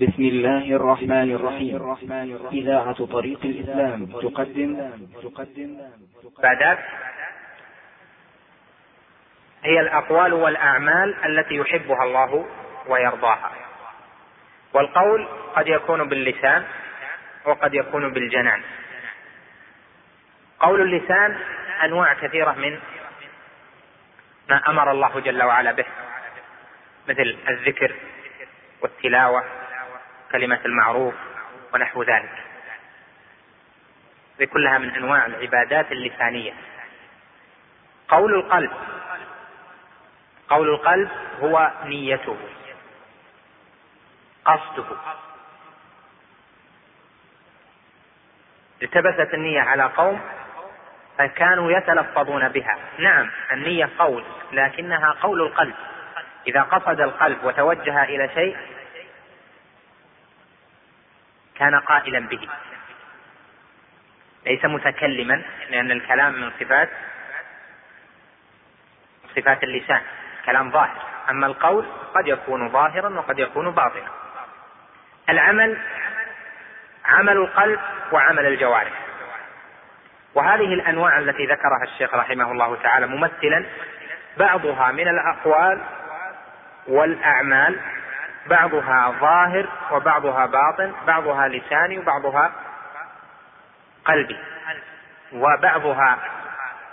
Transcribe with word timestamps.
بسم 0.00 0.22
الله 0.22 0.76
الرحمن 0.76 1.28
الرحيم. 1.36 1.76
إذاعة 2.52 3.06
طريق 3.06 3.40
الإسلام 3.44 4.06
تقدم. 4.06 4.90
بعد 6.42 6.78
هي 9.64 9.80
الأقوال 9.80 10.32
والأعمال 10.32 11.14
التي 11.24 11.54
يحبها 11.54 12.04
الله 12.04 12.46
ويرضاها. 12.86 13.52
والقول 14.72 15.28
قد 15.56 15.68
يكون 15.68 16.08
باللسان 16.08 16.64
وقد 17.44 17.74
يكون 17.74 18.12
بالجنان. 18.12 18.62
قول 20.60 20.80
اللسان 20.80 21.38
أنواع 21.84 22.14
كثيرة 22.14 22.52
من 22.52 22.78
ما 24.48 24.62
أمر 24.68 24.90
الله 24.90 25.20
جل 25.20 25.42
وعلا 25.42 25.72
به 25.72 25.86
مثل 27.08 27.36
الذكر 27.48 27.94
والتلاوة 28.82 29.59
كلمة 30.32 30.60
المعروف 30.64 31.14
ونحو 31.74 32.02
ذلك. 32.02 32.44
هذه 34.38 34.48
كلها 34.48 34.78
من 34.78 34.94
أنواع 34.94 35.26
العبادات 35.26 35.92
اللسانية. 35.92 36.52
قول 38.08 38.34
القلب. 38.34 38.70
قول 40.48 40.68
القلب 40.68 41.10
هو 41.40 41.72
نيته. 41.84 42.36
قصده. 44.44 44.96
التبست 48.82 49.34
النية 49.34 49.60
على 49.60 49.82
قوم 49.82 50.20
فكانوا 51.18 51.72
يتلفظون 51.72 52.48
بها. 52.48 52.78
نعم 52.98 53.30
النية 53.52 53.90
قول 53.98 54.24
لكنها 54.52 55.10
قول 55.22 55.42
القلب. 55.42 55.74
إذا 56.46 56.62
قصد 56.62 57.00
القلب 57.00 57.44
وتوجه 57.44 58.04
إلى 58.04 58.28
شيء 58.34 58.56
كان 61.60 61.74
قائلا 61.80 62.20
به. 62.20 62.48
ليس 64.46 64.64
متكلما 64.64 65.42
لأن 65.70 65.90
الكلام 65.90 66.32
من 66.40 66.50
صفات 66.60 66.88
صفات 69.36 69.64
اللسان 69.64 70.00
كلام 70.46 70.70
ظاهر. 70.70 70.96
أما 71.30 71.46
القول 71.46 71.86
قد 72.14 72.26
يكون 72.26 72.68
ظاهرا 72.68 73.08
وقد 73.08 73.38
يكون 73.38 73.70
باطنا 73.70 74.08
العمل 75.28 75.78
عمل 77.04 77.36
القلب 77.36 77.80
وعمل 78.12 78.46
الجوارح. 78.46 78.92
وهذه 80.34 80.74
الأنواع 80.74 81.18
التي 81.18 81.46
ذكرها 81.46 81.82
الشيخ 81.82 82.14
رحمه 82.14 82.52
الله 82.52 82.76
تعالى 82.82 83.06
ممثلا 83.06 83.64
بعضها 84.36 84.92
من 84.92 85.08
الأقوال 85.08 85.80
والأعمال 86.86 87.80
بعضها 88.46 89.14
ظاهر 89.20 89.66
وبعضها 89.90 90.46
باطن 90.46 90.92
بعضها 91.06 91.48
لساني 91.48 91.98
وبعضها 91.98 92.52
قلبي. 94.04 94.38
وبعضها 95.32 96.18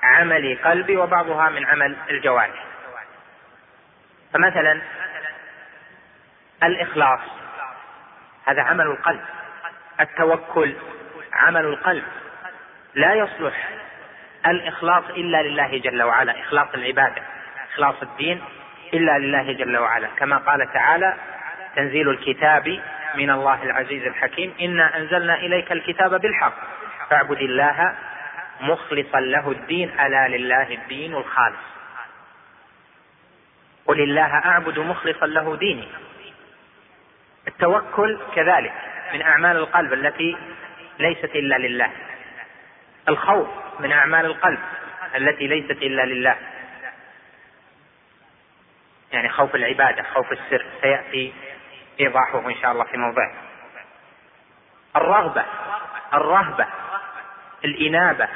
عملي 0.04 0.56
قلبي 0.56 0.98
وبعضها 0.98 1.50
من 1.50 1.66
عمل 1.66 1.98
الجوارح. 2.10 2.64
فمثلا 4.34 4.82
الإخلاص 6.64 7.20
هذا 8.46 8.62
عمل 8.62 8.88
القلب. 8.88 9.22
التوكل 10.00 10.76
عمل 11.34 11.66
القلب. 11.66 12.04
لا 12.96 13.14
يصلح 13.14 13.70
الإخلاص 14.48 15.04
إلا 15.10 15.44
لله 15.44 15.78
جل 15.78 16.04
وعلا. 16.04 16.40
إخلاص 16.40 16.68
العبادة 16.74 17.22
إخلاص 17.74 17.96
الدين 18.02 18.44
إلا 18.94 19.18
لله 19.20 19.54
جل 19.54 19.78
وعلا. 19.78 20.08
كما 20.18 20.38
قال 20.38 20.74
تعالى 20.74 21.18
تنزيل 21.78 22.10
الكتاب 22.10 22.82
من 23.16 23.30
الله 23.30 23.64
العزيز 23.64 24.04
الحكيم. 24.04 24.54
إنا 24.62 24.98
أنزلنا 24.98 25.36
إليك 25.36 25.72
الكتاب 25.72 26.22
بالحق. 26.22 26.54
فاعبد 27.10 27.42
الله 27.42 27.96
مخلصا 28.62 29.20
له 29.20 29.52
الدين. 29.52 30.00
ألا 30.00 30.28
لله 30.28 30.74
الدين 30.74 31.14
الخالص. 31.14 31.58
قل 33.86 34.02
الله 34.02 34.36
أعبد 34.46 34.80
مخلصا 34.80 35.26
له 35.26 35.56
ديني. 35.56 35.88
التوكل 37.48 38.20
كذلك 38.36 38.74
من 39.14 39.22
أعمال 39.22 39.58
القلب 39.58 39.94
التي 39.94 40.38
ليست 41.00 41.36
إلا 41.36 41.56
لله. 41.56 41.92
الخوف 43.10 43.48
من 43.80 43.92
أعمال 43.92 44.26
القلب 44.26 44.60
التي 45.16 45.48
ليست 45.48 45.72
إلا 45.72 46.06
لله. 46.06 46.36
يعني 49.12 49.30
خوف 49.30 49.56
العبادة 49.56 50.04
خوف 50.04 50.32
السر. 50.32 50.66
سيأتي 50.82 51.34
إيضاحه 52.00 52.40
إن 52.50 52.56
شاء 52.62 52.72
الله 52.72 52.84
في 52.84 52.98
موضعه 52.98 53.32
الرغبة 54.96 55.46
الرهبة 56.14 56.68
الإنابة 57.66 58.28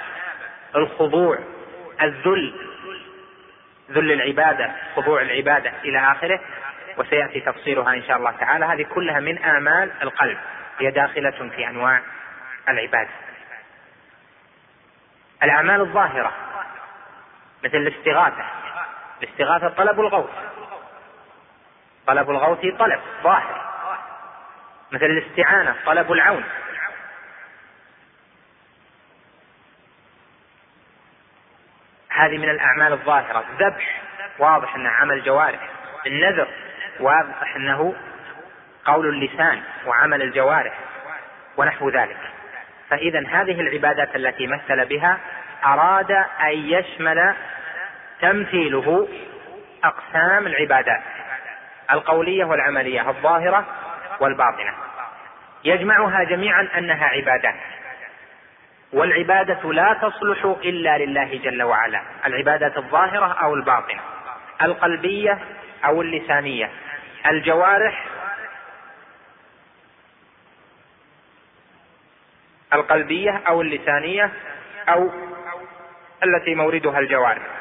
الخضوع 0.76 1.40
الذل 2.02 2.56
ذل 3.92 4.12
العبادة 4.12 4.72
خضوع 4.96 5.22
العبادة 5.22 5.72
إلى 5.84 6.12
آخره. 6.12 6.40
وسيأتي 6.98 7.40
تفصيلها 7.40 7.94
إن 7.94 8.04
شاء 8.04 8.18
الله 8.18 8.32
تعالى. 8.32 8.66
هذه 8.66 8.84
كلها 8.84 9.20
من 9.20 9.38
آمال 9.38 9.92
القلب. 10.02 10.38
هي 10.80 10.92
داخلة 10.92 11.50
في 11.56 11.68
أنواع 11.68 12.02
العبادة 12.70 13.10
الأعمال 15.44 15.82
الظاهرة 15.82 16.32
مثل 17.64 17.78
الاستغاثة. 17.78 18.46
الاستغاثة 19.24 19.70
طلب 19.70 20.00
الغوث. 20.00 20.51
طلب 22.08 22.30
الغوث 22.30 22.60
طلب 22.60 23.00
ظاهر. 23.24 23.62
مثل 24.92 25.06
الاستعانة 25.06 25.76
طلب 25.86 26.12
العون. 26.12 26.44
هذه 32.10 32.38
من 32.38 32.50
الأعمال 32.50 32.94
الظاهرة. 32.94 33.46
الذبح 33.50 34.02
واضح 34.40 34.76
أنه 34.76 34.90
عمل 34.90 35.24
جوارح. 35.24 35.70
النذر 36.08 36.48
واضح 37.00 37.56
أنه 37.56 37.96
قول 38.86 39.10
اللسان 39.10 39.62
وعمل 39.86 40.22
الجوارح 40.22 40.74
ونحو 41.58 41.90
ذلك. 41.90 42.18
فإذا 42.90 43.20
هذه 43.20 43.62
العبادات 43.62 44.16
التي 44.16 44.48
مثل 44.48 44.86
بها 44.86 45.20
أراد 45.66 46.12
أن 46.42 46.52
يشمل 46.52 47.36
تمثيله 48.22 49.08
أقسام 49.84 50.48
العبادات. 50.48 51.02
القولية 51.92 52.46
والعملية 52.46 53.10
الظاهرة 53.10 53.66
والباطنة. 54.20 54.74
يجمعها 55.64 56.24
جميعا 56.24 56.68
أنها 56.78 57.06
عبادات 57.06 57.56
والعبادة 58.94 59.74
لا 59.74 59.94
تصلح 59.94 60.46
إلا 60.46 60.98
لله 60.98 61.40
جل 61.44 61.64
وعلا. 61.64 62.02
العبادة 62.26 62.78
الظاهرة 62.78 63.34
أو 63.34 63.54
الباطنة. 63.54 64.02
القلبية 64.62 65.40
أو 65.86 66.02
اللسانية. 66.02 66.70
الجوارح 67.26 68.06
القلبية 72.74 73.42
أو 73.48 73.62
اللسانية 73.62 74.32
أو 74.90 75.10
التي 76.24 76.56
موردها 76.56 77.00
الجوارح. 77.00 77.61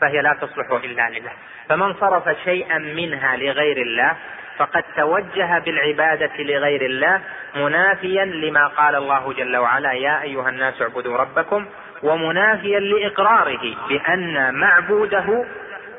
فهي 0.00 0.22
لا 0.22 0.36
تصلح 0.40 0.70
إلا 0.84 1.10
لله. 1.10 1.32
فمن 1.68 1.94
صرف 1.94 2.28
شيئا 2.44 2.78
منها 2.78 3.36
لغير 3.36 3.76
الله 3.76 4.16
فقد 4.58 4.84
توجه 4.96 5.58
بالعبادة 5.58 6.32
لغير 6.38 6.82
الله 6.82 7.20
منافيا 7.56 8.24
لما 8.24 8.66
قال 8.66 8.94
الله 8.94 9.32
جل 9.32 9.56
وعلا 9.56 9.92
يا 9.92 10.22
أيها 10.22 10.48
الناس 10.48 10.82
اعبدوا 10.82 11.16
ربكم 11.16 11.66
ومنافيا 12.02 12.80
لإقراره 12.80 13.76
بأن 13.88 14.54
معبوده 14.54 15.44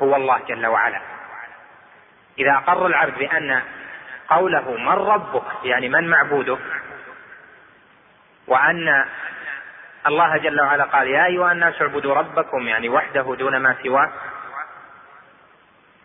هو 0.02 0.16
الله 0.16 0.40
جل 0.48 0.66
وعلا. 0.66 1.02
إذا 2.40 2.52
أقر 2.52 2.88
العبد 2.88 3.20
بأن 3.20 3.62
قوله 4.30 4.78
من 4.78 5.08
ربك 5.08 5.44
يعني 5.64 5.90
من 5.90 6.10
معبوده 6.10 6.58
وأن 8.48 9.06
الله 10.08 10.38
جل 10.38 10.62
وعلا 10.62 10.84
قال 10.84 11.08
يا 11.08 11.26
أيها 11.26 11.52
الناس 11.52 11.82
اعبدوا 11.82 12.16
ربكم 12.16 12.68
يعني 12.68 12.90
وحده 12.90 13.36
دون 13.36 13.58
ما 13.58 13.76
سواه. 13.84 14.12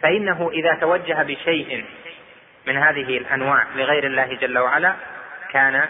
فإنه 0.03 0.51
إذا 0.53 0.75
توجه 0.75 1.23
بشيء 1.23 1.85
من 2.67 2.77
هذه 2.77 3.19
الأنواع 3.19 3.67
لغير 3.75 4.07
الله 4.07 4.35
جل 4.35 4.59
وعلا 4.59 4.95
كان 5.51 5.89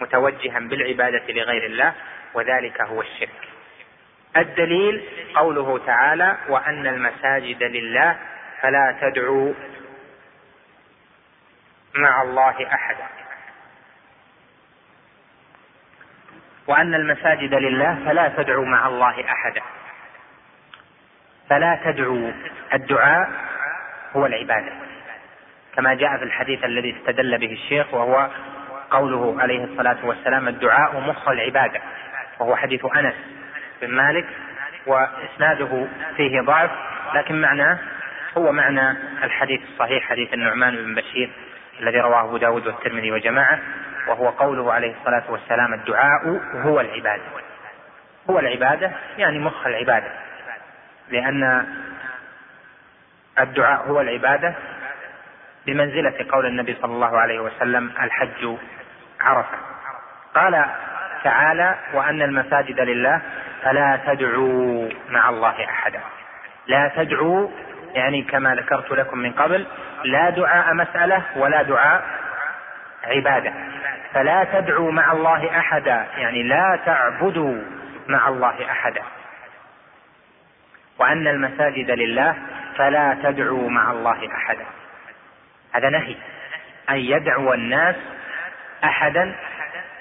متوجها 0.00 0.58
بالعبادة 0.58 1.32
لغير 1.32 1.66
الله 1.66 1.92
وذلك 2.34 2.80
هو 2.80 3.00
الشرك. 3.00 3.48
الدليل 4.36 5.04
قوله 5.34 5.80
تعالى 5.86 6.36
وأن 6.48 6.86
المساجد 6.86 7.62
لله 7.62 8.16
فلا 8.62 8.98
تدعوا 9.00 9.54
مع 11.94 12.22
الله 12.22 12.74
أحدا. 12.74 13.25
وأن 16.66 16.94
المساجد 16.94 17.54
لله 17.54 17.98
فلا 18.04 18.28
تدعوا 18.28 18.64
مع 18.64 18.86
الله 18.86 19.24
أحدا. 19.24 19.60
فلا 21.50 21.78
تدعوا 21.84 22.32
الدعاء 22.74 23.30
هو 24.16 24.26
العبادة. 24.26 24.72
كما 25.76 25.94
جاء 25.94 26.16
في 26.18 26.24
الحديث 26.24 26.64
الذي 26.64 26.96
استدل 26.96 27.38
به 27.38 27.52
الشيخ 27.52 27.94
وهو 27.94 28.28
قوله 28.90 29.42
عليه 29.42 29.64
الصلاة 29.64 29.96
والسلام 30.02 30.48
الدعاء 30.48 31.00
مخ 31.00 31.28
العبادة. 31.28 31.80
وهو 32.40 32.56
حديث 32.56 32.84
أنس 32.96 33.14
بن 33.82 33.90
مالك 33.90 34.26
وإسناده 34.86 35.86
فيه 36.16 36.40
ضعف 36.40 36.70
لكن 37.14 37.40
معناه 37.40 37.78
هو 38.38 38.52
معنى 38.52 38.90
الحديث 39.24 39.60
الصحيح 39.72 40.04
حديث 40.04 40.34
النعمان 40.34 40.76
بن 40.76 40.94
بشير. 40.94 41.30
الذي 41.80 42.00
رواه 42.00 42.24
أبو 42.24 42.36
داود 42.36 42.66
والترمذي 42.66 43.12
وجماعة 43.12 43.58
وهو 44.06 44.28
قوله 44.28 44.72
عليه 44.72 44.94
الصلاة 45.00 45.22
والسلام 45.28 45.74
الدعاء 45.74 46.40
هو 46.54 46.80
العبادة. 46.80 47.22
هو 48.30 48.38
العبادة 48.38 48.90
يعني 49.18 49.38
مخ 49.38 49.66
العبادة. 49.66 50.10
لأن 51.10 51.66
الدعاء 53.38 53.88
هو 53.88 54.00
العبادة 54.00 54.54
بمنزلة 55.66 56.26
قول 56.30 56.46
النبي 56.46 56.76
صلى 56.82 56.92
الله 56.92 57.18
عليه 57.18 57.40
وسلم 57.40 57.92
الحج 58.02 58.56
عرفة. 59.20 59.58
قال 60.34 60.66
تعالى 61.24 61.78
وأن 61.92 62.22
المساجد 62.22 62.80
لله 62.80 63.20
فلا 63.62 63.98
تدعوا 64.06 64.88
مع 65.08 65.28
الله 65.28 65.64
أحدا. 65.64 66.00
لا 66.66 66.92
تدعوا 66.96 67.48
يعني 67.96 68.22
كما 68.22 68.54
ذكرت 68.54 68.90
لكم 68.90 69.18
من 69.18 69.32
قبل 69.32 69.66
لا 70.04 70.30
دعاء 70.30 70.74
مسألة 70.74 71.22
ولا 71.36 71.62
دعاء 71.62 72.04
عبادة. 73.04 73.52
فلا 74.14 74.44
تدعوا 74.44 74.92
مع 74.92 75.12
الله 75.12 75.58
أحدا 75.58 76.06
يعني 76.16 76.42
لا 76.42 76.78
تعبدوا 76.86 77.62
مع 78.08 78.28
الله 78.28 78.70
أحدا. 78.70 79.02
وأن 80.98 81.28
المساجد 81.28 81.90
لله 81.90 82.34
فلا 82.76 83.16
تدعوا 83.22 83.70
مع 83.70 83.90
الله 83.90 84.28
أحدا. 84.34 84.64
هذا 85.72 85.90
نهي. 85.90 86.16
أن 86.90 86.96
يدعو 86.96 87.52
الناس 87.54 87.96
أحدا 88.84 89.34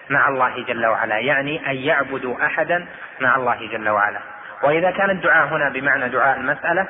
مع 0.09 0.29
الله 0.29 0.63
جل 0.67 0.85
وعلا 0.85 1.17
يعني 1.17 1.71
أن 1.71 1.75
يعبدوا 1.75 2.45
أحدا 2.45 2.85
مع 3.21 3.35
الله 3.35 3.67
جل 3.71 3.89
وعلا. 3.89 4.19
وإذا 4.63 4.91
كان 4.91 5.09
الدعاء 5.09 5.47
هنا 5.47 5.69
بمعنى 5.69 6.09
دعاء 6.09 6.37
المسألة 6.37 6.87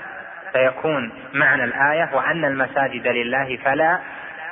فيكون 0.55 1.11
معنى 1.33 1.63
الآية 1.63 2.09
وأن 2.13 2.45
المساجد 2.45 3.07
لله 3.07 3.57
فلا 3.57 3.99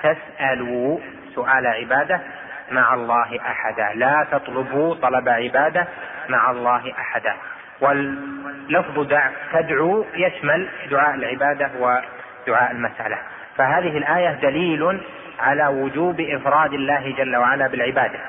تسألوا 0.03 0.99
سؤال 1.35 1.67
عبادة 1.67 2.21
مع 2.71 2.93
الله 2.93 3.39
أحدا 3.41 3.91
لا 3.95 4.27
تطلبوا 4.31 4.95
طلب 4.95 5.29
عبادة 5.29 5.87
مع 6.29 6.51
الله 6.51 6.93
أحدا. 6.99 7.33
واللفظ 7.81 8.99
دع 8.99 9.29
تدعو 9.53 10.05
يشمل 10.15 10.67
دعاء 10.91 11.15
العبادة 11.15 11.69
ودعاء 11.79 12.71
المسألة. 12.71 13.17
فهذه 13.57 13.97
الآية 13.97 14.29
دليل 14.29 15.01
على 15.39 15.67
وجوب 15.67 16.21
إفراد 16.21 16.73
الله 16.73 17.13
جل 17.17 17.35
وعلا 17.35 17.67
بالعبادة. 17.67 18.19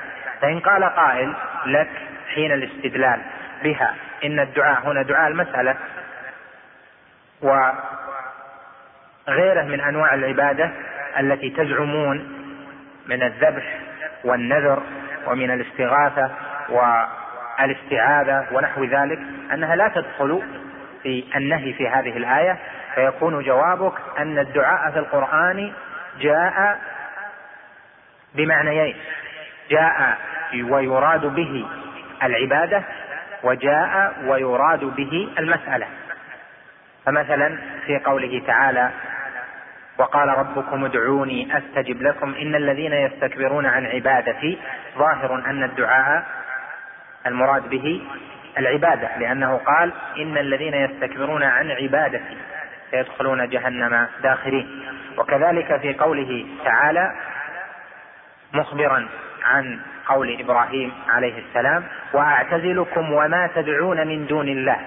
فإن 0.41 0.61
قال 0.61 0.85
قائل 0.85 1.33
لك 1.67 1.91
حين 2.35 2.53
الاستدلال 2.53 3.21
بها 3.65 3.95
إن 4.25 4.41
الدعاء 4.41 4.81
هنا 4.85 5.03
دعاء 5.03 5.29
المسألة 5.29 5.77
وغيره 7.45 7.75
من 9.63 9.81
أنواع 9.81 10.15
العبادة 10.15 10.71
التي 11.21 11.51
تزعمون 11.51 12.45
من 13.07 13.23
الذبح 13.23 13.79
والنذر 14.25 14.83
ومن 15.27 15.51
الاستغاثة 15.51 16.31
والاستعاذة 16.69 18.47
ونحو 18.53 18.85
ذلك 18.85 19.19
أنها 19.53 19.77
لا 19.77 19.89
تدخل 19.89 20.43
في 21.03 21.25
النهي 21.37 21.73
في 21.73 21.89
هذه 21.89 22.17
الآية 22.17 22.59
فيكون 22.95 23.43
جوابك 23.43 23.93
أن 24.19 24.39
الدعاء 24.39 24.91
في 24.91 24.99
القرآن 24.99 25.73
جاء 26.21 26.81
بمعنيين 28.35 28.97
جاء 29.71 30.19
ويراد 30.55 31.27
به 31.27 31.67
العبادة 32.23 32.83
وجاء 33.43 34.15
ويراد 34.27 34.85
به 34.85 35.29
المسألة. 35.39 35.87
فمثلا 37.07 37.59
في 37.87 37.99
قوله 37.99 38.43
تعالى 38.47 38.91
وقال 39.99 40.29
ربكم 40.29 40.85
ادعوني 40.85 41.59
أستجب 41.59 42.03
لكم 42.03 42.35
إن 42.35 42.55
الذين 42.55 42.93
يستكبرون 42.93 43.67
عن 43.67 43.87
عبادتي 43.87 44.59
ظاهر 44.99 45.35
أن 45.35 45.65
الدعاء 45.65 46.25
المراد 47.27 47.69
به 47.69 48.03
العبادة 48.59 49.19
لأنه 49.19 49.57
قال 49.57 49.93
إن 50.17 50.39
الذين 50.39 50.75
يستكبرون 50.75 51.43
عن 51.43 51.71
عبادتي 51.71 52.37
سيدخلون 52.91 53.49
جهنم 53.49 54.07
داخرين. 54.23 54.83
وكذلك 55.19 55.81
في 55.81 55.95
قوله 55.95 56.47
تعالى 56.65 57.13
مخبرا 58.53 59.09
عن 59.45 59.81
قول 60.07 60.41
إبراهيم 60.41 60.93
عليه 61.09 61.39
السلام 61.39 61.85
وأعتزلكم 62.13 63.13
وما 63.13 63.51
تدعون 63.55 64.07
من 64.07 64.27
دون 64.27 64.49
الله. 64.49 64.81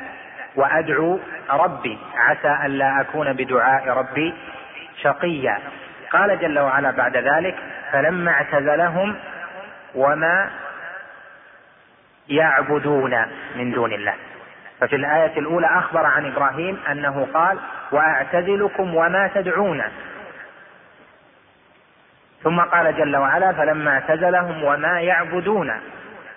وأدعو 0.57 1.19
ربي 1.49 1.97
عسى 2.15 2.65
الا 2.65 3.01
أكون 3.01 3.33
بدعاء 3.33 3.89
ربي 3.89 4.33
شقيا. 5.01 5.59
قال 6.11 6.39
جل 6.39 6.59
وعلا 6.59 6.91
بعد 6.91 7.17
ذلك 7.17 7.55
فلما 7.91 8.31
اعتزلهم 8.31 9.15
وما 9.95 10.49
يعبدون 12.29 13.25
من 13.55 13.71
دون 13.71 13.93
الله. 13.93 14.13
ففي 14.79 14.95
الآية 14.95 15.39
الأولى 15.39 15.67
أخبر 15.67 16.05
عن 16.05 16.25
إبراهيم 16.25 16.79
أنه 16.91 17.27
قال 17.33 17.59
وأعتزلكم 17.91 18.95
وما 18.95 19.27
تدعون. 19.35 19.83
ثم 22.43 22.59
قال 22.59 22.97
جل 22.97 23.17
وعلا 23.17 23.53
فلما 23.53 23.91
اعتزلهم 23.91 24.63
وما 24.63 25.01
يعبدون. 25.01 25.81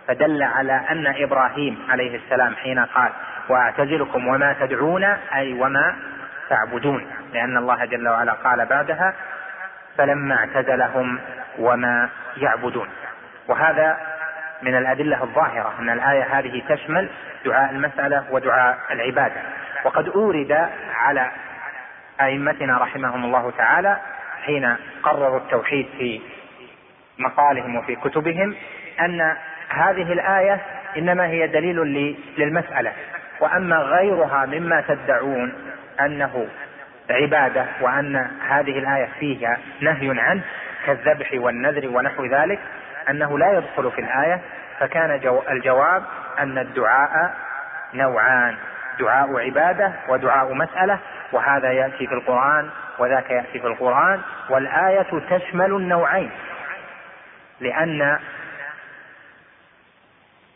فدل 0.06 0.42
على 0.42 0.72
أن 0.90 1.06
إبراهيم 1.06 1.86
عليه 1.88 2.16
السلام 2.16 2.54
حين 2.56 2.78
قال 2.78 3.12
واعتزلكم 3.48 4.28
وما 4.28 4.56
تدعون 4.60 5.04
أي 5.34 5.52
وما 5.52 5.96
تعبدون. 6.48 7.06
لأن 7.32 7.56
الله 7.56 7.84
جل 7.84 8.08
وعلا 8.08 8.32
قال 8.32 8.66
بعدها 8.66 9.14
فلما 9.98 10.34
اعتزلهم 10.36 11.18
وما 11.58 12.08
يعبدون. 12.36 12.88
وهذا 13.48 13.96
من 14.62 14.76
الأدلة 14.76 15.22
الظاهرة 15.22 15.74
أن 15.78 15.90
الآية 15.90 16.38
هذه 16.38 16.62
تشمل 16.68 17.08
دعاء 17.44 17.70
المسألة 17.70 18.24
ودعاء 18.30 18.78
العبادة. 18.90 19.40
وقد 19.84 20.08
أورد 20.08 20.68
على 20.94 21.30
أئمتنا 22.20 22.78
رحمهم 22.78 23.24
الله 23.24 23.50
تعالى 23.58 23.96
حين 24.46 24.76
قرروا 25.02 25.38
التوحيد 25.38 25.88
في 25.98 26.20
مقالهم 27.18 27.76
وفي 27.76 27.96
كتبهم 27.96 28.54
أن 29.00 29.36
هذه 29.68 30.12
الآية 30.12 30.60
إنما 30.96 31.26
هي 31.26 31.46
دليل 31.46 32.16
للمسألة. 32.38 32.92
وأما 33.40 33.76
غيرها 33.76 34.46
مما 34.46 34.80
تدعون 34.80 35.52
أنه 36.00 36.46
عبادة 37.10 37.66
وأن 37.80 38.30
هذه 38.48 38.78
الآية 38.78 39.08
فيها 39.20 39.58
نهي 39.80 40.20
عنه 40.20 40.42
كالذبح 40.86 41.30
والنذر 41.34 41.88
ونحو 41.88 42.24
ذلك 42.24 42.58
أنه 43.10 43.38
لا 43.38 43.52
يدخل 43.52 43.90
في 43.90 44.00
الآية 44.00 44.40
فكان 44.78 45.20
جو 45.20 45.42
الجواب 45.50 46.02
أن 46.38 46.58
الدعاء 46.58 47.34
نوعان 47.94 48.54
دعاء 48.98 49.38
عبادة 49.38 49.92
ودعاء 50.08 50.54
مسألة 50.54 50.98
وهذا 51.32 51.72
يأتي 51.72 52.06
في 52.06 52.14
القرآن 52.14 52.70
وذاك 52.98 53.30
يأتي 53.30 53.60
في 53.60 53.66
القرآن 53.66 54.20
والآية 54.48 55.06
تشمل 55.30 55.72
النوعين 55.74 56.30
لأن 57.60 58.18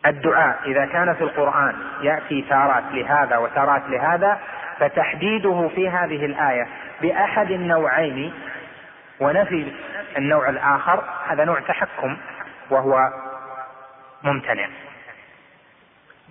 الدعاء. 0.06 0.58
إذا 0.66 0.86
كان 0.86 1.14
في 1.14 1.24
القرآن 1.24 1.74
يأتي 2.02 2.42
تارات 2.42 2.84
لهذا 2.90 3.36
وتارات 3.36 3.82
لهذا 3.88 4.38
فتحديده 4.78 5.70
في 5.74 5.88
هذه 5.88 6.24
الآية 6.26 6.68
بأحد 7.02 7.50
النوعين 7.50 8.34
ونفي 9.20 9.72
النوع 10.16 10.48
الآخر 10.48 11.04
هذا 11.28 11.44
نوع 11.44 11.60
تحكم 11.60 12.16
وهو 12.70 12.98
ممتنع. 14.22 14.68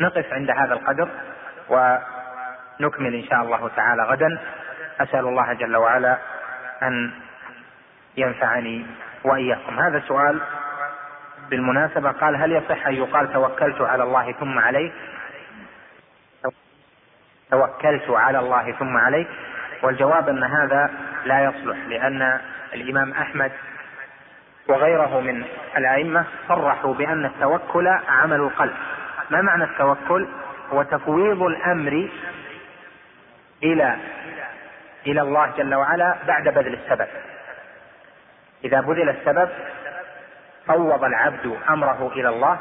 نقف 0.01 0.33
عند 0.33 0.49
هذا 0.49 0.73
القدر 0.73 1.09
ونكمل 1.69 3.15
إن 3.15 3.23
شاء 3.23 3.41
الله 3.41 3.69
تعالى 3.75 4.03
غدا. 4.03 4.39
أسأل 5.01 5.27
الله 5.27 5.53
جل 5.53 5.77
وعلا 5.77 6.17
أن 6.83 7.11
ينفعني 8.17 8.85
وإياكم. 9.23 9.79
هذا 9.79 10.03
سؤال 10.07 10.41
بالمناسبة 11.49 12.11
قال 12.11 12.35
هل 12.35 12.51
يصح 12.51 12.87
أن 12.87 12.93
يقال 12.93 13.33
توكلت 13.33 13.81
على 13.81 14.03
الله 14.03 14.31
ثم 14.31 14.59
عليك 14.59 14.93
توكلت 17.51 18.09
على 18.09 18.39
الله 18.39 18.71
ثم 18.71 18.97
عليك 18.97 19.27
والجواب 19.83 20.29
أن 20.29 20.43
هذا 20.43 20.91
لا 21.25 21.43
يصلح 21.43 21.77
لأن 21.87 22.39
الإمام 22.73 23.11
أحمد 23.11 23.51
وغيره 24.67 25.19
من 25.19 25.43
الأئمة 25.77 26.25
صرحوا 26.47 26.93
بأن 26.93 27.25
التوكل 27.25 27.87
عمل 27.87 28.39
القلب. 28.39 28.73
ما 29.29 29.41
معنى 29.41 29.63
التوكل؟ 29.63 30.27
هو 30.73 30.83
تفويض 30.83 31.41
الأمر 31.41 32.09
إلى 33.63 33.97
إلى 35.07 35.21
الله 35.21 35.51
جل 35.57 35.75
وعلا 35.75 36.15
بعد 36.27 36.43
بذل 36.43 36.73
السبب. 36.73 37.07
إذا 38.63 38.81
بذل 38.81 39.09
السبب 39.09 39.49
فوض 40.67 41.03
العبد 41.03 41.57
أمره 41.69 42.11
إلى 42.15 42.29
الله 42.29 42.59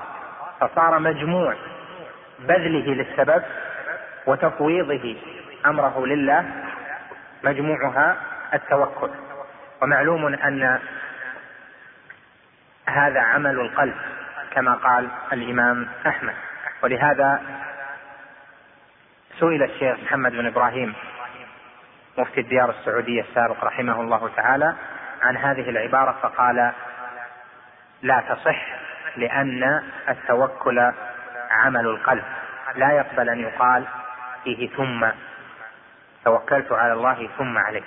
فصار 0.60 0.98
مجموع 0.98 1.54
بذله 2.38 2.94
للسبب 2.94 3.42
وتفويضه 4.26 5.16
أمره 5.66 6.06
لله 6.06 6.44
مجموعها 7.44 8.16
التوكل. 8.54 9.10
ومعلوم 9.82 10.26
أن 10.26 10.78
هذا 12.86 13.20
عمل 13.20 13.60
القلب 13.60 13.94
كما 14.50 14.74
قال 14.74 15.08
الإمام 15.32 15.88
أحمد. 16.06 16.34
ولهذا 16.82 17.42
سئل 19.38 19.62
الشيخ 19.62 19.98
محمد 20.00 20.32
بن 20.32 20.46
إبراهيم 20.46 20.94
مفتي 22.18 22.40
الديار 22.40 22.70
السعودية 22.70 23.22
السابق 23.22 23.64
رحمه 23.64 24.00
الله 24.00 24.30
تعالى 24.36 24.74
عن 25.22 25.36
هذه 25.36 25.70
العبارة 25.70 26.16
فقال 26.22 26.72
لا 28.02 28.20
تصح 28.28 28.66
لأن 29.16 29.82
التوكل 30.08 30.92
عمل 31.50 31.86
القلب. 31.86 32.24
لا 32.76 32.92
يقبل 32.92 33.28
أن 33.28 33.40
يقال 33.40 33.84
فيه 34.44 34.68
ثم. 34.68 35.06
توكلت 36.24 36.72
على 36.72 36.92
الله 36.92 37.28
ثم 37.38 37.58
عليه 37.58 37.82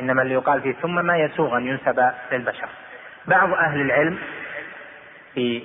إنما 0.00 0.22
اللي 0.22 0.34
يقال 0.34 0.62
فيه 0.62 0.72
ثم 0.72 1.06
ما 1.06 1.16
يسوغ 1.16 1.56
أن 1.56 1.66
ينسب 1.66 2.12
للبشر. 2.32 2.68
بعض 3.26 3.52
أهل 3.52 3.80
العلم 3.80 4.18
في 5.34 5.64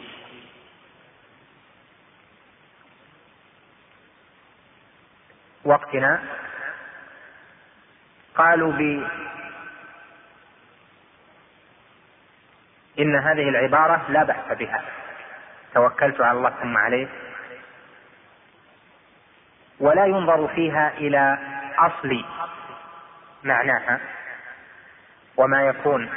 وقتنا 5.66 6.24
قالوا 8.36 8.72
ب 8.72 9.08
إن 13.00 13.16
هذه 13.16 13.50
العبارة 13.50 14.02
لا 14.10 14.24
بأس 14.24 14.58
بها. 14.60 14.82
توكلت 15.74 16.22
على 16.22 16.38
الله 16.38 16.50
ثم 16.50 16.78
عليه. 16.78 17.08
ولا 19.80 20.06
ينظر 20.06 20.48
فيها 20.48 20.92
إلى 20.98 21.38
أصل 21.78 22.26
معناها 23.44 24.00
وما 25.38 25.62
يكون 25.68 26.10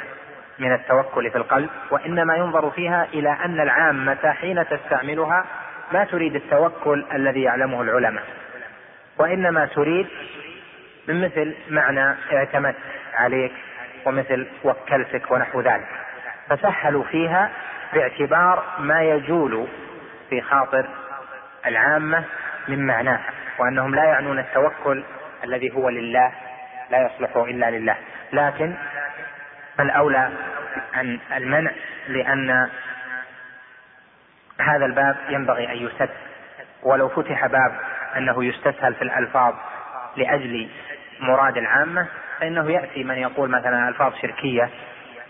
من 0.59 0.73
التوكل 0.73 1.31
في 1.31 1.37
القلب 1.37 1.69
وإنما 1.91 2.35
ينظر 2.35 2.71
فيها 2.71 3.07
إلى 3.13 3.29
أن 3.29 3.59
العامة 3.61 4.31
حين 4.31 4.65
تستعملها 4.67 5.45
ما 5.91 6.03
تريد 6.03 6.35
التوكل 6.35 7.05
الذي 7.13 7.41
يعلمه 7.41 7.81
العلماء 7.81 8.23
وإنما 9.17 9.65
تريد 9.65 10.07
من 11.07 11.21
مثل 11.21 11.55
معنى 11.69 12.15
اعتمدت 12.33 12.75
عليك 13.13 13.51
ومثل 14.05 14.47
وكلتك 14.63 15.31
ونحو 15.31 15.61
ذلك. 15.61 15.87
فسهلوا 16.51 17.03
فيها 17.03 17.51
باعتبار 17.93 18.63
ما 18.79 19.03
يجول 19.03 19.67
في 20.29 20.41
خاطر 20.41 20.89
العامة 21.65 22.23
من 22.67 22.87
معناها 22.87 23.29
وأنهم 23.59 23.95
لا 23.95 24.03
يعنون 24.03 24.39
التوكل 24.39 25.03
الذي 25.43 25.75
هو 25.75 25.89
لله 25.89 26.31
لا 26.89 27.05
يصلح 27.05 27.37
إلا 27.37 27.71
لله. 27.71 27.95
لكن 28.33 28.73
الأولى 29.79 30.29
عن 30.93 31.19
المنع 31.35 31.71
لأن 32.07 32.69
هذا 34.59 34.85
الباب 34.85 35.15
ينبغي 35.29 35.71
أن 35.71 35.77
يسد 35.77 36.09
ولو 36.83 37.09
فتح 37.09 37.47
باب 37.47 37.79
أنه 38.17 38.45
يستسهل 38.45 38.93
في 38.93 39.01
الألفاظ 39.01 39.53
لأجل 40.15 40.69
مراد 41.19 41.57
العامة 41.57 42.07
فإنه 42.39 42.71
يأتي 42.71 43.03
من 43.03 43.17
يقول 43.17 43.49
مثلا 43.49 43.89
ألفاظ 43.89 44.13
شركية 44.21 44.69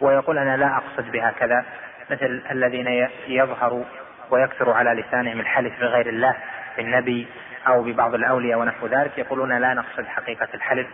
ويقول 0.01 0.37
أنا 0.37 0.57
لا 0.57 0.77
أقصد 0.77 1.11
بها 1.11 1.31
كذا 1.31 1.65
مثل 2.09 2.43
الذين 2.51 3.09
يظهر 3.27 3.85
ويكثر 4.29 4.71
على 4.71 5.01
لسانهم 5.01 5.39
الحلف 5.39 5.79
بغير 5.79 6.09
الله 6.09 6.35
بالنبي 6.77 7.27
أو 7.67 7.83
ببعض 7.83 8.13
الأولياء 8.13 8.59
ونحو 8.59 8.87
ذلك 8.87 9.17
يقولون 9.17 9.57
لا 9.57 9.73
نقصد 9.73 10.05
حقيقة 10.05 10.47
الحلف. 10.53 10.87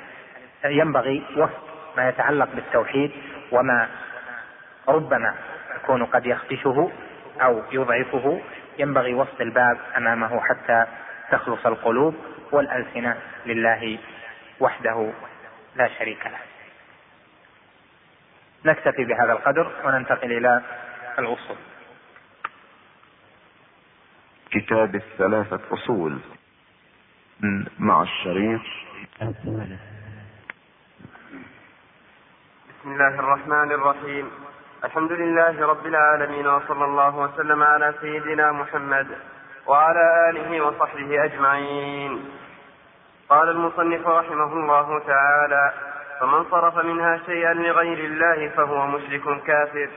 ينبغي 0.65 1.23
وصف 1.37 1.53
ما 1.97 2.09
يتعلق 2.09 2.49
بالتوحيد 2.55 3.11
وما 3.51 3.87
ربما 4.87 5.35
يكون 5.75 6.05
قد 6.05 6.25
يخدشه 6.25 6.91
أو 7.41 7.63
يضعفه 7.71 8.41
ينبغي 8.79 9.13
وسط 9.13 9.41
الباب 9.41 9.77
أمامه 9.97 10.41
حتى 10.41 10.85
تخلص 11.31 11.65
القلوب 11.65 12.15
والألسنة 12.51 13.17
لله 13.45 13.97
وحده 14.59 15.11
لا 15.75 15.87
شريك 15.87 16.25
له. 16.25 16.46
نكتفي 18.67 19.05
بهذا 19.05 19.31
القدر 19.31 19.71
وننتقل 19.85 20.31
إلى 20.31 20.61
الأصول 21.19 21.57
كتاب 24.51 24.95
الثلاثة 24.95 25.59
أصول 25.71 26.19
مع 27.79 28.01
الشريط 28.01 28.61
بسم 32.69 32.91
الله 32.91 33.19
الرحمن 33.19 33.71
الرحيم. 33.71 34.31
الحمد 34.83 35.11
لله 35.11 35.65
رب 35.65 35.85
العالمين 35.85 36.47
وصلى 36.47 36.85
الله 36.85 37.17
وسلم 37.17 37.63
على 37.63 37.93
سيدنا 38.01 38.51
محمد 38.51 39.07
وعلى 39.67 40.29
آله 40.29 40.61
وصحبه 40.61 41.23
أجمعين. 41.23 42.31
قال 43.29 43.49
المصنف 43.49 44.07
رحمه 44.07 44.53
الله 44.53 44.99
تعالى 44.99 45.73
فمن 46.19 46.43
صرف 46.51 46.77
منها 46.77 47.19
شيئا 47.25 47.53
لغير 47.53 47.97
الله 47.97 48.49
فهو 48.49 48.87
مشرك 48.87 49.43
كافر. 49.43 49.89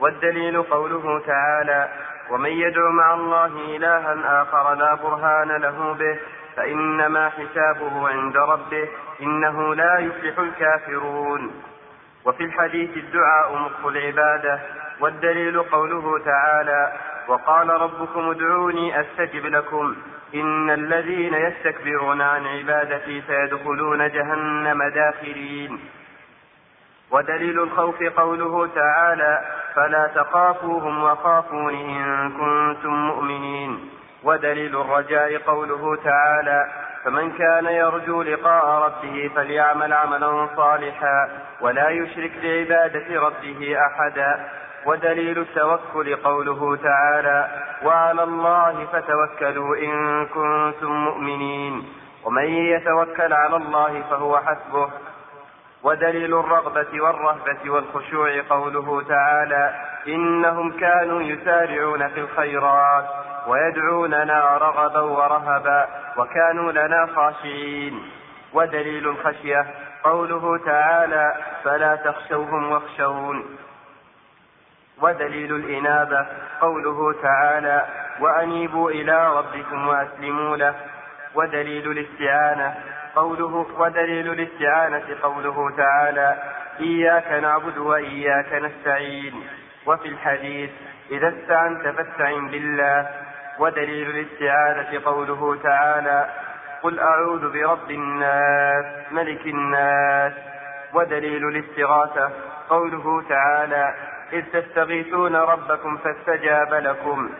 والدليل 0.00 0.62
قوله 0.62 1.18
تعالى 1.26 1.88
ومن 2.30 2.50
يدع 2.50 2.90
مع 2.90 3.14
الله 3.14 3.46
إلها 3.46 4.42
آخر 4.42 4.74
لا 4.74 4.94
برهان 4.94 5.48
له 5.48 5.92
به 5.92 6.18
فإنما 6.56 7.28
حسابه 7.28 8.08
عند 8.08 8.36
ربه 8.36 8.88
إنه 9.20 9.74
لا 9.74 9.98
يفلح 9.98 10.38
الكافرون. 10.38 11.62
وفي 12.24 12.44
الحديث 12.44 12.96
الدعاء 12.96 13.56
مخ 13.56 13.86
العبادة. 13.86 14.60
والدليل 15.00 15.62
قوله 15.62 16.18
تعالى 16.24 16.92
وقال 17.28 17.68
ربكم 17.70 18.30
ادعوني 18.30 19.00
أستجب 19.00 19.46
لكم. 19.46 19.96
إن 20.34 20.70
الذين 20.70 21.34
يستكبرون 21.34 22.20
عن 22.20 22.46
عبادتي 22.46 23.22
سيدخلون 23.26 24.08
جهنم 24.08 24.82
داخرين. 24.82 25.80
ودليل 27.10 27.60
الخوف 27.62 28.02
قوله 28.02 28.66
تعالى 28.74 29.44
فلا 29.74 30.10
تخافوهم 30.14 31.02
وخافون 31.02 31.74
إن 31.74 32.30
كنتم 32.30 32.94
مؤمنين. 32.94 33.90
ودليل 34.24 34.80
الرجاء 34.80 35.38
قوله 35.38 35.96
تعالى 36.04 36.66
فمن 37.04 37.32
كان 37.32 37.66
يرجو 37.66 38.22
لقاء 38.22 38.66
ربه 38.66 39.30
فليعمل 39.36 39.92
عملا 39.92 40.48
صالحا 40.56 41.28
ولا 41.60 41.88
يشرك 41.88 42.32
بعبادة 42.42 43.20
ربه 43.20 43.76
أحدا. 43.86 44.48
ودليل 44.86 45.38
التوكل 45.38 46.16
قوله 46.16 46.76
تعالى 46.76 47.48
وعلى 47.84 48.22
الله 48.22 48.86
فتوكلوا 48.92 49.76
إن 49.76 50.26
كنتم 50.26 50.92
مؤمنين. 50.92 51.92
ومن 52.24 52.44
يتوكل 52.44 53.32
على 53.32 53.56
الله 53.56 54.02
فهو 54.10 54.38
حسبه. 54.38 54.90
ودليل 55.82 56.34
الرغبة 56.34 57.02
والرهبة 57.02 57.70
والخشوع 57.70 58.42
قوله 58.50 59.02
تعالى 59.08 59.74
إنهم 60.08 60.72
كانوا 60.72 61.22
يسارعون 61.22 62.08
في 62.08 62.20
الخيرات 62.20 63.04
ويدعوننا 63.46 64.58
رغبا 64.58 65.00
ورهبا 65.00 65.88
وكانوا 66.18 66.72
لنا 66.72 67.08
خاشعين. 67.16 68.02
ودليل 68.52 69.08
الخشية 69.08 69.66
قوله 70.04 70.58
تعالى 70.66 71.34
فلا 71.64 71.96
تخشوهم 71.96 72.72
واخشون. 72.72 73.44
ودليل 75.00 75.56
الإنابة 75.56 76.26
قوله 76.60 77.22
تعالى 77.22 77.86
وأنيبوا 78.20 78.90
إلى 78.90 79.38
ربكم 79.38 79.88
وأسلموا 79.88 80.56
له. 80.56 80.74
ودليل 81.34 81.90
الاستعانة 81.90 82.74
قوله 83.16 83.66
ودليل 83.78 84.32
الاستعانة 84.32 85.16
قوله 85.22 85.76
تعالى 85.76 86.36
إياك 86.80 87.32
نعبد 87.42 87.78
وإياك 87.78 88.52
نستعين. 88.52 89.46
وفي 89.86 90.08
الحديث 90.08 90.70
إذا 91.10 91.28
استعنت 91.28 91.88
فاستعن 91.88 92.48
بالله. 92.48 93.10
ودليل 93.58 94.10
الاستعانة 94.10 95.00
قوله 95.04 95.58
تعالى 95.62 96.28
قل 96.82 97.00
أعوذ 97.00 97.52
برب 97.52 97.90
الناس 97.90 98.84
ملك 99.12 99.46
الناس. 99.46 100.32
ودليل 100.94 101.48
الاستغاثة 101.48 102.30
قوله 102.68 103.22
تعالى 103.28 103.94
إذ 104.32 104.44
تستغيثون 104.52 105.36
ربكم 105.36 105.96
فاستجاب 105.96 106.74
لكم 106.74 107.30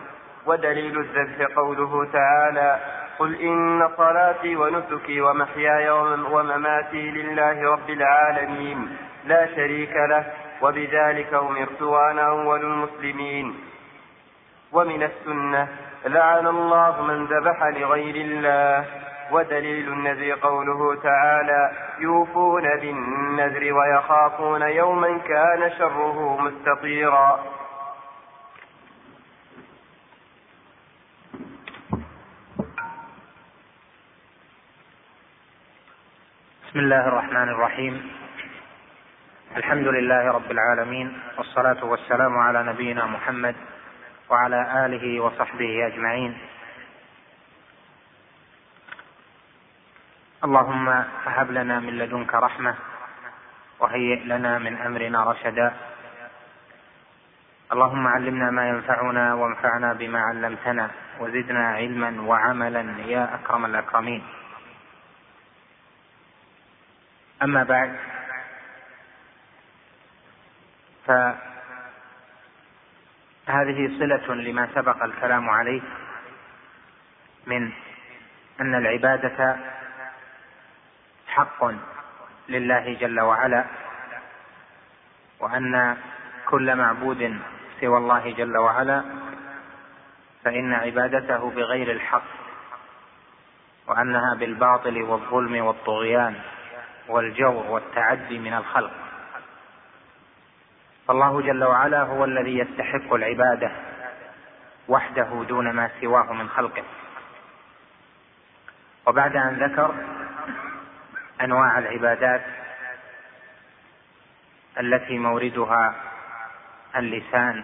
ودليل 0.45 0.99
الذبح 0.99 1.55
قوله 1.55 2.07
تعالى 2.13 2.79
قل 3.19 3.35
إن 3.35 3.89
صلاتي 3.97 4.55
ونسكي 4.55 5.21
ومحياي 5.21 5.89
ومماتي 6.31 7.11
لله 7.11 7.71
رب 7.71 7.89
العالمين 7.89 8.97
لا 9.25 9.45
شريك 9.55 9.95
له 9.95 10.25
وبذلك 10.61 11.33
أمرت 11.33 11.81
وأنا 11.81 12.27
أول 12.27 12.61
المسلمين. 12.61 13.55
ومن 14.71 15.03
السنة 15.03 15.67
لعن 16.05 16.47
الله 16.47 17.01
من 17.01 17.25
ذبح 17.25 17.63
لغير 17.63 18.15
الله 18.15 18.85
ودليل 19.33 19.87
النذر 19.87 20.31
قوله 20.31 21.01
تعالى 21.01 21.71
يوفون 21.99 22.63
بالنذر 22.63 23.73
ويخافون 23.73 24.61
يوما 24.61 25.17
كان 25.17 25.71
شره 25.77 26.41
مستطيرا. 26.41 27.43
بسم 36.67 36.79
الله 36.79 37.07
الرحمن 37.07 37.49
الرحيم. 37.49 38.11
الحمد 39.57 39.87
لله 39.87 40.31
رب 40.31 40.51
العالمين 40.51 41.19
والصلاة 41.37 41.85
والسلام 41.85 42.37
على 42.37 42.63
نبينا 42.63 43.05
محمد 43.05 43.55
وعلى 44.29 44.85
آله 44.85 45.19
وصحبه 45.19 45.87
أجمعين. 45.87 46.37
اللهم 50.43 50.89
هب 51.25 51.51
لنا 51.51 51.79
من 51.79 51.97
لدنك 51.97 52.33
رحمة 52.33 52.75
وهيئ 53.79 54.23
لنا 54.23 54.59
من 54.59 54.77
أمرنا 54.77 55.23
رشدا. 55.23 55.73
اللهم 57.71 58.07
علمنا 58.07 58.51
ما 58.51 58.69
ينفعنا 58.69 59.33
وانفعنا 59.33 59.93
بما 59.93 60.19
علمتنا 60.21 60.91
وزدنا 61.19 61.67
علما 61.67 62.21
وعملا 62.21 62.81
يا 63.07 63.35
أكرم 63.35 63.65
الأكرمين. 63.65 64.23
أما 67.43 67.63
بعد 67.63 67.95
فهذه 71.07 71.39
صلة 73.99 74.35
لما 74.35 74.67
سبق 74.75 75.03
الكلام 75.03 75.49
عليه 75.49 75.81
من 77.47 77.71
أن 78.61 78.75
العبادة 78.75 79.72
حق 81.35 81.65
لله 82.49 82.93
جل 82.93 83.19
وعلا 83.19 83.65
وأن 85.39 85.97
كل 86.45 86.75
معبود 86.75 87.39
سوى 87.81 87.97
الله 87.97 88.31
جل 88.31 88.57
وعلا 88.57 89.03
فإن 90.43 90.73
عبادته 90.73 91.49
بغير 91.49 91.91
الحق 91.91 92.23
وأنها 93.87 94.35
بالباطل 94.35 95.01
والظلم 95.01 95.65
والطغيان 95.65 96.35
والجور 97.07 97.65
والتعدي 97.69 98.39
من 98.39 98.53
الخلق. 98.53 98.91
فالله 101.07 101.41
جل 101.41 101.63
وعلا 101.63 102.01
هو 102.01 102.25
الذي 102.25 102.57
يستحق 102.57 103.13
العبادة 103.13 103.71
وحده 104.87 105.45
دون 105.47 105.71
ما 105.71 105.89
سواه 106.01 106.33
من 106.33 106.49
خلقه. 106.49 106.83
وبعد 109.07 109.35
أن 109.35 109.53
ذكر 109.63 109.95
أنواع 111.43 111.79
العبادات 111.79 112.41
التي 114.79 115.17
موردها 115.17 115.95
اللسان 116.95 117.63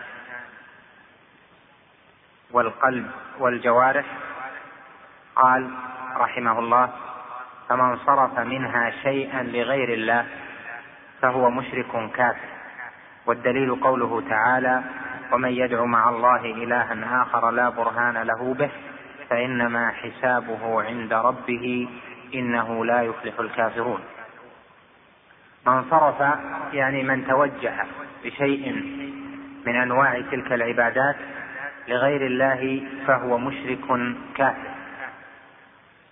والقلب 2.51 3.12
والجوارح. 3.39 4.05
قال 5.36 5.71
رحمه 6.17 6.59
الله 6.59 6.89
فمن 7.69 7.98
صرف 7.98 8.39
منها 8.39 8.91
شيئا 9.03 9.43
لغير 9.43 9.93
الله 9.93 10.25
فهو 11.21 11.50
مشرك 11.50 12.12
كافر. 12.15 12.50
والدليل 13.25 13.75
قوله 13.75 14.24
تعالى 14.29 14.83
ومن 15.31 15.50
يدع 15.50 15.83
مع 15.83 16.09
الله 16.09 16.45
الها 16.45 17.21
آخر 17.21 17.51
لا 17.51 17.69
برهان 17.69 18.17
له 18.17 18.53
به 18.53 18.71
فإنما 19.30 19.91
حسابه 19.91 20.84
عند 20.84 21.13
ربه 21.13 21.89
إنه 22.33 22.85
لا 22.85 23.01
يفلح 23.01 23.39
الكافرون. 23.39 24.01
من 25.67 25.89
صرف 25.89 26.19
يعني 26.73 27.03
من 27.03 27.27
توجه 27.27 27.85
بشيء 28.23 28.71
من 29.65 29.75
أنواع 29.75 30.21
تلك 30.31 30.51
العبادات 30.51 31.15
لغير 31.87 32.25
الله 32.25 32.87
فهو 33.07 33.37
مشرك 33.37 34.15
كافر. 34.35 34.69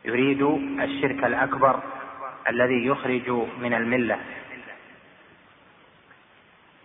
يريد 0.06 0.42
الشرك 0.82 1.24
الأكبر 1.24 1.80
الذي 2.50 2.86
يخرج 2.86 3.30
من 3.60 3.74
الملة. 3.74 4.20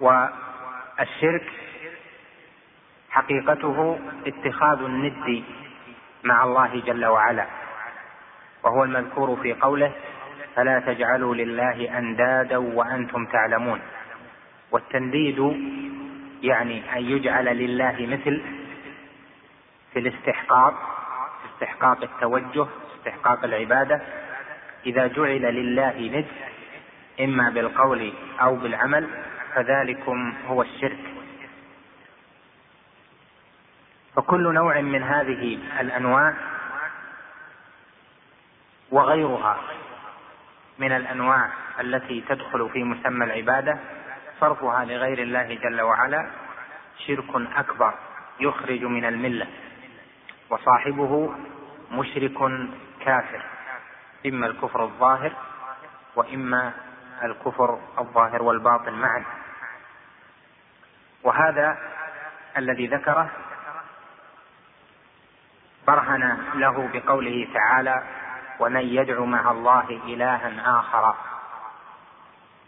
والشرك 0.00 1.52
حقيقته 3.10 3.98
اتخاذ 4.26 4.82
الند 4.82 5.44
مع 6.24 6.44
الله 6.44 6.82
جل 6.86 7.04
وعلا. 7.04 7.46
وهو 8.62 8.85
المذكور 8.85 9.37
في 9.42 9.53
قوله 9.53 9.92
فلا 10.57 10.81
تجعلوا 10.81 11.35
لله 11.35 11.98
أندادا 11.98 12.57
وأنتم 12.57 13.27
تعلمون. 13.27 13.81
والتنديد 14.70 15.38
يعني 16.42 16.96
أن 16.96 17.03
يجعل 17.03 17.44
لله 17.44 18.07
مثل 18.07 18.42
في 19.92 19.98
الاستحقاق 19.98 20.75
استحقاق 21.53 22.03
التوجه 22.03 22.66
استحقاق 22.96 23.44
العبادة. 23.44 24.01
إذا 24.87 25.07
جعل 25.07 25.42
لله 25.42 26.11
ند 26.18 26.27
إما 27.20 27.51
بالقول 27.51 28.12
أو 28.40 28.57
بالعمل 28.57 29.09
فذلكم 29.55 30.35
هو 30.48 30.62
الشرك. 30.62 30.98
فكل 34.16 34.55
نوع 34.55 34.81
من 34.81 35.03
هذه 35.03 35.59
الأنواع 35.81 36.35
وغيرها 38.92 39.57
من 40.78 40.92
الأنواع 40.92 41.50
التي 41.81 42.20
تدخل 42.28 42.70
في 42.72 42.85
مسمى 42.85 43.24
العبادة 43.24 43.78
صرفها 44.40 44.85
لغير 44.85 45.18
الله 45.18 45.55
جل 45.55 45.81
وعلا 45.81 46.31
شرك 47.07 47.48
أكبر 47.57 47.94
يخرج 48.40 48.85
من 48.85 49.05
الملة 49.05 49.46
وصاحبه 50.50 51.35
مشرك 51.90 52.38
كافر 53.05 53.42
إما 54.26 54.46
الكفر 54.46 54.85
الظاهر 54.85 55.33
وإما 56.16 56.72
الكفر 57.22 57.81
الظاهر 57.98 58.42
والباطن 58.42 58.92
معا. 58.92 59.24
وهذا 61.22 61.78
الذي 62.57 62.87
ذكره 62.87 63.31
برهن 65.87 66.38
له 66.55 66.90
بقوله 66.92 67.48
تعالى 67.55 68.02
ومن 68.60 68.80
يدع 68.80 69.20
مع 69.20 69.50
الله 69.50 69.90
إلها 69.90 70.78
آخر 70.78 71.14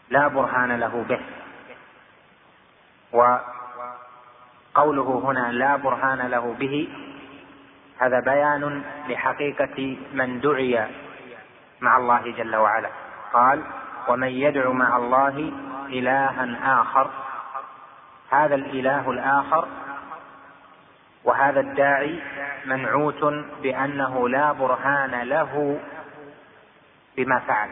لا 0.08 0.28
برهان 0.28 0.80
له 0.80 1.04
به. 1.08 1.20
وقوله 3.12 5.22
هنا 5.24 5.52
لا 5.52 5.76
برهان 5.76 6.18
له 6.18 6.54
به 6.58 6.88
هذا 7.98 8.20
بيان 8.20 8.82
لحقيقة 9.08 9.96
من 10.12 10.40
دعي 10.40 10.88
مع 11.80 11.96
الله 11.96 12.34
جل 12.36 12.56
وعلا. 12.56 12.90
قال 13.32 13.62
ومن 14.08 14.28
يدع 14.28 14.70
مع 14.70 14.96
الله 14.96 15.52
إلها 15.88 16.80
آخر 16.80 17.10
هذا 18.30 18.54
الإله 18.54 19.10
الآخر 19.10 19.68
وهذا 21.24 21.60
الداعي 21.60 22.22
منعوت 22.66 23.24
بأنه 23.62 24.28
لا 24.28 24.52
برهان 24.52 25.22
له 25.22 25.80
بما 27.16 27.38
فعل 27.38 27.68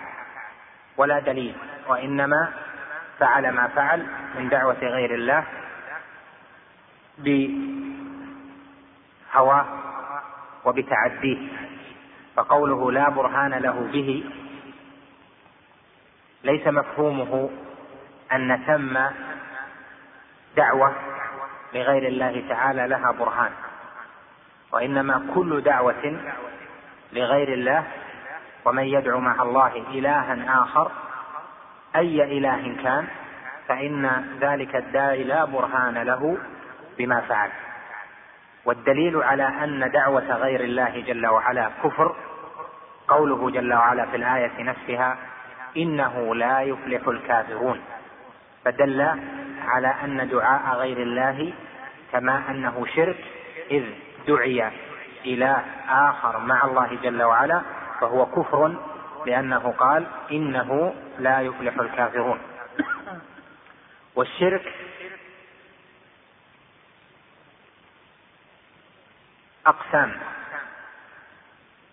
ولا 0.96 1.18
دليل 1.18 1.54
وإنما 1.88 2.52
فعل 3.18 3.50
ما 3.50 3.68
فعل 3.68 4.06
من 4.38 4.48
دعوة 4.48 4.78
غير 4.82 5.14
الله 5.14 5.44
بهواه 9.32 9.66
وبتعديه 10.64 11.38
فقوله 12.36 12.92
لا 12.92 13.08
برهان 13.10 13.54
له 13.54 13.88
به 13.92 14.24
ليس 16.44 16.66
مفهومه 16.66 17.50
أن 18.32 18.64
ثم 18.66 18.98
دعوة 20.56 20.92
لغير 21.74 22.08
الله 22.08 22.44
تعالى 22.48 22.86
لها 22.86 23.10
برهان. 23.10 23.52
وإنما 24.72 25.26
كل 25.34 25.60
دعوة 25.60 26.20
لغير 27.12 27.52
الله 27.52 27.84
ومن 28.64 28.82
يدعو 28.82 29.20
مع 29.20 29.42
الله 29.42 29.76
إلها 29.76 30.62
آخر 30.62 30.90
أي 31.96 32.38
إله 32.38 32.76
كان 32.82 33.06
فإن 33.68 34.24
ذلك 34.40 34.76
الداعي 34.76 35.24
لا 35.24 35.44
برهان 35.44 35.98
له 35.98 36.38
بما 36.98 37.20
فعل. 37.20 37.50
والدليل 38.64 39.22
على 39.22 39.42
أن 39.42 39.90
دعوة 39.90 40.34
غير 40.34 40.60
الله 40.60 41.00
جل 41.00 41.26
وعلا 41.26 41.70
كفر 41.84 42.16
قوله 43.08 43.50
جل 43.50 43.74
وعلا 43.74 44.06
في 44.06 44.16
الآية 44.16 44.62
نفسها 44.62 45.16
إنه 45.76 46.34
لا 46.34 46.60
يفلح 46.60 47.08
الكافرون. 47.08 47.80
فدل 48.64 49.00
على 49.64 49.94
أن 50.04 50.28
دعاء 50.28 50.76
غير 50.76 50.96
الله 50.96 51.52
كما 52.12 52.42
أنه 52.50 52.86
شرك 52.94 53.24
إذ 53.70 53.84
دعي 54.26 54.70
إله 55.26 55.64
آخر 55.88 56.38
مع 56.38 56.64
الله 56.64 56.98
جل 57.02 57.22
وعلا 57.22 57.62
فهو 58.00 58.26
كفر 58.26 58.74
لأنه 59.26 59.74
قال 59.78 60.06
إنه 60.30 60.94
لا 61.18 61.40
يفلح 61.40 61.78
الكافرون. 61.78 62.40
والشرك 64.14 64.74
أقسام. 69.66 70.16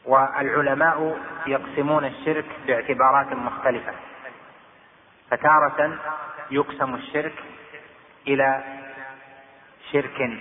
والعلماء 0.05 1.19
يقسمون 1.47 2.05
الشرك 2.05 2.45
باعتبارات 2.67 3.33
مختلفة. 3.33 3.93
فتارة 5.31 5.99
يقسم 6.51 6.95
الشرك 6.95 7.43
إلى 8.27 8.63
شرك 9.91 10.39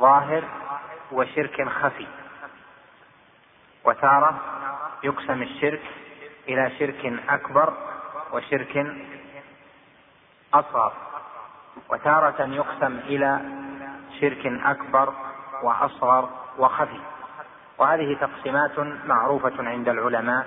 ظاهر 0.00 0.44
وشرك 1.12 1.68
خفي. 1.68 2.06
وتارة 3.84 4.40
يقسم 5.04 5.42
الشرك 5.42 5.82
إلى 6.48 6.70
شرك 6.78 7.20
أكبر 7.28 7.72
وشرك 8.32 8.96
أصغر. 10.54 10.92
وتارة 11.88 12.46
يقسم 12.46 12.98
إلى 12.98 13.40
شرك 14.20 14.46
أكبر 14.46 15.14
وأصغر 15.62 16.28
وخفي. 16.58 17.00
وهذه 17.78 18.16
تقسيمات 18.20 18.78
معروفة 19.06 19.68
عند 19.68 19.88
العلماء. 19.88 20.46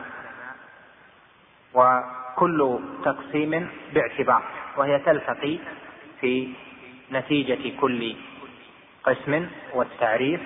وكل 1.74 2.80
تقسيم 3.06 3.70
باعتبار 3.94 4.44
وهي 4.78 5.00
تلتقي 5.00 5.60
في 6.22 6.54
نتيجة 7.12 7.80
كل 7.82 8.16
قسم 9.04 9.48
والتعريف 9.74 10.42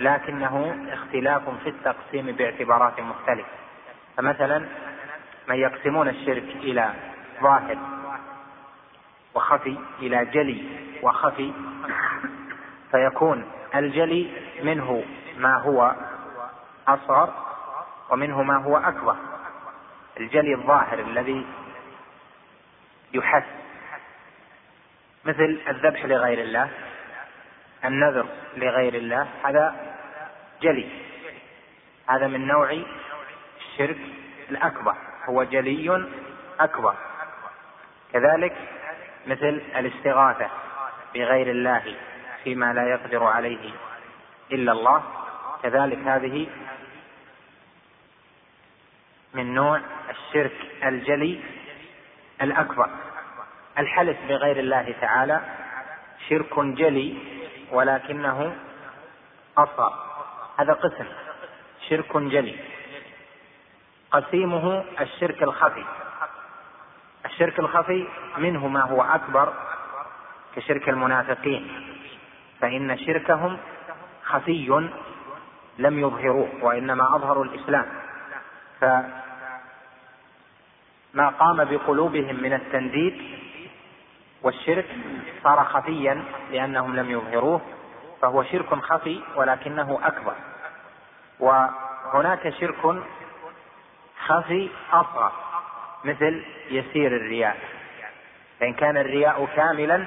لكنه 0.00 0.86
اختلاف 0.92 1.42
في 1.62 1.68
التقسيم 1.68 2.26
باعتبارات 2.26 3.00
مختلفة. 3.00 3.48
فمثلا 4.16 4.66
من 5.48 5.56
يقسمون 5.56 6.08
الشرك 6.08 6.56
إلى 6.56 6.92
ظاهر 7.42 7.78
وخفي 9.34 9.78
إلى 9.98 10.24
جلي 10.24 10.64
وخفي 11.02 11.52
فيكون 12.90 13.44
الجلي 13.74 14.30
منه 14.62 15.04
ما 15.38 15.56
هو 15.58 15.94
أصغر 16.88 17.34
ومنه 18.10 18.42
ما 18.42 18.56
هو 18.56 18.76
أكبر. 18.76 19.16
الجلي 20.20 20.54
الظاهر 20.54 20.98
الذي 20.98 21.46
يحس 23.12 23.44
مثل 25.24 25.60
الذبح 25.68 26.04
لغير 26.04 26.40
الله. 26.40 26.70
النذر 27.84 28.26
لغير 28.56 28.94
الله 28.94 29.28
هذا 29.44 29.94
جلي. 30.62 30.88
هذا 32.08 32.26
من 32.26 32.46
نوع 32.46 32.82
الشرك 33.58 33.98
الأكبر 34.50 34.94
هو 35.28 35.42
جلي 35.42 36.08
أكبر. 36.60 36.94
كذلك 38.12 38.56
مثل 39.26 39.62
الاستغاثة 39.76 40.50
بغير 41.14 41.50
الله 41.50 41.96
فيما 42.44 42.72
لا 42.72 42.88
يقدر 42.88 43.24
عليه 43.24 43.70
إلا 44.52 44.72
الله 44.72 45.02
كذلك 45.62 45.98
هذه 45.98 46.46
من 49.34 49.54
نوع 49.54 49.80
الشرك 50.10 50.56
الجلي 50.84 51.40
الأكبر. 52.42 52.90
الحلف 53.78 54.16
بغير 54.28 54.58
الله 54.58 54.94
تعالى 55.00 55.40
شرك 56.28 56.60
جلي 56.60 57.37
ولكنه 57.72 58.56
أصغر. 59.58 59.92
هذا 60.58 60.72
قسم. 60.72 61.06
شرك 61.88 62.16
جلي. 62.16 62.56
قسيمه 64.10 64.84
الشرك 65.00 65.42
الخفي. 65.42 65.84
الشرك 67.26 67.58
الخفي 67.58 68.08
منه 68.38 68.68
ما 68.68 68.82
هو 68.82 69.02
أكبر 69.02 69.52
كشرك 70.56 70.88
المنافقين. 70.88 71.94
فإن 72.60 72.98
شركهم 72.98 73.58
خفي 74.24 74.88
لم 75.78 75.98
يظهروه 75.98 76.48
وإنما 76.62 77.16
أظهروا 77.16 77.44
الإسلام. 77.44 77.86
فما 78.80 79.22
قام 81.28 81.64
بقلوبهم 81.64 82.42
من 82.42 82.52
التنديد 82.52 83.37
والشرك 84.42 84.86
صار 85.44 85.64
خفيا 85.64 86.24
لأنهم 86.50 86.96
لم 86.96 87.10
يظهروه 87.10 87.60
فهو 88.22 88.42
شرك 88.42 88.74
خفي 88.74 89.20
ولكنه 89.36 90.00
أكبر. 90.02 90.34
وهناك 91.40 92.48
شرك 92.60 93.02
خفي 94.26 94.70
أصغر 94.92 95.32
مثل 96.04 96.44
يسير 96.70 97.16
الرياء. 97.16 97.56
فإن 98.60 98.74
كان 98.74 98.96
الرياء 98.96 99.48
كاملا 99.56 100.04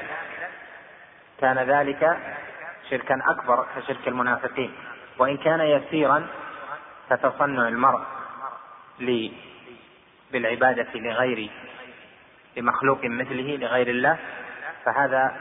كان 1.40 1.58
ذلك 1.58 2.18
شركا 2.90 3.20
أكبر 3.28 3.66
كشرك 3.76 4.08
المنافقين. 4.08 4.74
وإن 5.18 5.38
كان 5.38 5.62
يسيرا 5.62 6.28
كتصنع 7.10 7.68
المرء 7.68 8.02
بالعبادة 10.32 10.88
لغير 10.96 11.50
لمخلوق 12.58 13.06
مثله 13.06 13.58
لغير 13.58 13.88
الله 13.88 14.18
فهذا 14.86 15.36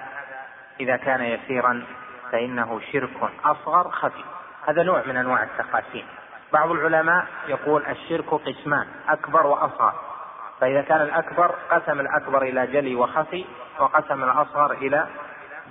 إذا 0.80 0.96
كان 0.96 1.22
يسيرا 1.22 1.84
فإنه 2.32 2.80
شرك 2.92 3.30
أصغر 3.44 3.90
خفي. 3.90 4.24
هذا 4.68 4.82
نوع 4.82 5.02
من 5.06 5.16
أنواع 5.16 5.42
التقاسيم. 5.42 6.06
بعض 6.52 6.70
العلماء 6.70 7.26
يقول 7.48 7.86
الشرك 7.86 8.34
قسمان 8.34 8.86
أكبر 9.08 9.46
وأصغر. 9.46 9.94
فإذا 10.60 10.82
كان 10.82 11.00
الأكبر 11.00 11.54
قسم 11.70 12.00
الأكبر 12.00 12.42
إلى 12.42 12.66
جلي 12.66 12.94
وخفي 12.94 13.44
وقسم 13.78 14.24
الأصغر 14.24 14.72
إلى 14.72 15.06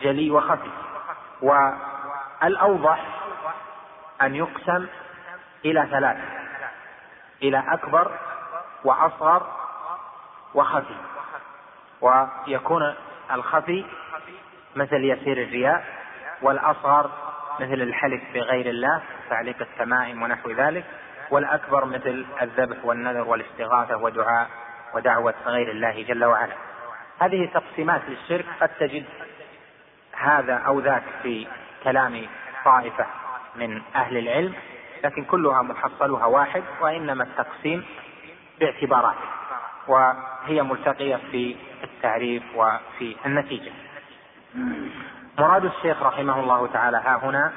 جلي 0.01 0.31
وخفي. 0.31 0.71
والأوضح 1.41 3.05
أن 4.21 4.35
يقسم 4.35 4.87
إلى 5.65 5.87
ثلاث 5.91 6.17
إلى 7.43 7.63
أكبر 7.67 8.11
وأصغر 8.83 9.47
وخفي. 10.53 10.95
ويكون 12.01 12.93
الخفي 13.31 13.85
مثل 14.75 15.03
يسير 15.03 15.43
الرياء 15.43 15.85
والأصغر 16.41 17.11
مثل 17.59 17.81
الحلف 17.81 18.21
بغير 18.33 18.69
الله 18.69 19.01
تعليق 19.29 19.61
التمائم 19.61 20.21
ونحو 20.21 20.51
ذلك 20.51 20.85
والأكبر 21.31 21.85
مثل 21.85 22.25
الذبح 22.41 22.85
والنذر 22.85 23.27
والاستغاثة 23.27 23.97
ودعاء 23.97 24.49
ودعوة 24.93 25.33
غير 25.45 25.71
الله 25.71 26.03
جل 26.03 26.25
وعلا. 26.25 26.53
هذه 27.19 27.49
تقسيمات 27.53 28.01
للشرك 28.07 28.45
قد 28.61 28.69
تجد 28.79 29.05
هذا 30.13 30.53
أو 30.53 30.79
ذاك 30.79 31.03
في 31.23 31.47
كلام 31.83 32.27
طائفة 32.65 33.05
من 33.55 33.81
أهل 33.95 34.17
العلم 34.17 34.53
لكن 35.03 35.23
كلها 35.23 35.61
محصلها 35.61 36.25
واحد 36.25 36.63
وإنما 36.81 37.23
التقسيم 37.23 37.85
باعتبارات 38.59 39.15
وهي 39.87 40.63
ملتقية 40.63 41.19
في 41.31 41.55
التعريف 41.99 42.43
وفي 42.55 43.15
النتيجة. 43.25 43.71
مراد 45.39 45.65
الشيخ 45.65 46.03
رحمه 46.03 46.39
الله 46.39 46.67
تعالى 46.67 46.97
ها 46.97 47.15
هنا 47.23 47.53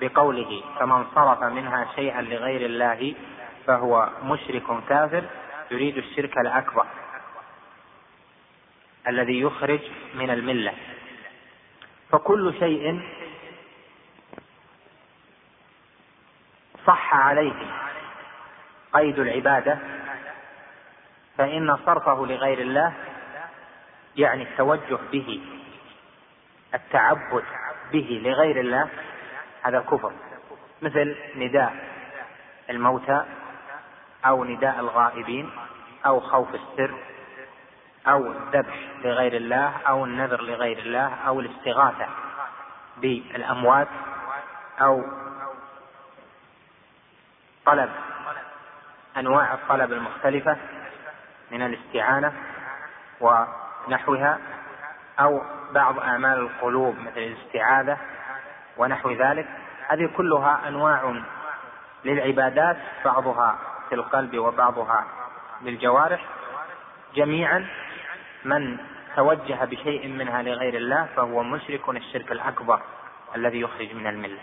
بقوله 0.00 0.62
فمن 0.80 1.04
صرف 1.14 1.42
منها 1.42 1.86
شيئا 1.96 2.22
لغير 2.22 2.66
الله 2.66 3.14
فهو 3.66 4.08
مشرك 4.22 4.62
كافر 4.88 5.24
يريد 5.70 5.96
الشرك 5.96 6.38
الأكبر 6.38 6.86
الذي 9.08 9.40
يخرج 9.40 9.80
من 10.14 10.30
الملة. 10.30 10.72
فكل 12.10 12.54
شيء 12.58 13.02
صح 16.86 17.14
عليه 17.14 17.52
قيد 18.92 19.18
العبادة 19.18 19.78
فإن 21.38 21.76
صرفه 21.86 22.26
لغير 22.26 22.58
الله 22.58 22.92
يعني 24.16 24.42
التوجه 24.42 24.98
به 25.12 25.40
التعبد 26.74 27.44
به 27.92 28.20
لغير 28.24 28.60
الله 28.60 28.88
هذا 29.62 29.80
كفر. 29.80 30.12
مثل 30.82 31.16
نداء 31.36 31.74
الموتى 32.70 33.24
أو 34.26 34.44
نداء 34.44 34.80
الغائبين 34.80 35.50
أو 36.06 36.20
خوف 36.20 36.48
السر 36.54 36.94
أو 38.06 38.26
الذبح 38.26 38.74
لغير 39.04 39.36
الله 39.36 39.72
أو 39.88 40.04
النذر 40.04 40.42
لغير 40.42 40.78
الله 40.78 41.14
أو 41.14 41.40
الاستغاثة 41.40 42.06
بالأموات 42.96 43.88
أو 44.80 45.04
طلب 47.66 47.90
أنواع 49.16 49.54
الطلب 49.54 49.92
المختلفة 49.92 50.56
من 51.50 51.62
الاستعانة 51.62 52.32
ونحوها 53.86 54.38
أو 55.20 55.42
بعض 55.72 55.98
آمال 55.98 56.38
القلوب 56.38 56.98
مثل 56.98 57.18
الاستعاذة 57.18 57.98
ونحو 58.76 59.10
ذلك. 59.10 59.46
هذه 59.88 60.10
كلها 60.16 60.68
أنواع 60.68 61.22
للعبادات 62.04 62.76
بعضها 63.04 63.58
في 63.88 63.94
القلب 63.94 64.38
وبعضها 64.38 65.04
للجوارح. 65.62 66.24
جميعا 67.14 67.66
من 68.44 68.78
توجه 69.16 69.64
بشيء 69.64 70.08
منها 70.08 70.42
لغير 70.42 70.74
الله 70.74 71.08
فهو 71.16 71.42
مشرك 71.42 71.88
الشرك 71.88 72.32
الأكبر 72.32 72.80
الذي 73.36 73.60
يخرج 73.60 73.94
من 73.94 74.06
الملة. 74.06 74.40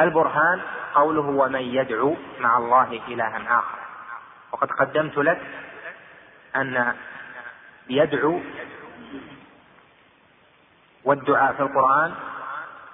البرهان 0.00 0.60
قوله 0.94 1.26
ومن 1.26 1.60
يدعو 1.60 2.16
مع 2.40 2.58
الله 2.58 3.00
إلها 3.08 3.58
آخر. 3.58 3.78
وقد 4.52 4.70
قدمت 4.70 5.18
لك 5.18 5.40
أن 6.56 6.94
يدعو 7.90 8.40
والدعاء 11.04 11.52
في 11.52 11.60
القرآن 11.60 12.14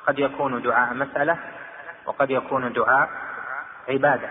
قد 0.06 0.18
يكون 0.18 0.62
دعاء 0.62 0.94
مسألة 0.94 1.38
وقد 2.06 2.30
يكون 2.30 2.72
دعاء 2.72 3.08
عبادة. 3.88 4.28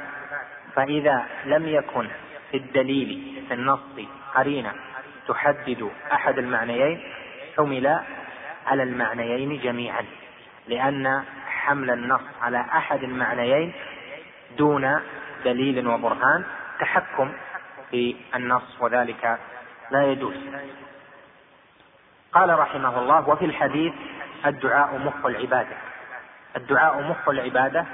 فإذا 0.76 1.26
لم 1.46 1.67
يكن 1.67 2.08
في 2.52 2.58
الدليل 2.58 3.43
في 3.48 3.54
النص 3.54 3.80
قرينة 4.36 4.74
تحدد 5.28 5.91
أحد 6.12 6.38
المعنيين 6.38 7.04
حمل 7.58 8.00
على 8.67 8.84
المعنيين 8.84 9.60
جميعا 9.60 10.06
لأن 10.67 11.24
حمل 11.48 11.91
النص 11.91 12.22
على 12.41 12.60
أحد 12.60 13.04
المعنيين 13.04 13.74
دون 14.58 15.00
دليل 15.46 15.88
وبرهان 15.88 16.46
تحكم 16.80 17.32
في 17.91 18.15
النص 18.36 18.82
وذلك 18.82 19.39
لا 19.91 20.04
يجوز. 20.04 20.36
قال 22.34 22.60
رحمه 22.60 23.00
الله 23.00 23.30
وفي 23.30 23.45
الحديث 23.45 23.93
الدعاء 24.45 24.97
مخ 24.97 25.26
العبادة. 25.26 25.78
الدعاء 26.56 27.02
مخ 27.02 27.30
العبادة 27.30 27.86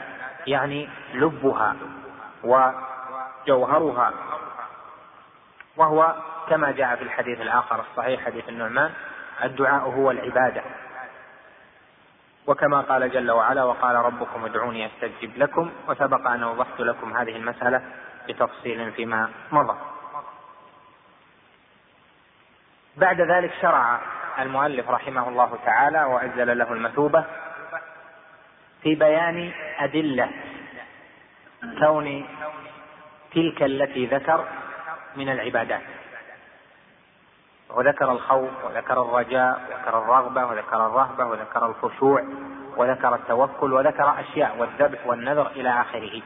يعني 0.47 0.89
لبها 1.13 1.75
وجوهرها 2.43 4.13
وهو 5.77 6.15
كما 6.49 6.71
جاء 6.71 6.95
في 6.95 7.03
الحديث 7.03 7.41
الآخر 7.41 7.79
الصحيح 7.79 8.25
حديث 8.25 8.49
النعمان 8.49 8.91
الدعاء 9.43 9.81
هو 9.81 10.11
العبادة. 10.11 10.61
وكما 12.47 12.81
قال 12.81 13.11
جل 13.11 13.31
وعلا 13.31 13.63
وقال 13.63 13.95
ربكم 13.95 14.45
ادعوني 14.45 14.85
أستجب 14.85 15.37
لكم 15.37 15.71
وسبق 15.87 16.27
أن 16.27 16.43
وضحت 16.43 16.79
لكم 16.79 17.17
هذه 17.17 17.35
المسألة 17.35 17.81
بتفصيل 18.27 18.91
فيما 18.91 19.29
مضى. 19.51 19.92
بعد 22.97 23.21
ذلك 23.21 23.51
شرع 23.61 23.99
المؤلف 24.39 24.89
رحمه 24.89 25.29
الله 25.29 25.57
تعالى 25.65 26.03
واجل 26.03 26.57
له 26.57 26.73
المثوبة 26.73 27.25
في 28.83 28.95
بيان 28.95 29.51
أدلة 29.79 30.29
كون 31.79 32.25
تلك 33.35 33.63
التي 33.63 34.05
ذكر 34.05 34.45
من 35.15 35.29
العبادات. 35.29 35.81
وذكر 37.69 38.11
الخوف 38.11 38.65
وذكر 38.65 39.01
الرجاء 39.01 39.61
وذكر 39.69 39.97
الرغبة 39.97 40.45
وذكر 40.45 40.87
الرهبة 40.87 41.25
وذكر 41.25 41.65
الخشوع 41.65 42.23
وذكر 42.77 43.15
التوكل 43.15 43.73
وذكر 43.73 44.19
أشياء 44.19 44.57
والذبح 44.57 45.07
والنذر 45.07 45.47
إلى 45.47 45.81
آخره. 45.81 46.21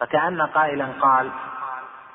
فكأن 0.00 0.42
قائلا 0.42 0.86
قال 1.00 1.30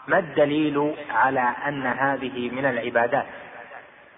ما 0.08 0.20
الدليل 0.20 0.96
على 1.10 1.54
أن 1.68 1.86
هذه 1.86 2.50
من 2.50 2.66
العبادات؟ 2.66 3.26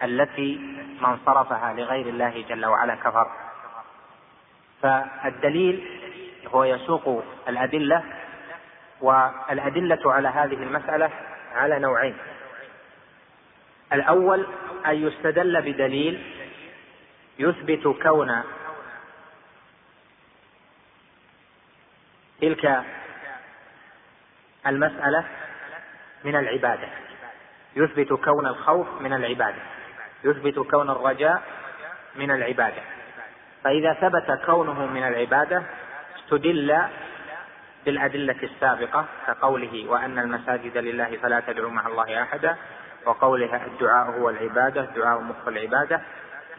التي 0.04 0.58
من 1.02 1.18
صرفها 1.26 1.74
لغير 1.74 2.08
الله 2.08 2.46
جل 2.50 2.66
وعلا 2.66 2.96
كفر. 2.96 3.32
فالدليل 4.82 6.00
هو 6.48 6.64
يسوق 6.64 7.24
الأدلة 7.48 8.04
والأدلة 9.02 10.14
على 10.14 10.28
هذه 10.28 10.54
المسألة 10.54 11.10
على 11.54 11.80
نوعين. 11.80 12.18
الأول 13.94 14.48
أن 14.86 14.96
يستدل 14.96 15.62
بدليل 15.62 16.24
يثبت 17.40 17.88
كون 18.04 18.44
تلك 22.42 22.84
المسألة 24.68 25.26
من 26.24 26.36
العبادة. 26.36 26.90
يثبت 27.76 28.14
كون 28.14 28.48
الخوف 28.48 29.02
من 29.02 29.14
العبادة. 29.14 29.62
يثبت 30.24 30.60
كون 30.60 30.90
الرجاء 30.90 31.42
من 32.16 32.32
العبادة. 32.32 32.82
فإذا 33.64 33.94
ثبت 33.94 34.46
كونه 34.46 34.86
من 34.86 35.04
العبادة 35.04 35.64
استدل 36.20 36.78
بالأدلة 37.86 38.36
السابقة 38.44 39.06
كقوله 39.28 39.90
وأن 39.90 40.20
المساجد 40.20 40.78
لله 40.78 41.18
فلا 41.18 41.40
تدعوا 41.40 41.70
مع 41.72 41.88
الله 41.88 42.22
أحدا 42.22 42.56
وقولها 43.06 43.66
الدعاء 43.66 44.20
هو 44.20 44.30
العبادة 44.30 44.82
الدعاء 44.82 45.22
مخ 45.22 45.48
العبادة 45.48 46.02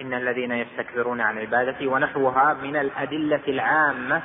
إن 0.01 0.15
الذين 0.15 0.53
يستكبرون 0.53 1.21
عن 1.21 1.39
عبادتي 1.39 1.87
ونحوها 1.87 2.55
من 2.55 2.77
الأدلة 2.77 3.43
العامة 3.49 4.23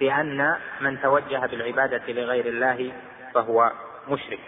بأن 0.00 0.56
من 0.80 1.00
توجه 1.02 1.46
بالعبادة 1.46 2.02
لغير 2.12 2.46
الله 2.46 2.92
فهو 3.34 3.72
مشرك. 4.08 4.40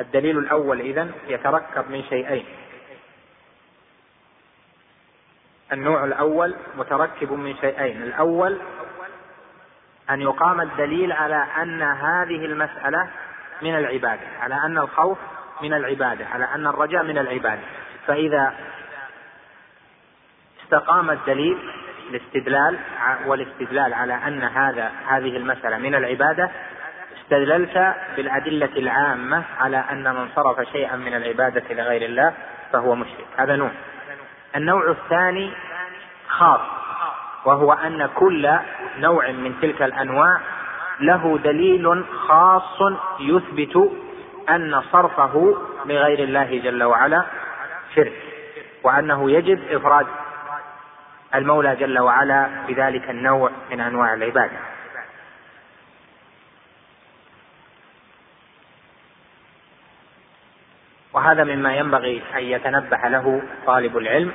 الدليل 0.00 0.38
الأول 0.38 0.80
إذن 0.80 1.12
يتركب 1.28 1.90
من 1.90 2.02
شيئين 2.02 2.44
النوع 5.72 6.04
الأول 6.04 6.54
متركب 6.76 7.32
من 7.32 7.56
شيئين. 7.56 8.02
الأول 8.02 8.58
أن 10.10 10.20
يقام 10.20 10.60
الدليل 10.60 11.12
على 11.12 11.46
أن 11.62 11.82
هذه 11.82 12.44
المسألة 12.44 13.08
من 13.62 13.74
العبادة 13.74 14.26
على 14.40 14.54
أن 14.54 14.78
الخوف 14.78 15.18
من 15.62 15.74
العبادة 15.74 16.26
على 16.26 16.44
أن 16.44 16.66
الرجاء 16.66 17.02
من 17.02 17.18
العبادة. 17.18 17.62
فإذا 18.06 18.54
استقام 20.64 21.10
الدليل 21.10 21.58
الاستدلال 22.10 22.78
والاستدلال 23.26 23.94
على 23.94 24.14
أن 24.14 24.42
هذا 24.42 24.92
هذه 25.08 25.36
المسألة 25.36 25.78
من 25.78 25.94
العبادة 25.94 26.50
استدللت 27.22 27.94
بالأدلة 28.16 28.70
العامة 28.76 29.44
على 29.58 29.84
أن 29.90 30.14
من 30.14 30.28
صرف 30.36 30.68
شيئا 30.72 30.96
من 30.96 31.14
العبادة 31.14 31.74
لغير 31.74 32.02
الله 32.02 32.34
فهو 32.72 32.94
مشرك. 32.94 33.26
هذا 33.36 33.56
نوع 33.56 33.70
النوع 34.56 34.90
الثاني 34.90 35.52
خاص 36.28 36.60
وهو 37.44 37.72
أن 37.72 38.06
كل 38.14 38.50
نوع 38.98 39.30
من 39.30 39.54
تلك 39.62 39.82
الأنواع 39.82 40.40
له 41.00 41.38
دليل 41.44 42.04
خاص 42.28 42.80
يثبت 43.20 43.92
أن 44.50 44.82
صرفه 44.92 45.56
لغير 45.86 46.18
الله 46.18 46.60
جل 46.64 46.82
وعلا 46.82 47.24
شرك 47.94 48.12
وأنه 48.82 49.30
يجب 49.30 49.60
إفراد 49.70 50.06
المولى 51.34 51.76
جل 51.76 51.98
وعلا 51.98 52.48
بذلك 52.68 53.10
النوع 53.10 53.50
من 53.70 53.80
أنواع 53.80 54.14
العبادة. 54.14 54.58
وهذا 61.18 61.44
مما 61.44 61.74
ينبغي 61.76 62.22
أن 62.34 62.42
يتنبه 62.42 63.08
له 63.08 63.42
طالب 63.66 63.96
العلم 63.96 64.32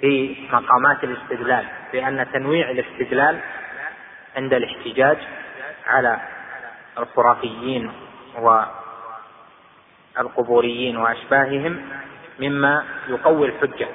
في 0.00 0.36
مقامات 0.52 1.04
الاستدلال 1.04 1.64
لأن 1.92 2.26
تنويع 2.32 2.70
الاستدلال 2.70 3.38
عند 4.36 4.54
الاحتجاج 4.54 5.18
على 5.86 6.20
الخرافيين 6.98 7.92
والقبوريين 10.16 10.96
وأشباههم 10.96 11.82
مما 12.40 12.84
يقوي 13.08 13.46
الحجة. 13.48 13.88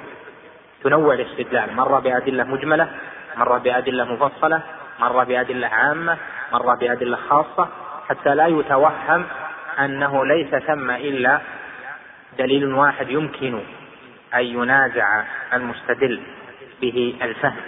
تنوع 0.84 1.14
الاستدلال 1.14 1.76
مرة 1.76 2.00
بأدلة 2.00 2.44
مجملة 2.44 2.88
مرة 3.36 3.58
بأدلة 3.58 4.04
مفصلة 4.04 4.62
مرة 4.98 5.24
بأدلة 5.24 5.66
عامة 5.66 6.16
مرة 6.52 6.74
بأدلة 6.74 7.16
خاصة 7.16 7.68
حتى 8.08 8.34
لا 8.34 8.46
يتوهم 8.46 9.26
أنه 9.78 10.26
ليس 10.26 10.54
ثم 10.54 10.90
إلا 10.90 11.40
دليل 12.38 12.74
واحد 12.74 13.10
يمكن 13.10 13.60
أن 14.34 14.44
ينازع 14.44 15.24
المستدل 15.52 16.20
به 16.80 17.18
الفهم. 17.22 17.62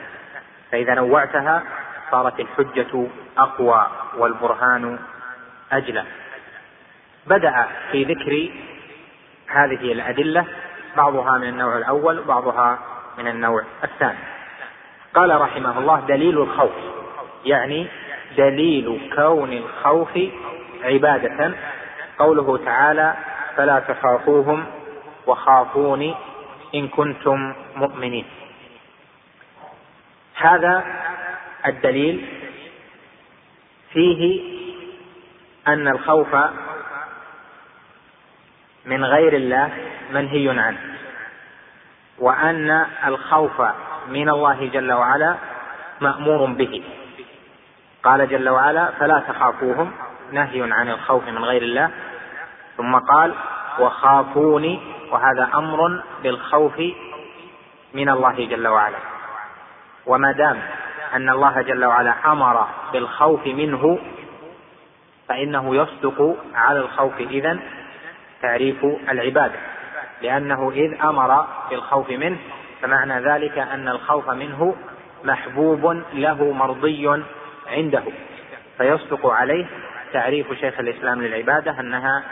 فإذا 0.72 0.94
نوعتها 0.94 1.62
صارت 2.10 2.40
الحجة 2.40 3.06
أقوى 3.38 3.86
والبرهان 4.16 4.98
أجلى. 5.72 6.04
بدأ 7.26 7.66
في 7.92 8.04
ذكر 8.04 8.50
هذه 9.48 9.92
الأدلة 9.92 10.44
بعضها 10.96 11.38
من 11.38 11.48
النوع 11.48 11.76
الأول 11.76 12.18
وبعضها 12.18 12.78
من 13.18 13.28
النوع 13.28 13.64
الثاني. 13.84 14.18
قال 15.14 15.40
رحمه 15.40 15.78
الله 15.78 16.00
دليل 16.00 16.38
الخوف 16.38 16.72
يعني 17.44 17.86
دليل 18.36 19.10
كون 19.16 19.52
الخوف 19.52 20.18
عبادة. 20.84 21.54
قوله 22.18 22.64
تعالى 22.64 23.14
فلا 23.56 23.78
تخافوهم 23.78 24.66
وخافوني 25.26 26.14
إن 26.74 26.88
كنتم 26.88 27.54
مؤمنين. 27.76 28.26
هذا 30.36 30.84
الدليل 31.66 32.26
فيه 33.92 34.40
أن 35.68 35.88
الخوف 35.88 36.36
من 38.84 39.04
غير 39.04 39.32
الله 39.36 39.70
منهي 40.12 40.60
عنه 40.60 40.78
وأن 42.18 42.86
الخوف 43.06 43.62
من 44.08 44.28
الله 44.28 44.66
جل 44.66 44.92
وعلا 44.92 45.36
مأمور 46.00 46.46
به. 46.46 46.84
قال 48.02 48.28
جل 48.28 48.48
وعلا 48.48 48.90
فلا 48.90 49.22
تخافوهم 49.28 49.92
نهي 50.32 50.72
عن 50.72 50.88
الخوف 50.88 51.28
من 51.28 51.44
غير 51.44 51.62
الله 51.62 51.90
ثم 52.76 52.98
قال 52.98 53.34
وخافوني 53.78 54.80
وهذا 55.10 55.50
أمر 55.54 56.02
بالخوف 56.22 56.82
من 57.94 58.08
الله 58.08 58.46
جل 58.46 58.68
وعلا. 58.68 58.98
وما 60.06 60.32
دام 60.32 60.62
أن 61.14 61.30
الله 61.30 61.62
جل 61.62 61.84
وعلا 61.84 62.14
أمر 62.26 62.66
بالخوف 62.92 63.46
منه 63.46 63.98
فإنه 65.28 65.76
يصدق 65.76 66.36
على 66.54 66.78
الخوف 66.78 67.18
اذا 67.18 67.58
تعريف 68.42 68.84
العبادة. 69.10 69.58
لأنه 70.22 70.70
إذ 70.70 71.04
أمر 71.04 71.46
بالخوف 71.70 72.10
منه 72.10 72.38
فمعنى 72.82 73.20
ذلك 73.20 73.58
أن 73.58 73.88
الخوف 73.88 74.30
منه 74.30 74.74
محبوب 75.24 76.02
له 76.12 76.52
مرضي 76.52 77.22
عنده. 77.66 78.02
فيصدق 78.78 79.26
عليه 79.26 79.66
تعريف 80.12 80.52
شيخ 80.52 80.80
الإسلام 80.80 81.22
للعبادة 81.22 81.80
أنها 81.80 82.22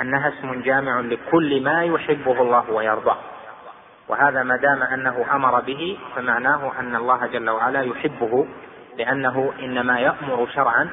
أنها 0.00 0.28
اسم 0.28 0.60
جامع 0.60 1.00
لكل 1.00 1.64
ما 1.64 1.84
يحبه 1.84 2.42
الله 2.42 2.70
ويرضاه. 2.70 3.18
وهذا 4.08 4.42
ما 4.42 4.56
دام 4.56 4.82
أنه 4.82 5.26
أمر 5.32 5.60
به 5.60 5.98
فمعناه 6.16 6.72
أن 6.80 6.96
الله 6.96 7.26
جل 7.26 7.50
وعلا 7.50 7.82
يحبه 7.82 8.46
لأنه 8.98 9.52
إنما 9.60 10.00
يأمر 10.00 10.48
شرعا 10.54 10.90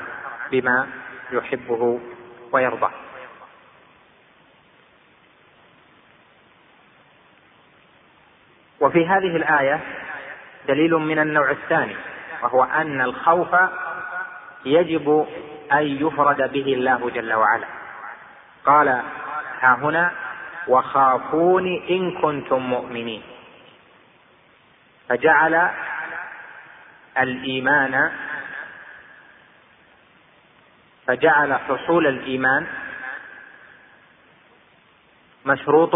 بما 0.52 0.88
يحبه 1.32 2.00
ويرضاه. 2.52 2.92
وفي 8.82 9.08
هذه 9.08 9.36
الآية 9.36 9.80
دليل 10.68 10.92
من 10.94 11.20
النوع 11.20 11.52
الثاني 11.52 11.96
وهو 12.44 12.64
أن 12.64 13.02
الخوف 13.02 13.56
يجب 14.66 15.28
أن 15.74 15.84
يفرد 15.84 16.52
به 16.52 16.74
الله 16.74 17.10
جل 17.10 17.34
وعلا. 17.34 17.83
قال 18.66 18.88
ها 19.62 19.76
هنا 19.76 20.12
وخافوني 20.68 21.98
إن 21.98 22.12
كنتم 22.12 22.62
مؤمنين. 22.62 23.22
فجعل 25.10 25.70
الإيمان 27.18 28.12
فجعل 31.08 31.54
حصول 31.54 32.08
الإيمان 32.08 32.68
مشروط 35.46 35.96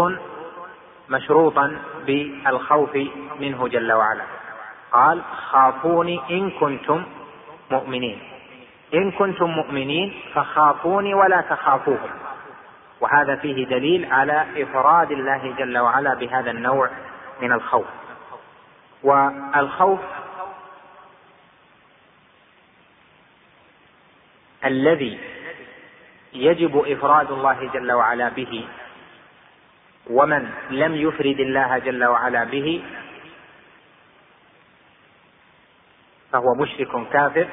مشروطا 1.08 1.76
بالخوف 2.06 2.96
منه 3.40 3.68
جل 3.68 3.92
وعلا. 3.92 4.24
قال 4.92 5.22
خافوني 5.50 6.20
إن 6.30 6.50
كنتم 6.50 7.04
مؤمنين. 7.70 8.18
إن 8.94 9.10
كنتم 9.10 9.50
مؤمنين 9.50 10.20
فخافوني 10.34 11.14
ولا 11.14 11.40
تخافوهم. 11.40 12.27
وهذا 13.00 13.36
فيه 13.36 13.66
دليل 13.66 14.12
على 14.12 14.62
إفراد 14.62 15.10
الله 15.10 15.54
جل 15.58 15.78
وعلا 15.78 16.14
بهذا 16.14 16.50
النوع 16.50 16.90
من 17.42 17.52
الخوف. 17.52 17.86
والخوف 19.02 20.00
الذي 24.64 25.20
يجب 26.32 26.78
إفراد 26.86 27.30
الله 27.30 27.70
جل 27.74 27.92
وعلا 27.92 28.28
به 28.28 28.68
ومن 30.10 30.50
لم 30.70 30.94
يفرد 30.94 31.40
الله 31.40 31.78
جل 31.78 32.04
وعلا 32.04 32.44
به 32.44 32.84
فهو 36.32 36.54
مشرك 36.54 37.08
كافر 37.12 37.48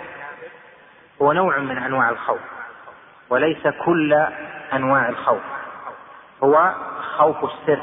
هو 1.22 1.32
نوع 1.32 1.58
من 1.58 1.78
أنواع 1.78 2.10
الخوف 2.10 2.42
وليس 3.30 3.68
كل 3.68 4.28
أنواع 4.74 5.10
الخوف. 5.10 5.44
هو 6.44 6.74
خوف 7.18 7.44
السر. 7.44 7.82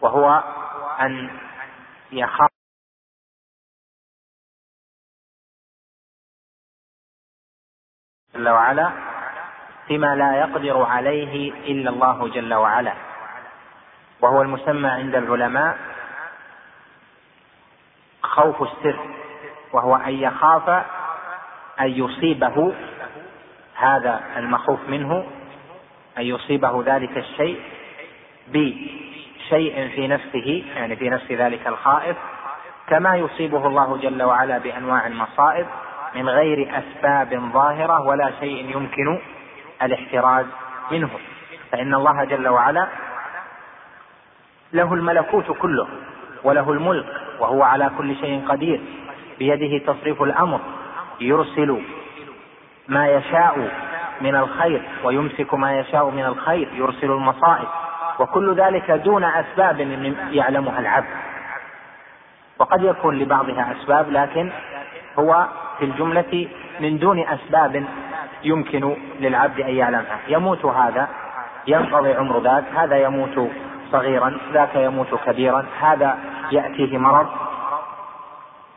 وهو 0.00 0.42
أن 1.00 1.30
يخاف 2.12 2.50
جل 8.34 8.48
وعلا 8.48 8.92
فيما 9.86 10.16
لا 10.16 10.40
يقدر 10.40 10.82
عليه 10.82 11.52
إلا 11.52 11.90
الله 11.90 12.28
جل 12.28 12.54
وعلا. 12.54 12.94
وهو 14.20 14.42
المسمى 14.42 14.88
عند 14.88 15.14
العلماء 15.14 15.78
خوف 18.22 18.62
السر. 18.62 19.16
وهو 19.72 19.96
أن 19.96 20.12
يخاف 20.12 20.68
أن 21.80 21.86
يصيبه 21.86 22.74
هذا 23.76 24.20
المخوف 24.36 24.80
منه 24.88 25.24
أن 26.18 26.22
يصيبه 26.22 26.82
ذلك 26.86 27.18
الشيء 27.18 27.60
بشيء 28.48 29.88
في 29.94 30.08
نفسه 30.08 30.64
يعني 30.76 30.96
في 30.96 31.10
نفس 31.10 31.32
ذلك 31.32 31.66
الخائف 31.66 32.16
كما 32.88 33.16
يصيبه 33.16 33.66
الله 33.66 33.96
جل 33.96 34.22
وعلا 34.22 34.58
بأنواع 34.58 35.06
المصائب 35.06 35.66
من 36.14 36.28
غير 36.28 36.78
أسباب 36.78 37.50
ظاهرة 37.52 38.06
ولا 38.06 38.32
شيء 38.40 38.76
يمكن 38.76 39.18
الاحتراز 39.82 40.46
منه. 40.90 41.10
فإن 41.72 41.94
الله 41.94 42.24
جل 42.24 42.48
وعلا 42.48 42.88
له 44.72 44.94
الملكوت 44.94 45.50
كله 45.58 45.88
وله 46.44 46.72
الملك 46.72 47.06
وهو 47.40 47.62
على 47.62 47.90
كل 47.98 48.16
شيء 48.16 48.44
قدير 48.48 48.80
بيده 49.38 49.92
تصريف 49.92 50.22
الأمر 50.22 50.60
يرسل 51.20 51.82
ما 52.88 53.08
يشاء 53.08 53.70
من 54.20 54.36
الخير 54.36 54.82
ويمسك 55.04 55.54
ما 55.54 55.78
يشاء 55.78 56.10
من 56.10 56.24
الخير 56.24 56.68
يرسل 56.72 57.10
المصائب. 57.10 57.68
وكل 58.18 58.54
ذلك 58.54 58.90
دون 58.90 59.24
أسباب 59.24 59.80
يعلمها 60.30 60.78
العبد. 60.78 61.16
وقد 62.58 62.82
يكون 62.82 63.18
لبعضها 63.18 63.72
أسباب 63.72 64.10
لكن 64.10 64.50
هو 65.18 65.46
في 65.78 65.84
الجملة 65.84 66.48
من 66.80 66.98
دون 66.98 67.18
أسباب 67.18 67.84
يمكن 68.44 68.96
للعبد 69.20 69.60
أن 69.60 69.74
يعلمها. 69.74 70.18
يموت 70.28 70.64
هذا 70.64 71.08
ينقضي 71.66 72.14
عمر 72.14 72.40
ذاك 72.40 72.64
هذا 72.76 72.96
يموت 72.96 73.50
صغيرا 73.92 74.38
ذاك 74.52 74.74
يموت 74.74 75.14
كبيرا 75.26 75.66
هذا 75.80 76.18
يأتيه 76.52 76.98
مرض 76.98 77.26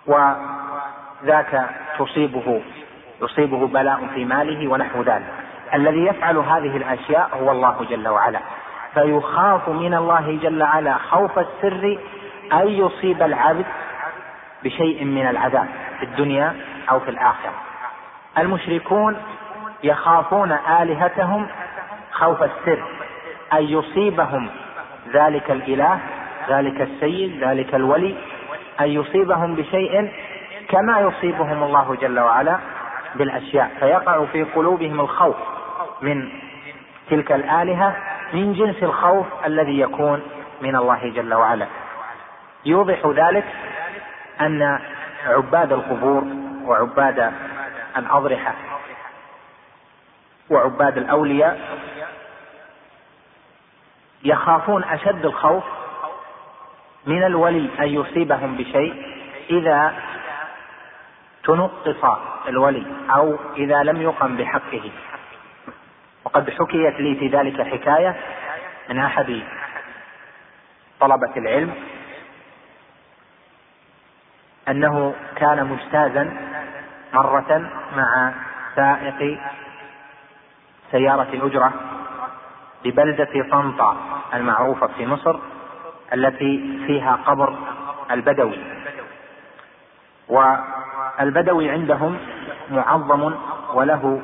وذاك 0.08 1.70
تصيبه 2.00 2.62
يصيبه 3.22 3.68
بلاء 3.68 4.08
في 4.14 4.26
ماله 4.26 4.68
ونحو 4.68 5.02
ذلك. 5.02 5.34
الذي 5.74 6.06
يفعل 6.06 6.38
هذه 6.38 6.78
الأشياء 6.78 7.30
هو 7.42 7.52
الله 7.52 7.86
جل 7.90 8.08
وعلا. 8.08 8.40
فيخاف 8.94 9.70
من 9.70 9.94
الله 9.94 10.40
جل 10.44 10.64
وعلا 10.64 10.98
خوف 10.98 11.40
السر 11.40 11.98
أن 12.54 12.68
يصيب 12.68 13.24
العبد 13.24 13.66
بشيء 14.64 15.06
من 15.06 15.28
العذاب 15.28 15.68
في 16.00 16.06
الدنيا 16.06 16.56
أو 16.90 17.00
في 17.00 17.10
الآخرة. 17.10 17.54
المشركون 18.38 19.18
يخافون 19.84 20.52
آلهتهم 20.52 21.48
خوف 22.12 22.44
السر 22.44 22.84
أن 23.54 23.64
يصيبهم 23.64 24.50
ذلك 25.14 25.52
الإله 25.52 26.00
ذلك 26.50 26.82
السيد 26.82 27.44
ذلك 27.44 27.76
الولي 27.76 28.16
أن 28.80 28.88
يصيبهم 28.88 29.56
بشيء 29.56 30.12
كما 30.70 31.00
يصيبهم 31.00 31.64
الله 31.64 31.98
جل 32.02 32.20
وعلا. 32.20 32.60
بالأشياء 33.16 33.72
فيقع 33.80 34.26
في 34.26 34.44
قلوبهم 34.44 35.00
الخوف 35.00 35.36
من 36.02 36.30
تلك 37.10 37.32
الآلهة 37.32 37.96
من 38.34 38.54
جنس 38.54 38.84
الخوف 38.84 39.26
الذي 39.46 39.80
يكون 39.80 40.22
من 40.62 40.76
الله 40.76 41.10
جل 41.10 41.34
وعلا. 41.34 41.68
يوضح 42.66 43.06
ذلك 43.06 43.46
أن 44.42 44.80
عباد 45.26 45.74
القبور 45.74 46.24
وعباد 46.66 47.34
الأضرحة 47.98 48.54
وعباد 50.50 50.98
الأولياء 50.98 51.60
يخافون 54.24 54.84
أشد 54.84 55.26
الخوف 55.26 55.64
من 57.06 57.24
الولي 57.24 57.70
أن 57.80 57.88
يصيبهم 57.88 58.58
بشيء 58.58 59.06
إذا 59.50 59.94
تنقص 61.44 62.20
الولي 62.48 62.86
أو 63.16 63.38
إذا 63.58 63.84
لم 63.84 64.02
يقم 64.02 64.38
بحقه. 64.38 64.92
وقد 66.26 66.50
حكيت 66.50 67.00
لي 67.00 67.16
في 67.16 67.28
ذلك 67.28 67.62
حكاية 67.62 68.16
من 68.90 69.00
أحد 69.00 69.42
طلبة 71.00 71.38
العلم 71.38 71.74
أنه 74.70 75.16
كان 75.36 75.66
مجتازا 75.66 76.38
مرة 77.14 77.72
مع 77.96 78.34
سائق 78.76 79.40
سيارة 80.92 81.46
أجرة 81.46 81.74
ببلدة 82.84 83.50
طنطا 83.52 83.98
المعروفة 84.34 84.88
في 84.88 85.06
مصر 85.06 85.40
التي 86.14 86.80
فيها 86.88 87.16
قبر 87.26 87.56
البدوي. 88.12 88.60
والبدوي 91.20 91.70
عندهم 91.70 92.18
معظم 92.70 93.34
وله 93.74 94.22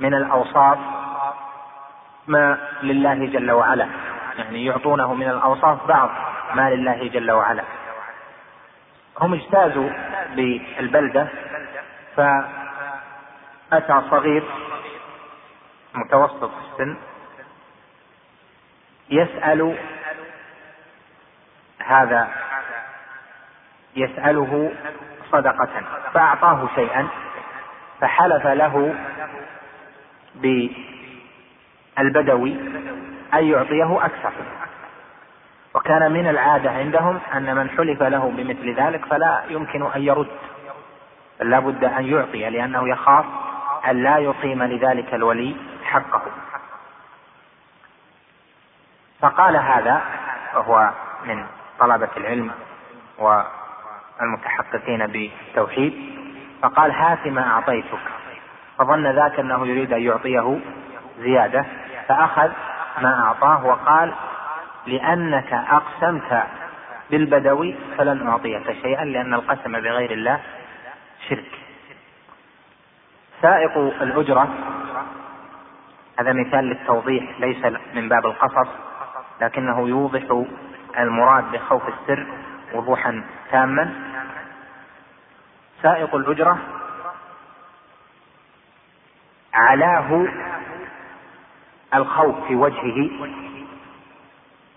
من 0.00 0.14
الأوصاف 0.14 0.78
ما 2.26 2.58
لله 2.82 3.26
جل 3.26 3.50
وعلا. 3.50 3.88
يعني 4.38 4.64
يعطونه 4.64 5.14
من 5.14 5.30
الأوصاف 5.30 5.86
بعض 5.86 6.10
ما 6.54 6.70
لله 6.70 7.08
جل 7.08 7.30
وعلا. 7.30 7.62
هم 9.20 9.34
اجتازوا 9.34 9.90
بالبلدة 10.36 11.28
فأتى 12.16 14.02
صغير 14.10 14.44
متوسط 15.94 16.50
السن 16.72 16.96
يسأل 19.10 19.76
هذا 21.78 22.28
يسأله 23.96 24.72
صدقة 25.32 25.82
فأعطاه 26.14 26.68
شيئا 26.74 27.08
فحلف 28.00 28.46
له 28.46 28.94
بالبدوي 31.96 32.56
أن 33.34 33.44
يعطيه 33.44 34.04
أكثر. 34.04 34.32
وكان 35.74 36.12
من 36.12 36.28
العادة 36.28 36.70
عندهم 36.70 37.20
أن 37.34 37.56
من 37.56 37.70
حلف 37.70 38.02
له 38.02 38.32
بمثل 38.36 38.74
ذلك 38.74 39.04
فلا 39.04 39.42
يمكن 39.48 39.86
أن 39.92 40.02
يرد 40.02 40.28
لا 41.40 41.58
بد 41.58 41.84
أن 41.84 42.04
يعطي 42.04 42.50
لأنه 42.50 42.88
يخاف 42.88 43.24
أن 43.88 44.02
لا 44.02 44.18
يقيم 44.18 44.62
لذلك 44.62 45.14
الولي 45.14 45.56
حقه. 45.84 46.22
فقال 49.20 49.56
هذا 49.56 50.02
وهو 50.54 50.90
من 51.24 51.46
طلبة 51.78 52.08
العلم 52.16 52.50
والمتحققين 54.20 55.06
بالتوحيد 55.06 55.94
فقال 56.62 56.90
هات 56.90 57.26
ما 57.26 57.50
أعطيتك. 57.50 57.98
فظن 58.78 59.06
ذاك 59.06 59.40
أنه 59.40 59.66
يريد 59.66 59.92
أن 59.92 60.02
يعطيه 60.02 60.60
زيادة. 61.18 61.64
فأخذ 62.08 62.50
ما 63.02 63.24
أعطاه 63.24 63.66
وقال 63.66 64.14
لأنك 64.86 65.52
أقسمت 65.52 66.42
بالبدوي 67.10 67.76
فلن 67.98 68.28
أعطيك 68.28 68.72
شيئا 68.82 69.04
لأن 69.04 69.34
القسم 69.34 69.72
بغير 69.72 70.10
الله 70.10 70.40
شرك. 71.28 71.58
سائق 73.42 73.78
الأجرة. 73.78 74.48
هذا 76.18 76.32
مثال 76.32 76.64
للتوضيح 76.64 77.40
ليس 77.40 77.64
من 77.94 78.08
باب 78.08 78.26
القصص 78.26 78.68
لكنه 79.40 79.88
يوضح 79.88 80.44
المراد 80.98 81.44
بخوف 81.52 81.82
السر. 81.88 82.26
وضوحا 82.74 83.24
تاما 83.50 83.94
سائق 85.82 86.14
الأجرة 86.14 86.58
علاه 89.54 90.26
الخوف 91.94 92.46
في 92.46 92.54
وجهه 92.54 93.10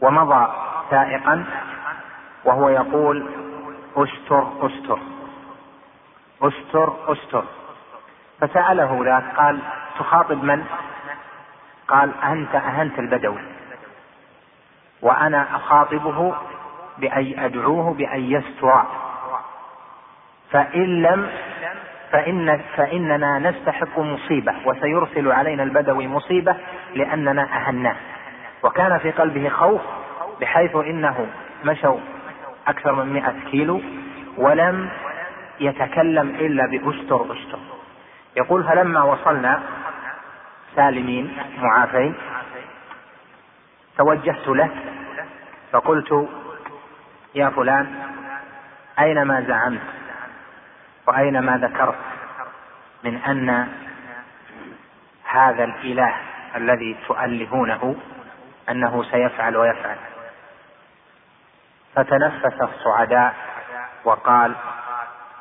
ومضى 0.02 0.54
سائقا 0.90 1.46
وهو 2.46 2.70
يقول 2.70 3.26
أستر 3.96 4.48
أستر 4.62 5.00
أستر 6.42 6.94
أستر 7.08 7.46
فسأله 8.42 9.02
ذاك 9.06 9.36
قال 9.38 9.60
تخاطب 10.00 10.44
من؟ 10.44 10.66
قال 11.88 12.24
أنت 12.24 12.56
أهنت 12.56 13.00
البدوي 13.00 13.42
وأنا 15.02 15.56
أخاطبه 15.56 16.36
بأن 17.02 17.40
أدعوه 17.40 17.94
بأن 17.94 18.20
يستر 18.20 18.84
فإن 20.52 21.02
لم 21.02 21.30
فإن 22.12 22.62
فإننا 22.76 23.40
نستحق 23.40 24.00
مصيبة 24.00 24.54
وسيرسل 24.66 25.32
علينا 25.32 25.64
البدوي 25.64 26.08
مصيبة 26.08 26.56
لأننا 26.96 27.44
أهناه. 27.44 27.96
وكان 28.64 28.98
في 28.98 29.12
قلبه 29.12 29.50
خوف 29.50 29.82
بحيث 30.42 30.76
إنه 30.76 31.28
مشوا 31.66 32.00
أكثر 32.68 32.92
من 32.92 33.14
مئة 33.14 33.34
كيلو 33.52 33.82
ولم 34.38 34.90
يتكلم 35.60 36.30
إلا 36.30 36.66
بأستر 36.68 37.22
أستر. 37.22 37.60
يقول 38.38 38.64
فلما 38.64 39.04
وصلنا 39.04 39.62
سالمين 40.76 41.38
معافين 41.58 42.14
توجهت 43.98 44.48
له 44.48 44.70
فقلت 45.72 46.30
يا 47.36 47.50
فلان 47.50 47.96
أين 49.00 49.22
ما 49.22 49.42
زعمت؟ 49.42 49.82
وأين 51.08 51.40
ما 51.40 51.58
ذكرت؟ 51.58 51.98
من 53.04 53.18
أن 53.18 53.68
هذا 55.26 55.64
الإله 55.64 56.16
الذي 56.56 56.98
تؤلهونه 57.08 57.96
أنه 58.70 59.04
سيفعل 59.04 59.58
ويفعل. 59.58 59.98
فتنفس 61.96 62.62
الصعداء 62.62 63.36
وقال 64.04 64.56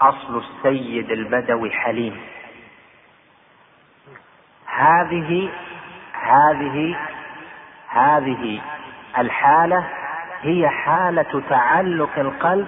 أصل 0.00 0.38
السيد 0.38 1.10
البدوي 1.10 1.70
حليم. 1.70 2.20
هذه 4.66 5.50
هذه 6.12 6.96
هذه 7.88 8.60
الحالة 9.18 9.99
هي 10.42 10.68
حالة 10.68 11.42
تعلق 11.50 12.18
القلب 12.18 12.66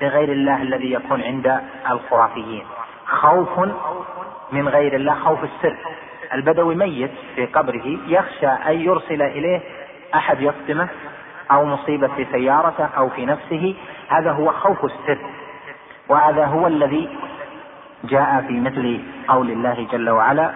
بغير 0.00 0.32
الله 0.32 0.62
الذي 0.62 0.92
يكون 0.92 1.22
عند 1.22 1.60
الخرافيين. 1.90 2.64
خوف 3.06 3.58
من 4.52 4.68
غير 4.68 4.94
الله 4.96 5.14
خوف 5.14 5.44
السر. 5.44 5.76
البدوي 6.32 6.74
ميت 6.74 7.10
في 7.34 7.46
قبره 7.46 7.98
يخشى 8.06 8.46
أن 8.46 8.80
يرسل 8.80 9.22
إليه 9.22 9.60
أحد 10.14 10.40
يصدمه 10.40 10.88
أو 11.50 11.64
مصيبة 11.64 12.08
في 12.08 12.26
سيارته 12.32 12.88
أو 12.96 13.08
في 13.08 13.26
نفسه. 13.26 13.74
هذا 14.08 14.32
هو 14.32 14.52
خوف 14.52 14.84
السر 14.84 15.18
وهذا 16.08 16.44
هو 16.44 16.66
الذي 16.66 17.08
جاء 18.04 18.44
في 18.48 18.60
مثل 18.60 19.00
قول 19.28 19.50
الله 19.50 19.86
جل 19.92 20.10
وعلا 20.10 20.52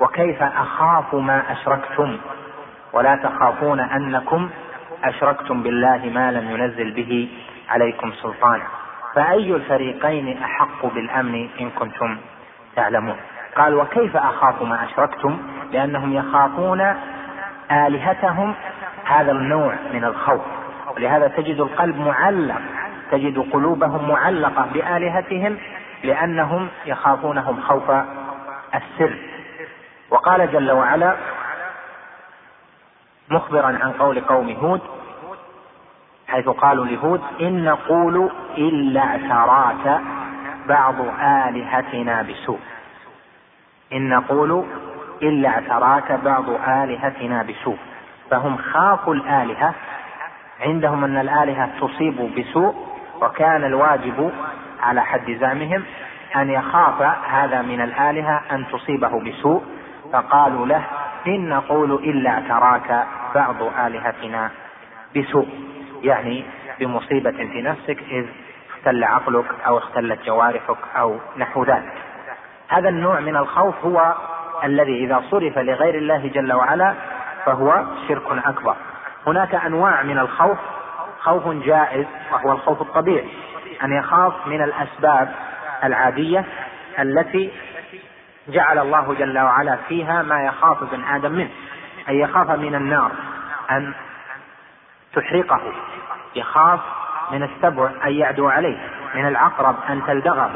وكيف 0.00 0.42
أخاف 0.42 1.14
ما 1.14 1.52
أشركتم؟ 1.52 2.18
ولا 2.92 3.16
تخافون 3.16 3.80
أنكم 3.80 4.50
أشركتم 5.04 5.62
بالله 5.62 6.10
ما 6.14 6.32
لم 6.32 6.50
ينزل 6.50 6.90
به 6.90 7.28
عليكم 7.68 8.12
سلطانا. 8.12 8.64
فأي 9.14 9.54
الفريقين 9.54 10.42
أحق 10.42 10.86
بالأمن 10.86 11.48
إن 11.60 11.70
كنتم 11.70 12.18
تعلمون؟ 12.76 13.16
قال 13.56 13.74
وكيف 13.74 14.16
أخاف 14.16 14.62
ما 14.62 14.84
أشركتم؟ 14.84 15.38
لأنهم 15.72 16.12
يخافون 16.12 16.94
آلهتهم 17.70 18.54
هذا 19.04 19.32
النوع 19.32 19.74
من 19.92 20.04
الخوف. 20.04 20.40
ولهذا 20.96 21.28
تجد 21.28 21.60
القلب 21.60 21.96
معلق 21.96 22.60
تجد 23.10 23.38
قلوبهم 23.38 24.08
معلقة 24.08 24.66
بآلهتهم 24.74 25.56
لأنهم 26.04 26.68
يخافونهم 26.86 27.60
خوف 27.60 27.90
السر. 28.74 29.16
وقال 30.10 30.52
جل 30.52 30.70
وعلا 30.70 31.16
مخبرا 33.30 33.66
عن 33.66 33.92
قول 33.98 34.20
قوم 34.20 34.50
هود 34.50 34.80
حيث 36.28 36.48
قالوا 36.48 36.84
لهود 36.84 37.20
إن 37.40 37.64
نقول 37.64 38.30
إلا 38.58 39.00
اعتراك 39.00 40.00
بعض 40.68 40.94
آلهتنا 41.20 42.22
بسوء. 42.22 42.58
إن 43.92 44.08
نقول 44.08 44.64
إلا 45.22 45.48
اعتراك 45.48 46.12
بعض 46.12 46.50
آلهتنا 46.68 47.42
بسوء. 47.42 47.78
فهم 48.30 48.56
خافوا 48.56 49.14
الآلهة 49.14 49.74
عندهم 50.60 51.04
أن 51.04 51.16
الآلهة 51.16 51.70
تصيب 51.80 52.34
بسوء 52.38 52.74
وكان 53.22 53.64
الواجب 53.64 54.30
على 54.82 55.04
حد 55.04 55.30
زعمهم 55.40 55.82
أن 56.36 56.50
يخاف 56.50 57.02
هذا 57.28 57.62
من 57.62 57.80
الآلهة 57.80 58.42
أن 58.52 58.66
تصيبه 58.72 59.20
بسوء 59.20 59.62
فقالوا 60.12 60.66
له 60.66 60.82
إن 61.26 61.48
نقول 61.48 61.92
إلا 61.92 62.30
اعتراك 62.30 63.06
بعض 63.34 63.62
آلهتنا 63.62 64.50
بسوء 65.16 65.48
يعني 66.02 66.44
بمصيبة 66.80 67.30
في 67.30 67.62
نفسك 67.62 67.98
إذ 68.10 68.26
اختل 68.70 69.04
عقلك 69.04 69.46
أو 69.66 69.78
اختلت 69.78 70.18
جوارحك 70.26 70.76
أو 70.96 71.18
نحو 71.36 71.64
ذلك. 71.64 71.92
هذا 72.68 72.88
النوع 72.88 73.20
من 73.20 73.36
الخوف 73.36 73.84
هو 73.84 74.14
الذي 74.64 75.04
إذا 75.04 75.22
صرف 75.30 75.58
لغير 75.58 75.94
الله 75.94 76.30
جل 76.34 76.52
وعلا 76.52 76.94
فهو 77.46 77.84
شرك 78.08 78.46
أكبر. 78.46 78.76
هناك 79.26 79.54
أنواع 79.54 80.02
من 80.02 80.18
الخوف 80.18 80.58
خوف 81.20 81.48
جائز 81.48 82.06
وهو 82.32 82.52
الخوف 82.52 82.80
الطبيعي 82.82 83.28
أن 83.84 83.92
يخاف 83.92 84.46
من 84.46 84.62
الأسباب 84.62 85.32
العادية 85.84 86.44
التي 86.98 87.50
جعل 88.48 88.78
الله 88.78 89.14
جل 89.14 89.38
وعلا 89.38 89.76
فيها 89.88 90.22
ما 90.22 90.44
يخاف 90.44 90.82
ابن 90.82 91.04
آدم 91.04 91.32
منه. 91.32 91.50
أن 92.10 92.14
يخاف 92.14 92.50
من 92.50 92.74
النار 92.74 93.12
أن 93.70 93.94
تحرقه. 95.12 95.72
يخاف 96.34 96.80
من 97.30 97.42
السبع 97.42 97.90
أن 98.04 98.12
يعدو 98.12 98.48
عليه 98.48 98.88
من 99.14 99.28
العقرب 99.28 99.76
أن 99.88 100.06
تلدغه. 100.06 100.52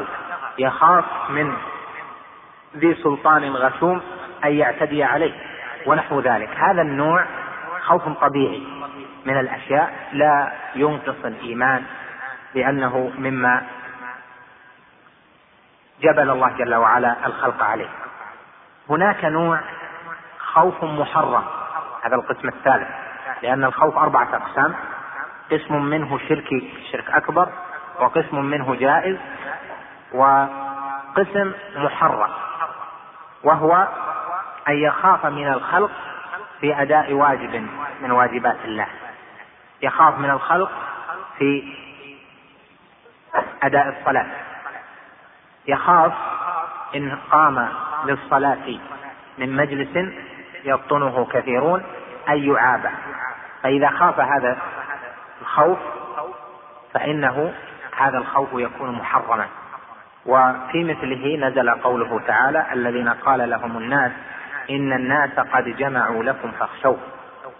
يخاف 0.57 1.05
من 1.29 1.53
ذي 2.77 2.93
سلطان 2.93 3.55
غشوم 3.55 4.01
أن 4.45 4.51
يعتدي 4.51 5.03
عليه 5.03 5.33
ونحو 5.85 6.19
ذلك. 6.19 6.49
هذا 6.57 6.81
النوع 6.81 7.25
خوف 7.81 8.07
طبيعي 8.07 8.63
من 9.25 9.39
الأشياء 9.39 10.09
لا 10.11 10.51
ينقص 10.75 11.25
الإيمان 11.25 11.83
لأنه 12.55 13.11
مما 13.17 13.63
جبل 16.01 16.29
الله 16.29 16.49
جل 16.49 16.75
وعلا 16.75 17.25
الخلق 17.25 17.63
عليه. 17.63 17.89
هناك 18.89 19.25
نوع 19.25 19.59
خوف 20.55 20.83
محرم. 20.83 21.43
هذا 22.01 22.15
القسم 22.15 22.47
الثالث. 22.47 22.87
لأن 23.41 23.63
الخوف 23.63 23.97
أربعة 23.97 24.35
أقسام. 24.35 24.75
قسم 25.51 25.81
منه 25.81 26.17
شركي 26.17 26.73
شرك 26.91 27.09
أكبر 27.09 27.49
وقسم 27.99 28.45
منه 28.45 28.75
جائز 28.75 29.17
وقسم 30.13 31.53
محرم. 31.75 32.29
وهو 33.43 33.87
أن 34.67 34.73
يخاف 34.73 35.25
من 35.25 35.47
الخلق 35.47 35.91
في 36.61 36.81
أداء 36.81 37.13
واجب 37.13 37.67
من 38.01 38.11
واجبات 38.11 38.57
الله. 38.65 38.87
يخاف 39.81 40.17
من 40.19 40.29
الخلق 40.29 40.71
في 41.37 41.73
أداء 43.63 43.99
الصلاة. 43.99 44.27
يخاف 45.67 46.13
إن 46.95 47.17
قام 47.31 47.69
للصلاة 48.05 48.79
من 49.37 49.55
مجلس 49.55 50.13
يبطنه 50.65 51.25
كثيرون 51.25 51.83
أن 52.29 52.37
يعاب 52.37 52.91
فإذا 53.63 53.89
خاف 53.89 54.19
هذا 54.19 54.57
الخوف 55.41 55.77
فإنه 56.93 57.53
هذا 57.97 58.17
الخوف 58.17 58.49
يكون 58.53 58.91
محرما. 58.91 59.47
وفي 60.25 60.83
مثله 60.83 61.47
نزل 61.47 61.69
قوله 61.69 62.19
تعالى 62.27 62.65
الذين 62.73 63.09
قال 63.09 63.49
لهم 63.49 63.77
الناس 63.77 64.11
إن 64.69 64.93
الناس 64.93 65.39
قد 65.39 65.63
جمعوا 65.63 66.23
لكم 66.23 66.51
فاخشوه. 66.51 66.97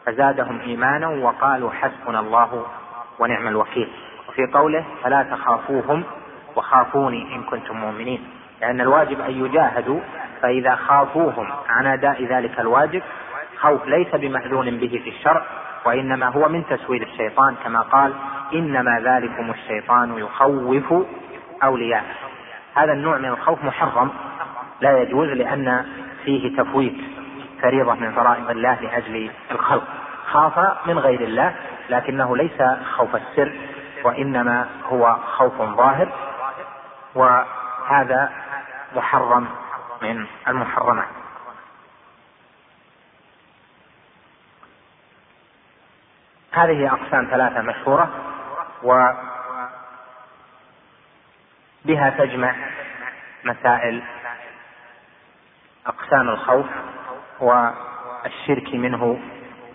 فزادهم 0.05 0.59
إيمانا 0.59 1.07
وقالوا 1.07 1.71
حسبنا 1.71 2.19
الله 2.19 2.65
ونعم 3.19 3.47
الوكيل. 3.47 3.89
وفي 4.29 4.45
قوله 4.53 4.85
فلا 5.03 5.23
تخافوهم 5.23 6.03
وخافوني 6.55 7.35
إن 7.35 7.43
كنتم 7.43 7.77
مؤمنين. 7.77 8.29
لأن 8.61 8.81
الواجب 8.81 9.21
أن 9.21 9.45
يجاهدوا 9.45 9.99
فإذا 10.45 10.75
خافوهم 10.75 11.47
عن 11.69 11.87
أداء 11.87 12.25
ذلك 12.25 12.59
الواجب 12.59 13.03
خوف 13.57 13.85
ليس 13.85 14.15
بمأذون 14.15 14.77
به 14.77 15.01
في 15.03 15.09
الشرع 15.09 15.45
وإنما 15.85 16.27
هو 16.27 16.49
من 16.49 16.63
تسويل 16.69 17.03
الشيطان 17.03 17.55
كما 17.63 17.81
قال 17.81 18.13
إنما 18.53 18.99
ذلكم 18.99 19.51
الشيطان 19.51 20.17
يخوف 20.17 21.05
أولياءه. 21.63 22.03
هذا 22.75 22.93
النوع 22.93 23.17
من 23.17 23.25
الخوف 23.25 23.63
محرم 23.63 24.09
لا 24.81 24.97
يجوز 25.01 25.29
لأن 25.29 25.85
فيه 26.25 26.57
تفويت 26.57 26.97
فريضة 27.61 27.93
من 27.93 28.11
فرائض 28.11 28.49
الله 28.49 28.79
لأجل 28.81 29.29
الخلق. 29.51 29.87
خاف 30.31 30.87
من 30.87 30.99
غير 30.99 31.21
الله 31.21 31.55
لكنه 31.89 32.37
ليس 32.37 32.63
خوف 32.97 33.15
السر 33.15 33.51
وإنما 34.03 34.65
هو 34.85 35.17
خوف 35.37 35.61
ظاهر 35.61 36.07
وهذا 37.15 38.31
محرم 38.95 39.47
من 40.13 40.27
المحرمات 40.47 41.07
هذه 46.51 46.87
أقسام 46.87 47.25
ثلاثة 47.25 47.61
مشهورة 47.61 48.09
وبها 48.83 49.29
تجمع 52.09 52.55
مسائل 53.43 54.03
أقسام 55.87 56.29
الخوف 56.29 56.65
والشرك 57.39 58.73
منه 58.73 59.19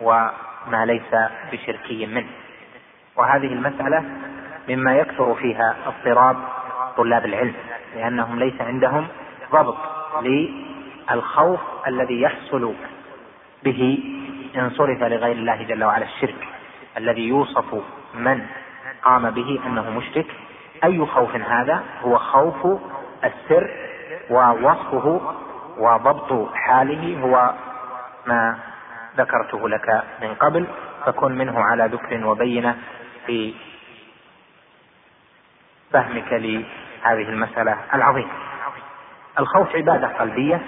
وما 0.01 0.85
ليس 0.87 1.15
بشركي 1.53 2.07
منه. 2.07 2.31
وهذه 3.17 3.47
المسألة 3.53 4.05
مما 4.69 4.97
يكثر 4.97 5.35
فيها 5.35 5.77
اضطراب 5.87 6.37
طلاب 6.97 7.25
العلم 7.25 7.55
لأنهم 7.95 8.39
ليس 8.39 8.61
عندهم 8.61 9.09
ضبط. 9.53 10.00
للخوف 10.23 11.61
الذي 11.87 12.21
يحصل 12.21 12.75
به 13.65 13.99
إن 14.57 14.71
صرف 14.71 15.03
لغير 15.03 15.37
الله 15.37 15.63
جل 15.63 15.85
وعلا 15.85 16.05
الشرك. 16.05 16.49
الذي 16.97 17.29
يوصف 17.29 17.83
من 18.15 18.47
قام 19.03 19.31
به 19.31 19.61
أنه 19.67 19.91
مشرك. 19.91 20.27
أي 20.85 21.07
خوف 21.07 21.37
هذا؟ 21.37 21.83
هو 22.03 22.19
خوف 22.19 22.81
السر 23.25 23.71
ووصفه 24.31 25.21
وضبط 25.79 26.55
حاله. 26.55 27.21
هو 27.23 27.55
ما 28.27 28.59
ذكرته 29.17 29.69
لك 29.69 30.03
من 30.23 30.35
قبل. 30.35 30.67
فكن 31.07 31.33
منه 31.33 31.61
على 31.61 31.87
ذكر 31.87 32.27
وبينه 32.27 32.77
في 33.27 33.55
فهمك 35.93 36.33
لهذه 36.33 37.29
المسألة 37.29 37.77
العظيمة. 37.95 38.50
الخوف 39.41 39.77
عبادة 39.77 40.09
قلبية. 40.09 40.61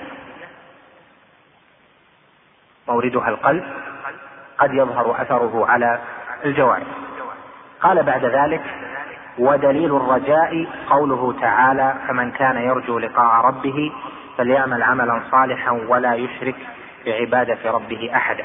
موردها 2.89 3.29
القلب. 3.29 3.65
قد 4.59 4.75
يظهر 4.75 5.23
أثره 5.23 5.67
على 5.67 5.99
الجوارح. 6.45 6.87
قال 7.83 8.03
بعد 8.03 8.25
ذلك 8.25 8.63
ودليل 9.39 9.97
الرجاء 9.97 10.67
قوله 10.91 11.35
تعالى 11.41 11.95
فمن 12.09 12.31
كان 12.31 12.57
يرجو 12.57 12.99
لقاء 12.99 13.45
ربه 13.47 13.93
فليعمل 14.39 14.83
عملا 14.83 15.23
صالحا 15.31 15.71
ولا 15.71 16.15
يشرك 16.15 16.57
بعبادة 17.07 17.71
ربه 17.71 18.11
أحدا 18.15 18.45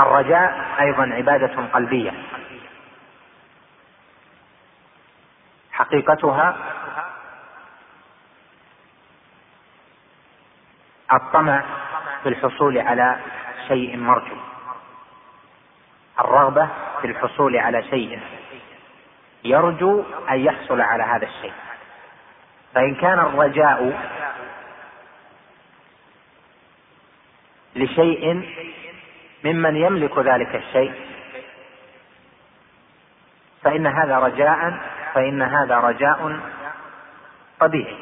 الرجاء 0.00 0.76
أيضا 0.80 1.02
عبادة 1.14 1.66
قلبية. 1.72 2.12
حقيقتها 5.72 6.56
الطمع 11.12 11.64
في 12.22 12.28
الحصول 12.28 12.78
على 12.78 13.20
شيء 13.68 13.96
مرجو. 13.96 14.36
الرغبة 16.20 16.68
في 17.00 17.06
الحصول 17.06 17.56
على 17.56 17.82
شيء 17.82 18.20
يرجو 19.44 20.04
أن 20.30 20.40
يحصل 20.40 20.80
على 20.80 21.02
هذا 21.02 21.26
الشيء. 21.26 21.52
فإن 22.74 22.94
كان 22.94 23.18
الرجاء 23.18 24.00
لشيء 27.76 28.50
ممن 29.44 29.76
يملك 29.76 30.18
ذلك 30.18 30.54
الشيء. 30.54 30.92
فإن 33.62 33.86
هذا 33.86 34.18
رجاء 34.18 34.80
فإن 35.14 35.42
هذا 35.42 35.76
رجاء 35.76 36.40
طبيعي 37.60 37.96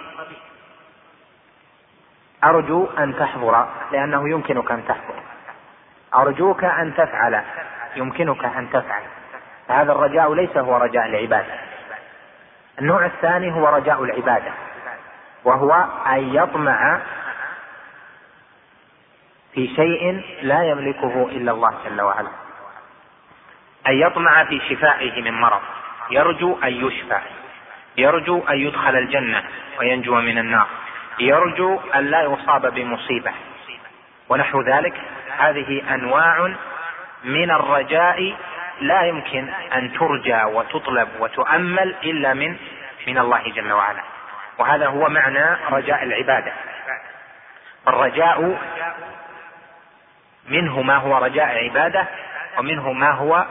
أرجو 2.45 2.86
أن 2.99 3.16
تحضر 3.16 3.68
لأنه 3.93 4.30
يمكنك 4.30 4.70
أن 4.70 4.84
تحضر. 4.89 5.22
أرجوك 6.14 6.64
أن 6.64 6.95
تفعل 6.95 7.43
يمكنك 7.97 8.45
أن 8.45 8.70
تفعل. 8.70 9.03
فهذا 9.68 9.93
الرجاء 9.93 10.34
ليس 10.34 10.57
هو 10.57 10.76
رجاء 10.76 11.07
العبادة. 11.07 11.55
النوع 12.80 13.07
الثاني 13.07 13.53
هو 13.53 13.68
رجاء 13.68 14.05
العبادة 14.05 14.53
وهو 15.45 15.72
أن 16.07 16.34
يطمع 16.34 17.01
في 19.59 19.74
شيء 19.76 20.22
لا 20.42 20.62
يملكه 20.62 21.28
إلا 21.32 21.52
الله 21.52 21.74
جل 21.84 22.00
وعلا. 22.00 22.28
أن 23.86 23.92
يطمع 23.92 24.44
في 24.44 24.61
شفائه 24.70 25.22
من 25.22 25.40
مرض. 25.40 25.61
يرجو 26.11 26.59
أن 26.64 26.86
يشفى. 26.86 27.18
يرجو 27.96 28.42
أن 28.48 28.59
يدخل 28.59 28.96
الجنة 28.96 29.42
وينجو 29.78 30.14
من 30.14 30.38
النار. 30.38 30.66
يرجو 31.18 31.80
أن 31.94 32.04
لا 32.04 32.22
يصاب 32.22 32.74
بمصيبة. 32.74 33.32
ونحو 34.28 34.62
ذلك. 34.62 34.94
هذه 35.38 35.94
أنواع 35.94 36.54
من 37.24 37.50
الرجاء 37.50 38.36
لا 38.80 39.02
يمكن 39.02 39.48
أن 39.74 39.92
ترجى 39.92 40.44
وتطلب 40.44 41.09
وتؤمل 41.20 41.94
إلا 42.04 42.34
من 42.34 42.56
من 43.06 43.18
الله 43.18 43.42
جل 43.48 43.72
وعلا. 43.72 44.02
وهذا 44.59 44.86
هو 44.86 45.09
معنى 45.09 45.56
رجاء 45.70 46.02
العبادة. 46.02 46.52
الرجاء 47.88 48.59
منه 50.49 50.82
ما 50.82 50.96
هو 50.96 51.18
رجاء 51.18 51.64
عباده 51.64 52.07
ومنه 52.59 52.92
ما 52.92 53.11
هو 53.11 53.46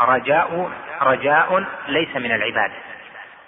رجاء 0.00 0.70
رجاء 1.02 1.64
ليس 1.88 2.16
من 2.16 2.32
العبادة. 2.32 2.74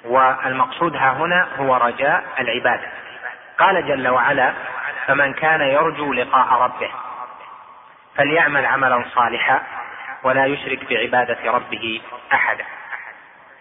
والمقصود 0.04 0.96
ها 0.96 1.12
هنا 1.12 1.48
هو 1.58 1.76
رجاء 1.76 2.24
العبادة. 2.38 2.88
قال 3.58 3.88
جل 3.88 4.08
وعلا 4.08 4.52
فمن 5.06 5.32
كان 5.32 5.60
يرجو 5.60 6.12
لقاء 6.12 6.62
ربه 6.62 6.90
فليعمل 8.16 8.66
عملا 8.66 9.04
صالحا 9.14 9.62
ولا 10.22 10.46
يشرك 10.46 10.84
بعبادة 10.90 11.52
ربه 11.52 12.00
احدا. 12.32 12.64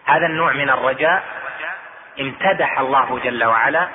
هذا 0.06 0.26
النوع 0.26 0.52
من 0.52 0.70
الرجاء 0.70 1.22
امتدح 2.20 2.78
الله 2.78 3.18
جل 3.24 3.44
وعلا 3.44 3.88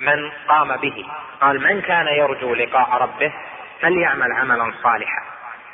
من 0.00 0.30
قام 0.48 0.76
به. 0.76 1.06
قال 1.40 1.60
من 1.60 1.80
كان 1.80 2.06
يرجو 2.06 2.54
لقاء 2.54 3.02
ربه 3.02 3.32
فليعمل 3.80 4.32
عملا 4.32 4.72
صالحا. 4.82 5.22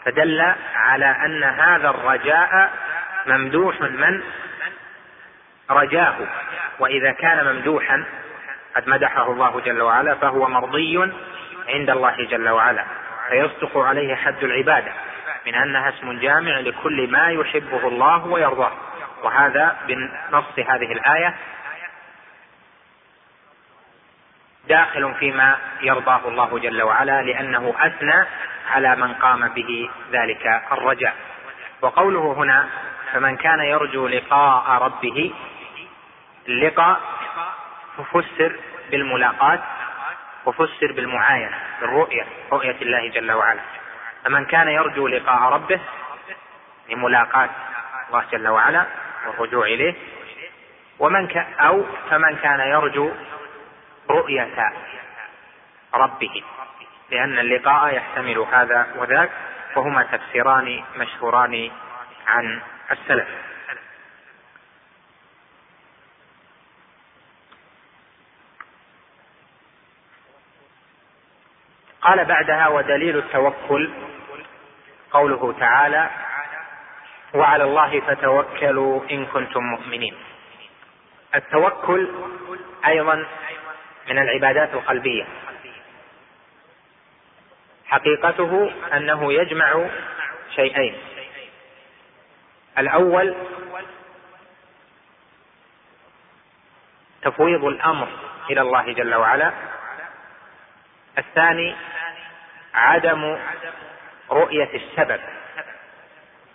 فدل 0.04 0.54
على 0.74 1.06
أن 1.06 1.44
هذا 1.44 1.90
الرجاء 1.90 2.70
ممدوح 3.26 3.80
من؟ 3.80 4.22
رجاه 5.70 6.14
وإذا 6.78 7.12
كان 7.12 7.54
ممدوحا 7.54 8.04
قد 8.76 8.88
مدحه 8.88 9.32
الله 9.32 9.60
جل 9.60 9.82
وعلا 9.82 10.14
فهو 10.14 10.48
مرضي 10.48 11.12
عند 11.68 11.90
الله 11.90 12.16
جل 12.30 12.48
وعلا. 12.48 12.84
فيصدق 13.28 13.78
عليه 13.78 14.14
حد 14.14 14.44
العبادة 14.44 14.92
من 15.46 15.54
أنها 15.54 15.88
اسم 15.88 16.18
جامع 16.18 16.60
لكل 16.60 17.10
ما 17.10 17.28
يحبه 17.28 17.88
الله 17.88 18.26
ويرضاه. 18.26 18.72
وهذا 19.22 19.76
بنص 19.86 20.68
هذه 20.68 20.92
الآية 20.92 21.34
داخل 24.70 25.14
فيما 25.18 25.58
يرضاه 25.80 26.20
الله 26.28 26.58
جل 26.58 26.82
وعلا 26.82 27.22
لأنه 27.22 27.74
أثنى 27.78 28.18
على 28.70 28.96
من 28.96 29.14
قام 29.14 29.48
به 29.48 29.90
ذلك 30.12 30.62
الرجاء. 30.72 31.14
وقوله 31.82 32.32
هنا 32.32 32.68
فمن 33.12 33.36
كان 33.36 33.60
يرجو 33.60 34.08
لقاء 34.08 34.82
ربه 34.82 35.32
اللقاء 36.48 37.00
فسر 38.12 38.52
بالملاقاة 38.90 39.62
وفسر 40.46 40.92
بالمعاينة 40.92 41.58
بالرؤية 41.80 42.26
رؤية 42.52 42.76
الله 42.82 43.08
جل 43.08 43.32
وعلا. 43.32 43.60
فمن 44.24 44.44
كان 44.44 44.68
يرجو 44.68 45.08
لقاء 45.08 45.52
ربه 45.52 45.80
لملاقاة 46.88 47.50
الله 48.08 48.24
جل 48.32 48.48
وعلا 48.48 48.86
والرجوع 49.26 49.66
إليه 49.66 49.94
ومن 50.98 51.26
كان 51.26 51.46
أو 51.60 51.84
فمن 52.10 52.36
كان 52.36 52.60
يرجو 52.60 53.10
رؤية 54.10 54.72
ربه 55.94 56.42
لأن 57.10 57.38
اللقاء 57.38 57.94
يحتمل 57.94 58.38
هذا 58.38 58.86
وذاك 58.96 59.30
وهما 59.76 60.02
تفسيران 60.02 60.84
مشهوران 60.96 61.70
عن 62.26 62.60
السلف. 62.90 63.28
قال 72.02 72.24
بعدها 72.24 72.68
ودليل 72.68 73.18
التوكل 73.18 73.90
قوله 75.12 75.54
تعالى 75.60 76.10
وعلى 77.34 77.64
الله 77.64 78.00
فتوكلوا 78.00 79.02
إن 79.10 79.26
كنتم 79.26 79.62
مؤمنين 79.64 80.14
التوكل 81.34 82.08
أيضا 82.86 83.26
من 84.10 84.18
العبادات 84.18 84.74
القلبية. 84.74 85.26
حقيقته 87.86 88.72
أنه 88.92 89.32
يجمع 89.32 89.88
شيئين. 90.54 90.98
الأول 92.78 93.34
تفويض 97.22 97.64
الأمر 97.64 98.08
إلى 98.50 98.60
الله 98.60 98.92
جل 98.92 99.14
وعلا. 99.14 99.52
الثاني 101.18 101.74
عدم 102.74 103.38
رؤية 104.30 104.70
السبب 104.74 105.20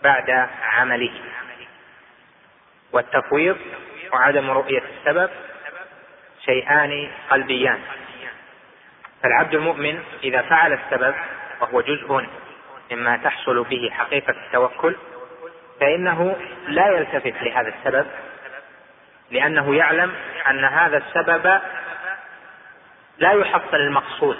بعد 0.03 0.49
عمله. 0.61 1.21
والتفويض 2.91 3.57
وعدم 4.13 4.51
رؤية 4.51 4.83
السبب 4.97 5.29
شيئان 6.45 7.11
قلبيان. 7.29 7.79
فالعبد 9.23 9.55
المؤمن 9.55 10.03
إذا 10.23 10.41
فعل 10.41 10.73
السبب 10.73 11.15
وهو 11.61 11.81
جزء 11.81 12.25
مما 12.91 13.17
تحصل 13.17 13.63
به 13.63 13.89
حقيقة 13.93 14.35
التوكل 14.45 14.95
فإنه 15.79 16.35
لا 16.67 16.87
يلتفت 16.87 17.41
لهذا 17.41 17.73
السبب 17.77 18.05
لأنه 19.31 19.75
يعلم 19.75 20.11
أن 20.49 20.65
هذا 20.65 20.97
السبب 20.97 21.61
لا 23.17 23.31
يحصل 23.31 23.75
المقصود 23.77 24.37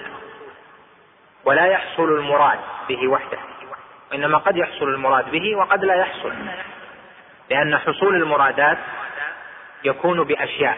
ولا 1.46 1.66
يحصل 1.66 2.04
المراد 2.04 2.60
به 2.90 3.08
وحده. 3.08 3.38
وإنما 4.12 4.38
قد 4.38 4.58
يحصل 4.58 4.86
المراد 4.86 5.32
به 5.32 5.56
وقد 5.56 5.86
لا 5.86 5.96
يحصل 5.96 6.34
لأن 7.50 7.78
حصول 7.78 8.16
المرادات 8.16 8.78
يكون 9.84 10.24
بأشياء. 10.24 10.78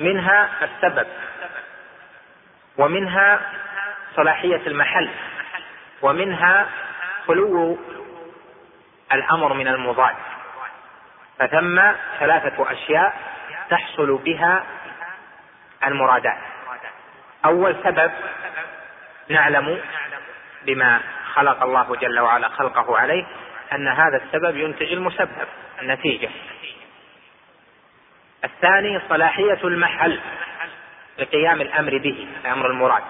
منها 0.00 0.48
السبب 0.62 1.06
ومنها 2.78 3.40
صلاحية 4.16 4.66
المحل 4.66 5.10
ومنها 6.02 6.66
خلو 7.26 7.78
الأمر 9.12 9.52
من 9.54 9.68
المضاد 9.68 10.14
فثم 11.38 11.80
ثلاثة 12.20 12.72
أشياء 12.72 13.18
تحصل 13.70 14.16
بها 14.16 14.64
المرادات. 15.86 16.38
أول 17.44 17.76
سبب 17.84 18.10
نعلم 19.28 19.80
بما 20.62 21.00
خلق 21.34 21.62
الله 21.62 21.96
جل 21.96 22.20
وعلا 22.20 22.48
خلقه 22.48 22.98
عليه 22.98 23.26
أن 23.72 23.88
هذا 23.88 24.16
السبب 24.24 24.56
ينتج 24.56 24.92
المسبب 24.92 25.48
النتيجة. 25.82 26.28
الثاني 28.44 29.00
صلاحية 29.08 29.58
المحل 29.64 30.20
لقيام 31.18 31.60
الأمر 31.60 31.98
به 31.98 32.28
الأمر 32.44 32.66
المراد. 32.66 33.02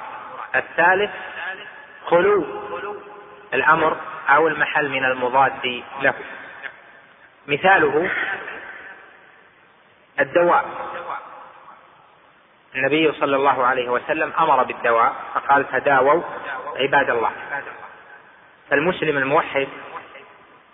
الثالث 0.55 1.11
خلو 2.07 2.47
الأمر 3.55 3.97
أو 4.29 4.49
المحل 4.49 4.89
من 4.89 5.05
المضاد 5.05 5.83
له. 6.03 6.15
مثاله 7.47 8.11
الدواء. 10.21 10.65
النبي 12.75 13.13
صلى 13.13 13.37
الله 13.37 13.67
عليه 13.67 13.89
وسلم 13.89 14.33
أمر 14.39 14.63
بالدواء 14.63 15.15
فقال 15.35 15.71
تداووا 15.71 16.23
عباد 16.77 17.11
الله. 17.11 17.31
فالمسلم 18.71 19.19
الموحد 19.19 19.69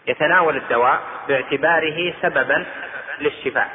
يتناول 0.06 0.56
الدواء 0.56 1.02
باعتباره 1.28 2.14
سببا 2.22 2.66
للشفاء. 3.18 3.70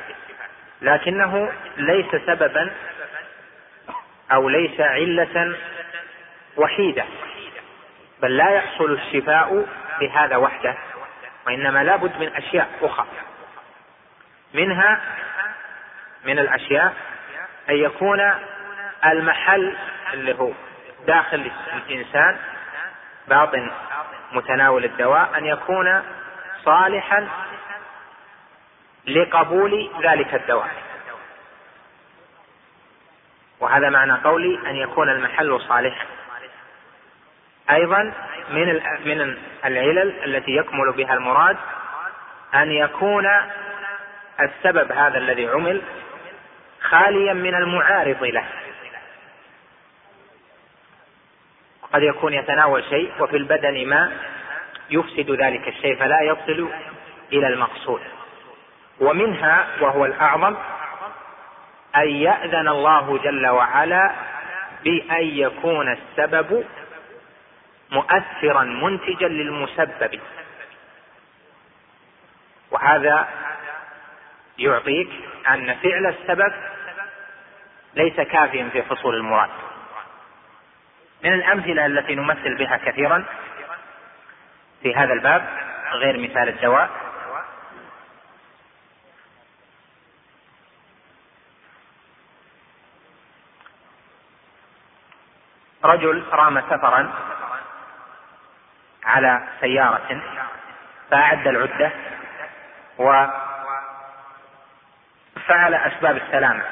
لكنه 0.81 1.51
ليس 1.77 2.15
سببا 2.25 2.71
أو 4.31 4.49
ليس 4.49 4.79
علة 4.79 5.55
وحيدة 6.57 7.05
بل 8.21 8.37
لا 8.37 8.49
يحصل 8.49 8.91
الشفاء 8.91 9.65
بهذا 9.99 10.35
وحده 10.35 10.75
وإنما 11.47 11.83
لابد 11.83 12.17
من 12.19 12.35
أشياء 12.35 12.69
أخرى. 12.81 13.07
منها 14.53 15.01
من 16.25 16.39
الأشياء 16.39 16.93
أن 17.69 17.75
يكون 17.75 18.33
المحل 19.05 19.75
اللي 20.13 20.35
هو 20.39 20.51
داخل 21.07 21.51
الإنسان 21.73 22.37
باطن 23.27 23.71
متناول 24.31 24.85
الدواء 24.85 25.37
أن 25.37 25.45
يكون 25.45 26.03
صالحا 26.65 27.27
لقبول 29.07 29.91
ذلك 30.03 30.33
الدواء. 30.33 30.71
وهذا 33.59 33.89
معنى 33.89 34.13
قولي 34.13 34.59
أن 34.69 34.75
يكون 34.75 35.09
المحل 35.09 35.61
صالحا 35.61 36.05
أيضا 37.71 38.13
من 38.49 38.81
من 39.05 39.37
العلل 39.65 40.23
التي 40.23 40.51
يكمل 40.51 40.91
بها 40.91 41.13
المراد 41.13 41.57
أن 42.55 42.71
يكون 42.71 43.27
السبب 44.39 44.91
هذا 44.91 45.17
الذي 45.17 45.47
عمل 45.47 45.81
خاليا 46.81 47.33
من 47.33 47.55
المعارض 47.55 48.23
له. 48.23 48.45
قد 51.93 52.03
يكون 52.03 52.33
يتناول 52.33 52.83
شيء 52.83 53.11
وفي 53.19 53.37
البدن 53.37 53.87
ما 53.87 54.11
يفسد 54.89 55.31
ذلك 55.31 55.67
الشيء 55.67 55.95
فلا 55.95 56.21
يصل 56.21 56.69
إلى 57.33 57.47
المقصود. 57.47 58.01
ومنها 59.01 59.67
وهو 59.81 60.05
الأعظم 60.05 60.55
أن 61.95 62.07
يأذن 62.07 62.67
الله 62.67 63.17
جل 63.17 63.47
وعلا 63.47 64.11
بأن 64.83 65.23
يكون 65.23 65.91
السبب 65.91 66.65
مؤثرا 67.91 68.63
منتجا 68.63 69.27
للمسبب. 69.27 70.19
وهذا 72.71 73.27
يعطيك 74.57 75.09
أن 75.49 75.75
فعل 75.75 76.05
السبب 76.05 76.53
ليس 77.95 78.15
كافيا 78.15 78.69
في 78.73 78.83
حصول 78.83 79.15
المراد. 79.15 79.49
من 81.23 81.33
الأمثلة 81.33 81.85
التي 81.85 82.15
نمثل 82.15 82.55
بها 82.55 82.77
كثيرا 82.77 83.23
في 84.83 84.95
هذا 84.95 85.13
الباب 85.13 85.45
غير 85.91 86.17
مثال 86.17 86.49
الدواء 86.49 86.89
رجل 95.91 96.23
رام 96.31 96.61
سفرا 96.61 97.13
على 99.05 99.47
سيارة 99.59 100.21
فأعد 101.11 101.47
العدة 101.47 101.91
وفعل 102.97 103.33
أسباب 105.73 106.17
السلامة 106.17 106.63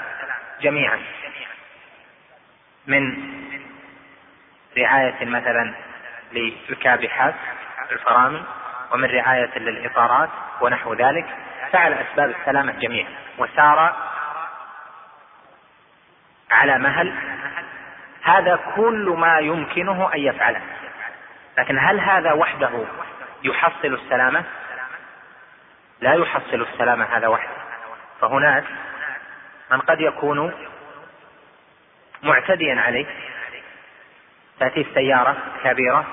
جميعا. 0.61 0.99
من 2.87 3.17
رعاية 4.77 5.25
مثلا 5.25 5.73
للكابحات 6.31 7.35
الفرامل 7.91 8.43
ومن 8.91 9.09
رعاية 9.09 9.59
للإطارات 9.59 10.29
ونحو 10.61 10.93
ذلك 10.93 11.25
فعل 11.71 11.93
أسباب 11.93 12.29
السلامة 12.39 12.71
جميعا. 12.71 13.09
وسار 13.37 13.95
على 16.51 16.77
مهل 16.77 17.28
هذا 18.29 18.59
كل 18.75 19.15
ما 19.17 19.39
يمكنه 19.39 20.13
أن 20.13 20.19
يفعله. 20.19 20.61
لكن 21.57 21.79
هل 21.79 21.99
هذا 21.99 22.31
وحده 22.31 22.85
يحصل 23.43 23.93
السلامة؟ 23.93 24.43
لا 26.01 26.13
يحصل 26.13 26.61
السلامة 26.61 27.05
هذا 27.05 27.27
وحده. 27.27 27.53
فهناك 28.21 28.63
من 29.71 29.79
قد 29.79 30.01
يكون 30.01 30.53
معتديا 32.23 32.81
عليه 32.81 33.05
تأتيه 34.59 34.85
سيارة 34.93 35.37
كبيرة 35.63 36.05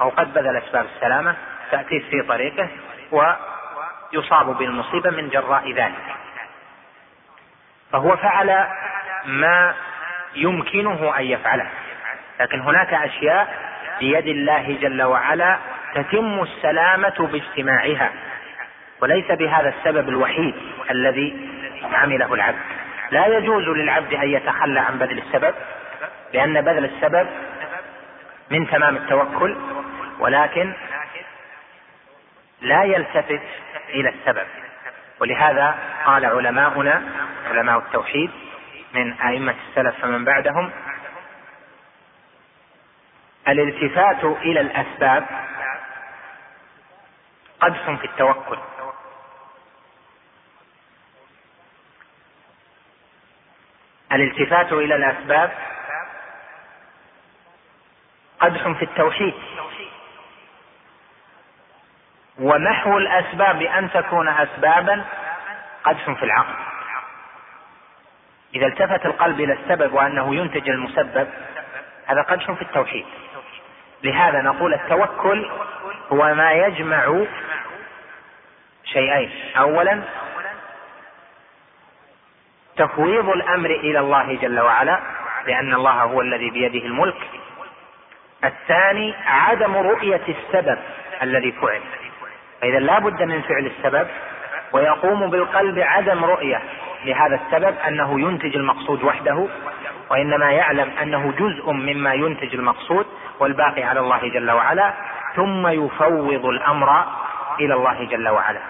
أو 0.00 0.08
قد 0.08 0.34
بذل 0.34 0.56
أسباب 0.56 0.86
السلامة 0.96 1.36
تأتيه 1.70 2.10
في 2.10 2.22
طريقه 2.22 2.68
ويصاب 3.12 4.46
بالمصيبة 4.46 5.10
من 5.10 5.28
جراء 5.28 5.72
ذلك. 5.72 6.16
فهو 7.92 8.16
فعل 8.16 8.66
ما 9.24 9.74
يمكنه 10.34 11.18
أن 11.18 11.24
يفعله. 11.24 11.66
لكن 12.40 12.60
هناك 12.60 12.94
أشياء 12.94 13.70
بيد 14.00 14.26
الله 14.26 14.78
جل 14.80 15.02
وعلا 15.02 15.58
تتم 15.94 16.42
السلامة 16.42 17.28
باجتماعها 17.32 18.10
وليس 19.02 19.26
بهذا 19.30 19.68
السبب 19.68 20.08
الوحيد 20.08 20.54
الذي 20.90 21.48
عمله 21.92 22.34
العبد. 22.34 22.58
لا 23.10 23.26
يجوز 23.26 23.68
للعبد 23.68 24.14
أن 24.14 24.28
يتخلى 24.28 24.80
عن 24.80 24.98
بذل 24.98 25.18
السبب 25.18 25.54
لأن 26.32 26.60
بذل 26.60 26.84
السبب 26.84 27.26
من 28.50 28.70
تمام 28.70 28.96
التوكل 28.96 29.56
ولكن 30.18 30.72
لا 32.60 32.82
يلتفت 32.82 33.42
إلى 33.88 34.08
السبب. 34.08 34.46
ولهذا 35.20 35.78
قال 36.04 36.26
علماؤنا 36.26 37.02
علماء 37.50 37.78
التوحيد 37.78 38.30
من 38.92 39.20
أئمة 39.20 39.54
السلف 39.68 40.00
فمن 40.02 40.24
بعدهم. 40.24 40.72
الالتفات 43.48 44.24
إلى 44.24 44.60
الأسباب 44.60 45.26
قدح 47.60 47.90
في 47.90 48.04
التوكل. 48.04 48.58
الالتفات 54.12 54.72
إلى 54.72 54.94
الأسباب 54.94 55.52
قدح 58.40 58.68
في 58.68 58.84
التوحيد. 58.84 59.34
ومحو 62.38 62.98
الأسباب 62.98 63.58
بان 63.58 63.90
تكون 63.90 64.28
اسبابا 64.28 65.04
قدح 65.84 66.10
في 66.10 66.22
العقل. 66.22 66.69
إذا 68.54 68.66
التفت 68.66 69.06
القلب 69.06 69.40
إلى 69.40 69.52
السبب 69.52 69.92
وأنه 69.92 70.34
ينتج 70.34 70.68
المسبب 70.68 71.28
هذا 72.06 72.22
قدح 72.22 72.52
في 72.52 72.62
التوحيد. 72.62 73.06
لهذا 74.02 74.42
نقول 74.42 74.74
التوكل 74.74 75.50
هو 76.12 76.34
ما 76.34 76.52
يجمع 76.52 77.24
شيئين. 78.84 79.30
اولا 79.56 80.00
تفويض 82.76 83.28
الأمر 83.28 83.70
إلى 83.70 83.98
الله 83.98 84.34
جل 84.34 84.60
وعلا 84.60 85.00
لأن 85.46 85.74
الله 85.74 86.02
هو 86.02 86.20
الذي 86.20 86.50
بيده 86.50 86.86
الملك. 86.86 87.30
الثاني 88.44 89.14
عدم 89.26 89.76
رؤية 89.76 90.22
السبب 90.28 90.78
الذي 91.22 91.52
فعل. 91.52 91.80
فإذا 92.60 92.78
لا 92.78 92.98
بد 92.98 93.22
من 93.22 93.42
فعل 93.42 93.66
السبب 93.66 94.08
ويقوم 94.72 95.30
بالقلب 95.30 95.78
عدم 95.78 96.24
رؤية. 96.24 96.62
لهذا 97.04 97.34
السبب 97.34 97.76
أنه 97.88 98.20
ينتج 98.20 98.56
المقصود 98.56 99.02
وحده 99.04 99.48
وإنما 100.10 100.52
يعلم 100.52 100.90
أنه 101.02 101.32
جزء 101.38 101.72
مما 101.72 102.14
ينتج 102.14 102.54
المقصود 102.54 103.06
والباقي 103.38 103.82
على 103.82 104.00
الله 104.00 104.28
جل 104.28 104.50
وعلا 104.50 104.94
ثم 105.36 105.66
يفوض 105.66 106.46
الأمر 106.46 107.04
إلى 107.60 107.74
الله 107.74 108.04
جل 108.04 108.28
وعلا. 108.28 108.60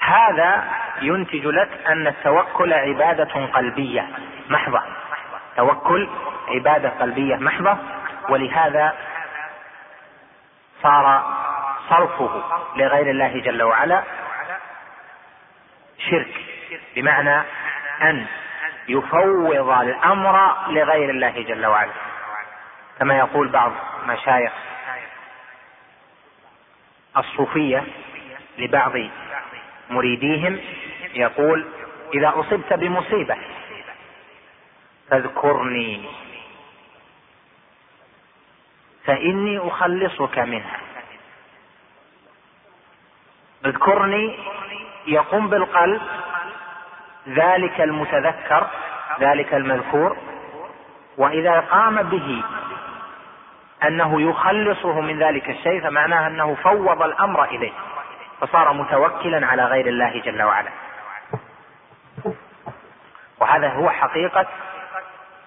هذا 0.00 0.64
ينتج 1.02 1.46
لك 1.46 1.68
أن 1.88 2.06
التوكل 2.06 2.72
عبادة 2.72 3.46
قلبية 3.46 4.08
محضة. 4.50 4.82
توكل 5.56 6.08
عبادة 6.48 6.88
قلبية 6.88 7.36
محضة 7.36 7.76
ولهذا 8.28 8.94
صار 10.82 11.22
صرفه 11.90 12.42
لغير 12.76 13.10
الله 13.10 13.40
جل 13.40 13.62
وعلا 13.62 14.02
شرك. 15.98 16.47
بمعنى 16.96 17.42
أن 18.02 18.26
يفوض 18.88 19.70
الأمر 19.70 20.66
لغير 20.70 21.10
الله 21.10 21.42
جل 21.42 21.66
وعلا. 21.66 21.92
كما 22.98 23.18
يقول 23.18 23.48
بعض 23.48 23.72
مشايخ 24.06 24.52
الصوفية 27.16 27.84
لبعض 28.58 28.92
مريديهم 29.90 30.60
يقول 31.14 31.66
إذا 32.14 32.32
أصبت 32.36 32.72
بمصيبة 32.72 33.36
فاذكرني 35.10 36.08
فإني 39.04 39.58
أخلصك 39.58 40.38
منها. 40.38 40.80
اذكرني 43.66 44.38
يقوم 45.06 45.48
بالقلب 45.48 46.02
ذلك 47.28 47.80
المتذكر 47.80 48.66
ذلك 49.20 49.54
المذكور 49.54 50.16
وإذا 51.16 51.60
قام 51.60 52.02
به 52.02 52.42
أنه 53.84 54.22
يخلصه 54.22 55.00
من 55.00 55.18
ذلك 55.18 55.50
الشيء 55.50 55.82
فمعناه 55.82 56.26
أنه 56.26 56.54
فوض 56.54 57.02
الأمر 57.02 57.44
إليه 57.44 57.72
فصار 58.40 58.72
متوكلا 58.72 59.46
على 59.46 59.64
غير 59.64 59.86
الله 59.86 60.20
جل 60.20 60.42
وعلا. 60.42 60.70
وهذا 63.40 63.68
هو 63.68 63.90
حقيقة 63.90 64.46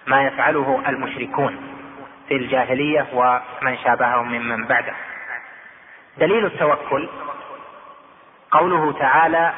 ما 0.07 0.23
يفعله 0.23 0.83
المشركون 0.87 1.57
في 2.27 2.35
الجاهلية 2.35 3.07
ومن 3.13 3.77
شابههم 3.83 4.27
ممن 4.27 4.65
بعده. 4.67 4.93
دليل 6.17 6.45
التوكل 6.45 7.09
قوله 8.51 8.93
تعالى 8.99 9.53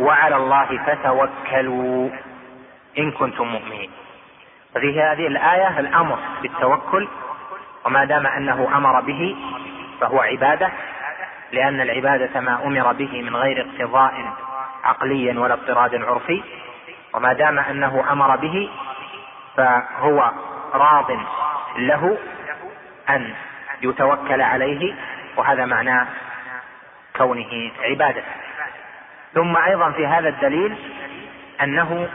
وعلى 0.00 0.36
الله 0.36 0.78
فتوكلوا 0.86 2.10
إن 2.98 3.10
كنتم 3.10 3.46
مؤمنين. 3.46 3.90
ففي 4.74 5.00
هذه 5.00 5.26
الآية 5.26 5.80
الأمر 5.80 6.18
بالتوكل 6.42 7.08
وما 7.84 8.04
دام 8.04 8.26
أنه 8.26 8.76
أمر 8.76 9.00
به 9.00 9.36
فهو 10.00 10.20
عبادة 10.20 10.70
لأن 11.52 11.80
العبادة 11.80 12.40
ما 12.40 12.64
أمر 12.64 12.92
به 12.92 13.22
من 13.22 13.36
غير 13.36 13.66
اقتضاء 13.66 14.32
عقلي 14.84 15.38
ولا 15.38 15.54
اضطراد 15.54 15.94
عرفي 15.94 16.42
وما 17.14 17.32
دام 17.32 17.58
أنه 17.58 18.12
أمر 18.12 18.36
به 18.36 18.70
فهو 19.56 20.30
راض 20.74 21.10
له 21.78 22.18
أن 23.10 23.34
يتوكل 23.82 24.42
عليه 24.42 24.94
وهذا 25.36 25.64
معناه 25.66 26.06
كونه 27.16 27.70
عبادة. 27.82 28.22
ثم 29.34 29.56
أيضا 29.56 29.90
في 29.90 30.06
هذا 30.06 30.28
الدليل 30.28 30.76
أنه 31.62 32.08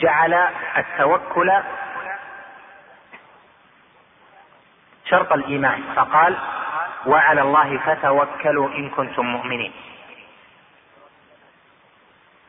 جعل 0.00 0.34
التوكل 0.76 1.52
شرط 5.04 5.32
الإيمان 5.32 5.82
فقال 5.96 6.36
وعلى 7.06 7.40
الله 7.40 7.78
فتوكلوا 7.78 8.68
إن 8.68 8.88
كنتم 8.88 9.26
مؤمنين. 9.26 9.72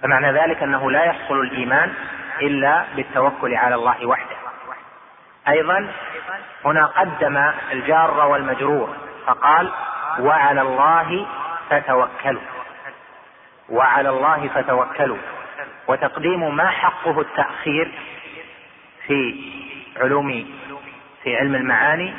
فمعنى 0.01 0.31
ذلك 0.31 0.63
أنه 0.63 0.91
لا 0.91 1.03
يحصل 1.03 1.39
الإيمان 1.39 1.93
إلا 2.41 2.85
بالتوكل 2.95 3.55
على 3.55 3.75
الله 3.75 4.05
وحده. 4.05 4.35
أيضا 5.47 5.91
هنا 6.65 6.85
قدم 6.85 7.51
الجار 7.71 8.27
والمجرور 8.27 8.95
فقال 9.25 9.71
وعلى 10.19 10.61
الله 10.61 11.27
فتوكلوا. 11.69 12.52
وعلى 13.69 14.09
الله 14.09 14.47
فتوكلوا. 14.47 15.17
وتقديم 15.87 16.55
ما 16.55 16.69
حقه 16.69 17.21
التأخير 17.21 17.91
في 19.07 19.35
علوم 19.97 20.45
في 21.23 21.37
علم 21.37 21.55
المعاني 21.55 22.13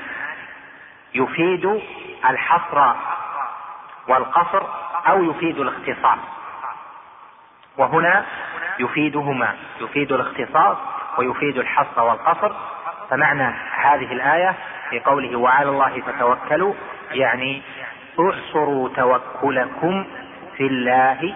يفيد 1.14 1.80
الحصر 2.30 2.94
والقصر 4.08 4.62
أو 5.08 5.22
يفيد 5.22 5.58
الاختصاص. 5.58 6.18
وهنا 7.76 8.24
يفيدهما 8.78 9.54
يفيد 9.80 10.12
الاختصاص 10.12 10.76
ويفيد 11.18 11.58
الحصر 11.58 12.02
والقصر. 12.02 12.52
فمعنى 13.10 13.54
هذه 13.76 14.12
الآية 14.12 14.54
في 14.90 15.00
قوله 15.00 15.36
وعلى 15.36 15.68
الله 15.68 16.00
فتوكلوا 16.00 16.74
يعني 17.10 17.62
احصروا 18.20 18.88
توكلكم 18.88 20.04
في 20.56 20.66
الله 20.66 21.34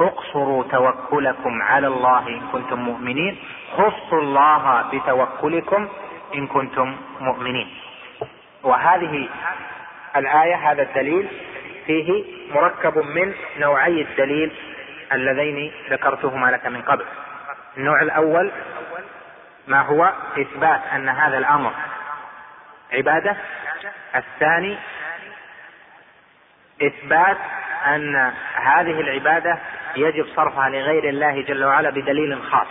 اقصروا 0.00 0.64
توكلكم 0.64 1.62
على 1.62 1.86
الله 1.86 2.28
إن 2.28 2.40
كنتم 2.52 2.78
مؤمنين. 2.78 3.38
خصوا 3.72 4.20
الله 4.20 4.82
بتوكلكم 4.92 5.88
إن 6.34 6.46
كنتم 6.46 6.96
مؤمنين. 7.20 7.68
وهذه 8.62 9.28
الآية 10.16 10.54
هذا 10.54 10.82
الدليل 10.82 11.28
فيه 11.86 12.24
مركب 12.54 12.98
من 12.98 13.34
نوعي 13.58 14.02
الدليل 14.02 14.52
اللذين 15.12 15.72
ذكرتهما 15.90 16.46
لك 16.46 16.66
من 16.66 16.82
قبل. 16.82 17.04
النوع 17.76 18.02
الأول 18.02 18.52
ما 19.66 19.80
هو؟ 19.80 20.12
إثبات 20.38 20.80
أن 20.94 21.08
هذا 21.08 21.38
الأمر 21.38 21.72
عبادة. 22.92 23.36
الثاني 24.16 24.78
إثبات 26.82 27.36
أن 27.86 28.32
هذه 28.54 29.00
العبادة 29.00 29.58
يجب 29.96 30.26
صرفها 30.36 30.68
لغير 30.68 31.08
الله 31.08 31.42
جل 31.42 31.64
وعلا 31.64 31.90
بدليل 31.90 32.42
خاص 32.42 32.66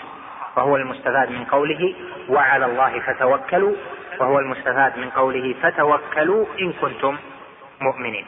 وهو 0.56 0.76
المستفاد 0.76 1.32
من 1.32 1.46
قوله 1.46 1.96
وعلى 2.30 2.66
الله 2.66 3.00
فتوكلوا 3.00 3.76
وهو 4.20 4.40
المستفاد 4.40 4.98
من 4.98 5.10
قوله 5.10 5.56
فتوكلوا 5.62 6.46
إن 6.60 6.74
كنتم 6.74 7.18
مؤمنين. 7.82 8.26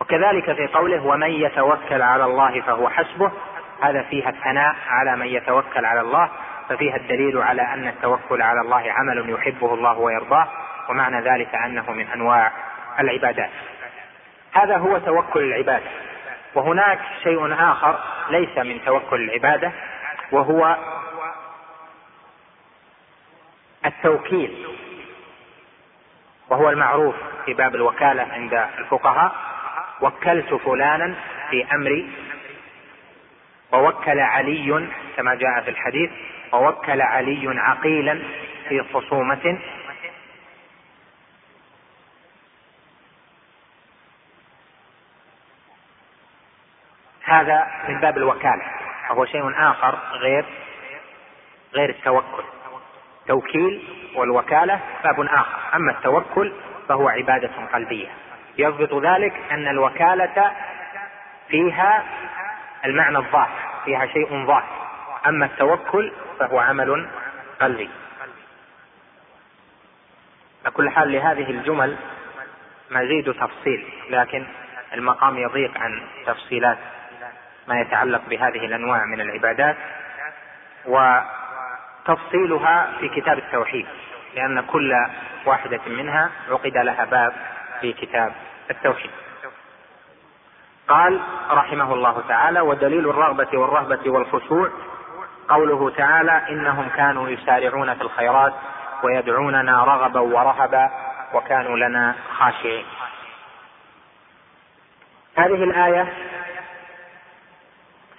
وكذلك 0.00 0.52
في 0.52 0.66
قوله 0.66 1.06
ومن 1.06 1.30
يتوكل 1.30 2.02
على 2.02 2.24
الله 2.24 2.60
فهو 2.60 2.88
حسبه 2.88 3.32
هذا 3.82 4.02
فيها 4.02 4.30
الثناء 4.30 4.76
على 4.88 5.16
من 5.16 5.26
يتوكل 5.26 5.84
على 5.84 6.00
الله 6.00 6.28
ففيها 6.68 6.96
الدليل 6.96 7.38
على 7.38 7.62
أن 7.62 7.88
التوكل 7.88 8.42
على 8.42 8.60
الله 8.60 8.92
عمل 8.92 9.30
يحبه 9.30 9.74
الله 9.74 9.98
ويرضاه 9.98 10.48
ومعنى 10.88 11.20
ذلك 11.20 11.54
أنه 11.54 11.92
من 11.92 12.06
أنواع 12.08 12.52
العبادات. 13.00 13.50
هذا 14.52 14.76
هو 14.76 14.98
توكل 14.98 15.40
العبادة. 15.40 15.90
وهناك 16.54 16.98
شيء 17.22 17.54
آخر 17.54 17.98
ليس 18.30 18.58
من 18.58 18.84
توكل 18.84 19.20
العبادة 19.20 19.72
وهو 20.32 20.76
التوكيل 23.86 24.66
وهو 26.48 26.70
المعروف 26.70 27.14
في 27.46 27.54
باب 27.54 27.74
الوكالة 27.74 28.22
عند 28.22 28.54
الفقهاء. 28.78 29.32
وكلت 30.00 30.54
فلانا 30.54 31.14
في 31.50 31.66
أمري 31.74 32.10
ووكل 33.72 34.20
علي 34.20 34.88
كما 35.16 35.34
جاء 35.34 35.60
في 35.60 35.70
الحديث 35.70 36.10
ووكل 36.52 37.00
علي 37.00 37.60
عقيلا 37.60 38.22
في 38.68 38.84
خصومة 38.94 39.58
هذا 47.30 47.66
من 47.88 48.00
باب 48.00 48.16
الوكالة. 48.16 48.62
وهو 49.10 49.24
شيء 49.24 49.52
آخر 49.70 49.98
غير 50.12 50.44
غير 51.74 51.90
التوكل. 51.90 52.44
توكيل 53.28 53.82
والوكالة 54.16 54.80
باب 55.04 55.20
آخر. 55.20 55.58
أما 55.74 55.92
التوكل 55.92 56.52
فهو 56.88 57.08
عبادة 57.08 57.50
قلبية. 57.72 58.08
يضبط 58.58 59.04
ذلك 59.04 59.34
أن 59.50 59.68
الوكالة 59.68 60.52
فيها 61.48 62.04
المعنى 62.84 63.18
الظاهر 63.18 63.58
فيها 63.84 64.06
شيء 64.06 64.46
ظاهر. 64.46 64.88
أما 65.26 65.46
التوكل 65.46 66.12
فهو 66.38 66.58
عمل 66.58 67.08
قلبي. 67.60 67.90
على 70.64 70.70
كل 70.74 70.90
حال 70.90 71.12
لهذه 71.12 71.50
الجمل 71.50 71.96
مزيد 72.90 73.32
تفصيل 73.32 73.88
لكن 74.10 74.46
المقام 74.94 75.38
يضيق 75.38 75.78
عن 75.78 76.02
تفصيلات 76.26 76.78
ما 77.70 77.80
يتعلق 77.80 78.20
بهذه 78.28 78.64
الأنواع 78.64 79.04
من 79.04 79.20
العبادات 79.20 79.76
وتفصيلها 80.86 82.88
في 83.00 83.08
كتاب 83.08 83.38
التوحيد 83.38 83.86
لأن 84.34 84.60
كل 84.60 85.06
واحدة 85.46 85.80
منها 85.86 86.30
عقد 86.50 86.76
لها 86.76 87.04
باب 87.04 87.32
في 87.80 87.92
كتاب 87.92 88.32
التوحيد. 88.70 89.10
قال 90.88 91.20
رحمه 91.50 91.94
الله 91.94 92.22
تعالى 92.28 92.60
ودليل 92.60 93.10
الرغبة 93.10 93.58
والرهبة 93.58 94.10
والخشوع 94.10 94.70
قوله 95.48 95.90
تعالى 95.90 96.42
إنهم 96.48 96.88
كانوا 96.88 97.28
يسارعون 97.28 97.94
في 97.94 98.02
الخيرات 98.02 98.52
ويدعوننا 99.02 99.84
رغبا 99.84 100.20
ورهبا 100.20 100.90
وكانوا 101.34 101.76
لنا 101.76 102.14
خاشعين 102.38 102.84
هذه 105.36 105.64
الآية 105.64 106.12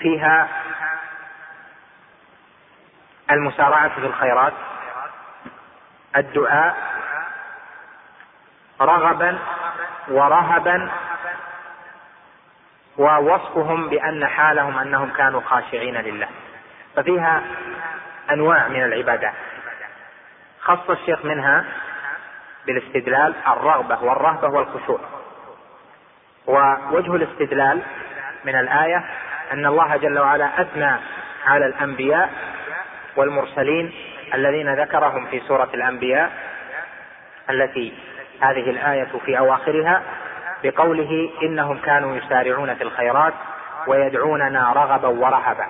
فيها 0.01 0.47
المسارعة 3.31 3.89
في 3.89 4.05
الخيرات 4.05 4.53
الدعاء 6.17 6.75
رغبا 8.81 9.39
ورهبا 10.07 10.91
ووصفهم 12.97 13.89
بأن 13.89 14.25
حالهم 14.25 14.77
أنهم 14.77 15.09
كانوا 15.09 15.41
خاشعين 15.41 15.97
لله. 15.97 16.27
ففيها 16.95 17.41
أنواع 18.31 18.67
من 18.67 18.83
العبادات. 18.83 19.33
خص 20.61 20.89
الشيخ 20.89 21.25
منها 21.25 21.65
بالاستدلال 22.65 23.35
الرغبة 23.47 24.03
والرهبة 24.03 24.47
والخشوع. 24.47 24.99
ووجه 26.47 27.15
الاستدلال 27.15 27.81
من 28.45 28.55
الآية 28.55 29.03
أن 29.51 29.65
الله 29.65 29.97
جل 29.97 30.19
وعلا 30.19 30.61
أثنى 30.61 30.95
على 31.47 31.65
الأنبياء 31.65 32.29
والمرسلين 33.15 33.93
الذين 34.33 34.73
ذكرهم 34.73 35.25
في 35.25 35.39
سورة 35.47 35.69
الأنبياء 35.73 36.31
التي 37.49 37.93
هذه 38.41 38.69
الآية 38.69 39.07
في 39.25 39.37
أواخرها 39.37 40.01
بقوله 40.63 41.29
إنهم 41.43 41.77
كانوا 41.77 42.15
يسارعون 42.15 42.75
في 42.75 42.83
الخيرات 42.83 43.33
ويدعوننا 43.87 44.73
رغبا 44.73 45.07
ورهبا. 45.07 45.67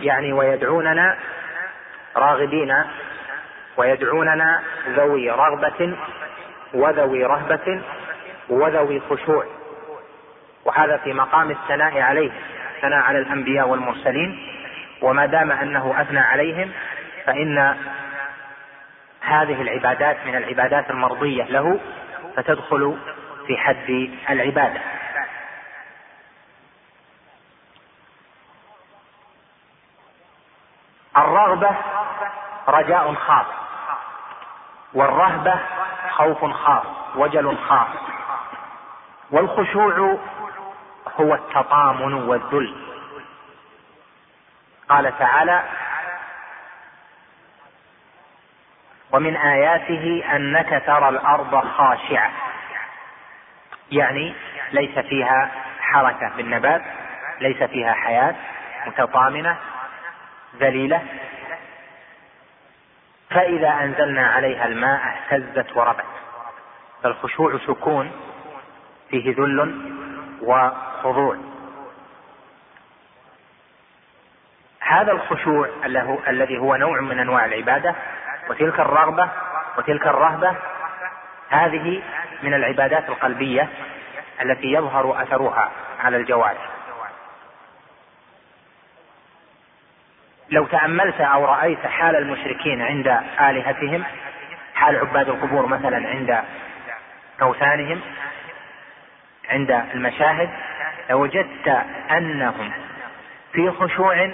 يعني 0.00 0.32
ويدعوننا 0.32 1.16
راغبين 2.16 2.74
ويدعوننا 3.76 4.62
ذوي 4.88 5.30
رغبة 5.30 5.96
وذوي 6.74 7.24
رهبة 7.24 7.82
وذوي 8.48 9.00
خشوع. 9.00 9.57
وهذا 10.68 10.96
في 10.96 11.12
مقام 11.12 11.50
الثناء 11.50 12.00
عليه 12.00 12.30
الثناء 12.76 12.98
على 12.98 13.18
الأنبياء 13.18 13.68
والمرسلين 13.68 14.38
وما 15.02 15.26
دام 15.26 15.52
أنه 15.52 16.00
أثنى 16.00 16.20
عليهم 16.20 16.72
فإن 17.26 17.76
هذه 19.20 19.62
العبادات 19.62 20.16
من 20.26 20.36
العبادات 20.36 20.90
المرضية 20.90 21.44
له 21.44 21.80
فتدخل 22.36 22.98
في 23.46 23.56
حد 23.56 24.10
العبادة. 24.30 24.80
الرغبة 31.16 31.70
رجاء 32.68 33.14
خاص 33.14 33.46
والرهبة 34.94 35.60
خوف 36.10 36.44
خاص 36.44 36.86
وجل 37.16 37.56
خاص 37.68 37.88
والخشوع 39.30 40.18
هو 41.20 41.34
التطامن 41.34 42.14
والذل. 42.14 42.74
قال 44.88 45.18
تعالى 45.18 45.62
ومن 49.12 49.36
آياته 49.36 50.24
أنك 50.36 50.82
ترى 50.86 51.08
الأرض 51.08 51.64
خاشعة. 51.64 52.30
يعني 53.92 54.34
ليس 54.72 54.98
فيها 54.98 55.50
حركة 55.80 56.36
بالنبات 56.36 56.82
ليس 57.40 57.62
فيها 57.62 57.92
حياة 57.92 58.34
متطامنة 58.86 59.56
ذليلة. 60.60 61.02
فإذا 63.30 63.68
أنزلنا 63.68 64.26
عليها 64.26 64.66
الماء 64.66 65.00
اهتزت 65.00 65.76
وربت. 65.76 66.04
فالخشوع 67.02 67.58
سكون 67.58 68.12
فيه 69.10 69.34
ذل 69.34 69.58
وخضوع 71.08 71.36
هذا 74.80 75.12
الخشوع 75.12 75.68
الذي 76.28 76.58
هو 76.58 76.76
نوع 76.76 77.00
من 77.00 77.18
أنواع 77.18 77.44
العبادة 77.44 77.94
وتلك 78.50 78.80
الرغبه 78.80 79.28
وتلك 79.78 80.06
الرهبة 80.06 80.56
هذه 81.50 82.02
من 82.42 82.54
العبادات 82.54 83.08
القلبية 83.08 83.68
التي 84.42 84.66
يظهر 84.72 85.22
أثرها 85.22 85.70
على 86.00 86.16
الجوارح. 86.16 86.68
لو 90.50 90.66
تأملت 90.66 91.20
أو 91.20 91.44
رأيت 91.44 91.86
حال 91.86 92.16
المشركين 92.16 92.82
عند 92.82 93.06
آلهتهم 93.40 94.04
حال 94.74 94.96
عباد 94.96 95.28
القبور 95.28 95.66
مثلا 95.66 96.08
عند 96.08 96.44
أوثانهم 97.42 98.00
عند 99.50 99.70
المشاهد 99.94 100.50
لوجدت 101.10 101.68
أنهم 102.10 102.72
في 103.52 103.70
خشوع 103.70 104.30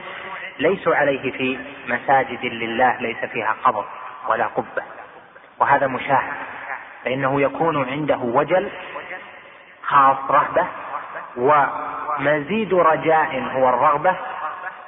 ليسوا 0.58 0.96
عليه 0.96 1.32
في 1.32 1.58
مساجد 1.88 2.44
لله 2.44 2.96
ليس 3.00 3.24
فيها 3.24 3.56
قبر 3.64 3.84
ولا 4.28 4.46
قبة. 4.46 4.82
وهذا 5.58 5.86
مشاهد 5.86 6.32
فإنه 7.04 7.40
يكون 7.40 7.90
عنده 7.90 8.18
وجل 8.18 8.70
خاص 9.82 10.16
رهبة 10.30 10.66
ومزيد 11.36 12.74
رجاء 12.74 13.42
هو 13.52 13.68
الرغبة 13.68 14.16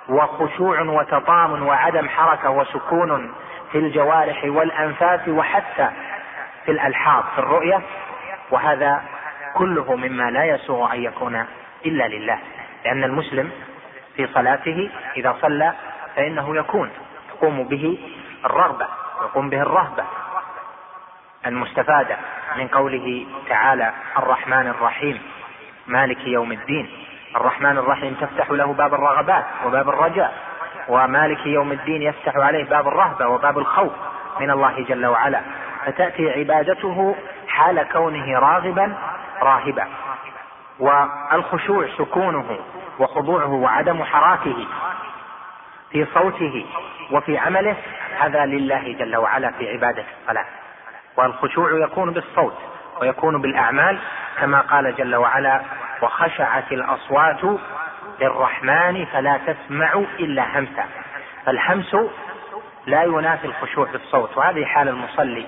وخشوع 0.09 0.81
وتطامن 0.81 1.63
وعدم 1.63 2.09
حركة 2.09 2.51
وسكون 2.51 3.35
في 3.73 3.79
الجوارح 3.79 4.45
والأنفاس 4.45 5.29
وحتى 5.29 5.91
في 6.65 6.71
الالحاظ 6.71 7.25
في 7.35 7.39
الرؤية. 7.39 7.81
وهذا 8.51 9.03
كله 9.55 9.97
مما 9.97 10.31
لا 10.31 10.45
يسوغ 10.45 10.93
أن 10.93 11.03
يكون 11.03 11.47
إلا 11.89 12.09
لله 12.09 12.39
لأن 12.85 13.05
المسلم 13.05 13.51
في 14.17 14.27
صلاته 14.27 14.91
إذا 15.17 15.37
صلى 15.43 15.73
فإنه 16.17 16.57
يكون 16.57 16.91
تقوم 17.29 17.65
به 17.65 17.99
الرغبة 18.45 18.87
يقوم 19.23 19.51
به 19.51 19.63
الرهبة 19.63 20.05
المستفادة 21.47 22.17
من 22.57 22.69
قوله 22.69 23.27
تعالى 23.49 23.93
الرحمن 24.19 24.67
الرحيم 24.67 25.23
مالك 25.87 26.27
يوم 26.27 26.53
الدين 26.53 26.89
الرحمن 27.37 27.79
الرحيم 27.79 28.15
تفتح 28.15 28.51
له 28.51 28.73
باب 28.73 28.95
الرغبات 28.95 29.45
وباب 29.67 29.89
الرجاء 29.89 30.35
ومالك 30.89 31.47
يوم 31.47 31.73
الدين 31.73 32.03
يفتح 32.03 32.37
عليه 32.37 32.65
باب 32.65 32.89
الرهبة 32.89 33.29
وباب 33.29 33.59
الخوف 33.59 33.93
من 34.41 34.51
الله 34.51 34.85
جل 34.89 35.07
وعلا. 35.07 35.41
فتأتي 35.87 36.31
عبادته 36.31 37.17
حال 37.49 37.89
كونه 37.93 38.39
راغبا 38.39 38.97
راهبا. 39.43 39.87
والخشوع 40.79 41.89
سكونه 41.99 42.59
وخضوعه 42.99 43.53
وعدم 43.53 44.05
حراكه 44.05 44.67
في 45.91 46.07
صوته 46.15 46.67
وفي 47.11 47.39
عمله 47.39 47.77
هذا 48.19 48.47
لله 48.47 48.93
جل 48.93 49.17
وعلا 49.17 49.51
في 49.51 49.71
عبادة 49.71 50.05
الصلاة. 50.23 50.47
والخشوع 51.17 51.85
يكون 51.85 52.13
بالصوت 52.13 52.55
ويكون 53.01 53.41
بالأعمال 53.41 53.99
كما 54.41 54.61
قال 54.61 54.97
جل 54.97 55.17
وعلا 55.17 55.61
وخشعت 56.03 56.73
الأصوات 56.73 57.61
للرحمن 58.21 59.07
فلا 59.07 59.41
تسمع 59.47 59.93
إلا 60.19 60.59
همسا 60.59 60.85
فالهمس 61.47 61.97
لا 62.87 63.03
ينافي 63.03 63.47
الخشوع 63.47 63.87
بالصوت 63.93 64.37
وهذه 64.37 64.65
حال 64.65 64.89
المصلي 64.89 65.47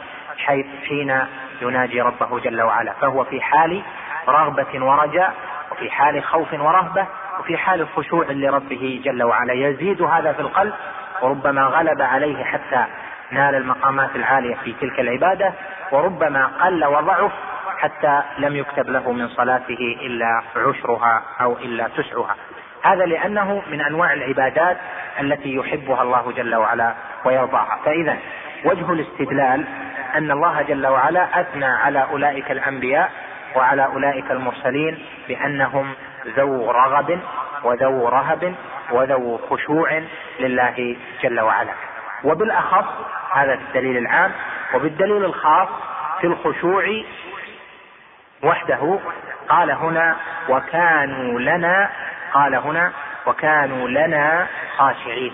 حين 0.88 1.26
يناجي 1.62 2.00
ربه 2.00 2.38
جل 2.38 2.62
وعلا 2.62 2.92
فهو 2.92 3.24
في 3.24 3.40
حال 3.40 3.82
رغبة 4.28 4.84
ورجاء 4.84 5.34
وفي 5.72 5.90
حال 5.90 6.24
خوف 6.24 6.52
ورهبة 6.52 7.06
وفي 7.40 7.56
حال 7.56 7.88
خشوع 7.88 8.26
لربه 8.30 9.00
جل 9.04 9.22
وعلا. 9.22 9.52
يزيد 9.52 10.02
هذا 10.02 10.32
في 10.32 10.40
القلب 10.40 10.74
وربما 11.22 11.62
غلب 11.62 12.02
عليه 12.02 12.44
حتى 12.44 12.84
نال 13.30 13.54
المقامات 13.54 14.16
العالية 14.16 14.54
في 14.54 14.72
تلك 14.80 15.00
العبادة 15.00 15.52
وربما 15.92 16.46
قل 16.46 16.84
وضعف 16.84 17.32
حتى 17.78 18.22
لم 18.38 18.56
يكتب 18.56 18.90
له 18.90 19.12
من 19.12 19.28
صلاته 19.28 19.98
إلا 20.00 20.42
عشرها 20.56 21.22
أو 21.40 21.52
إلا 21.52 21.88
تسعها. 21.88 22.36
هذا 22.82 23.04
لأنه 23.06 23.62
من 23.70 23.80
أنواع 23.80 24.12
العبادات 24.12 24.76
التي 25.20 25.54
يحبها 25.54 26.02
الله 26.02 26.32
جل 26.32 26.54
وعلا 26.54 26.94
ويرضاها. 27.24 27.78
فإذا 27.84 28.16
وجه 28.64 28.92
الاستدلال 28.92 29.64
أن 30.14 30.30
الله 30.30 30.62
جل 30.62 30.86
وعلا 30.86 31.40
أثنى 31.40 31.66
على 31.66 32.06
أولئك 32.12 32.50
الأنبياء 32.50 33.10
وعلى 33.56 33.84
أولئك 33.84 34.30
المرسلين 34.30 34.98
بأنهم 35.28 35.94
ذو 36.36 36.70
رغب 36.70 37.18
وذو 37.64 38.08
رهب 38.08 38.54
وذو 38.90 39.38
خشوع 39.50 40.02
لله 40.40 40.96
جل 41.22 41.40
وعلا. 41.40 41.72
وبالأخص 42.24 42.84
هذا 43.32 43.54
الدليل 43.54 43.96
العام 43.96 44.32
وبالدليل 44.74 45.24
الخاص 45.24 45.68
في 46.20 46.26
الخشوع 46.26 46.84
وحده 48.42 48.98
قال 49.48 49.70
هنا 49.70 50.16
وكانوا 50.48 51.40
لنا 51.40 51.90
قال 52.32 52.54
هنا 52.54 52.92
وكانوا 53.26 53.88
لنا 53.88 54.46
خاشعين 54.76 55.32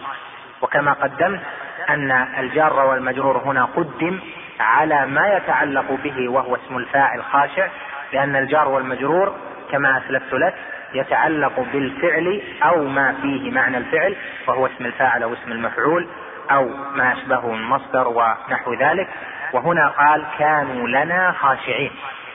وكما 0.63 0.93
قدمت 0.93 1.41
أن 1.89 2.11
الجار 2.39 2.87
والمجرور 2.87 3.39
هنا 3.39 3.65
قدم 3.65 4.21
على 4.61 5.07
ما 5.07 5.37
يتعلق 5.37 5.93
به 6.05 6.29
وهو 6.29 6.55
اسم 6.55 6.77
الفاعل 6.77 7.23
خاشع 7.25 7.69
لأن 8.15 8.37
الجار 8.37 8.69
والمجرور 8.69 9.35
كما 9.71 9.99
أسلفت 9.99 10.33
لك 10.33 10.55
يتعلق 10.95 11.61
بالفعل 11.73 12.43
أو 12.63 12.85
ما 12.85 13.15
فيه 13.23 13.51
معنى 13.51 13.79
الفعل 13.79 14.17
وهو 14.47 14.67
اسم 14.67 14.87
الفاعل 14.87 15.23
أو 15.23 15.33
اسم 15.33 15.53
المفعول 15.53 16.09
أو 16.51 16.69
ما 16.95 17.13
أشبهه 17.13 17.53
من 17.53 17.63
مصدر 17.63 18.09
ونحو 18.09 18.75
ذلك. 18.75 19.09
وهنا 19.53 19.89
قال 19.89 20.25
كانوا 20.39 20.89
لنا 20.89 21.33
خاشعين. 21.33 21.91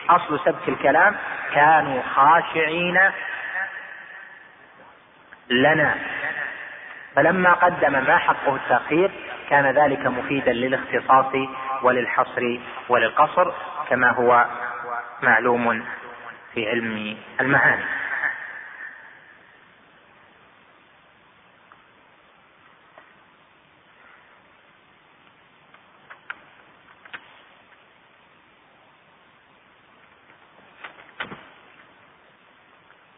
أصل 0.10 0.40
سبك 0.46 0.70
الكلام 0.70 1.16
كانوا 1.54 2.02
خاشعين 2.16 3.00
لنا. 5.50 5.96
فلما 7.16 7.54
قدم 7.54 7.92
ما 7.92 8.18
حقه 8.18 8.56
التأخير 8.56 9.12
كان 9.50 9.66
ذلك 9.66 10.06
مفيدا 10.06 10.52
للاختصاص 10.52 11.34
وللحصر 11.84 12.60
وللقصر 12.90 13.52
كما 13.90 14.12
هو 14.12 14.46
معلوم 15.24 15.86
في 16.54 16.70
علم 16.70 17.18
المعاني. 17.42 18.00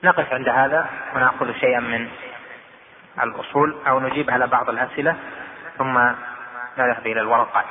نقف 0.03 0.33
عند 0.33 0.49
هذا 0.49 0.89
ونأخذ 1.15 1.53
شيئا 1.53 1.79
من 1.79 2.09
الأصول 3.23 3.75
أو 3.87 3.99
نجيب 3.99 4.29
على 4.29 4.47
بعض 4.47 4.69
الأسئلة 4.69 5.15
ثم 5.77 5.97
نذهب 6.77 7.07
إلى 7.07 7.21
الورقات 7.21 7.65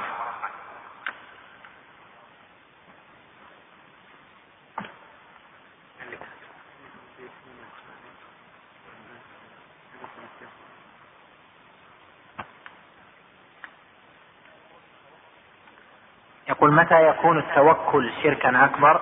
يقول 16.49 16.75
متى 16.75 17.03
يكون 17.21 17.39
التوكل 17.39 18.13
شركا 18.23 18.65
أكبر 18.65 19.01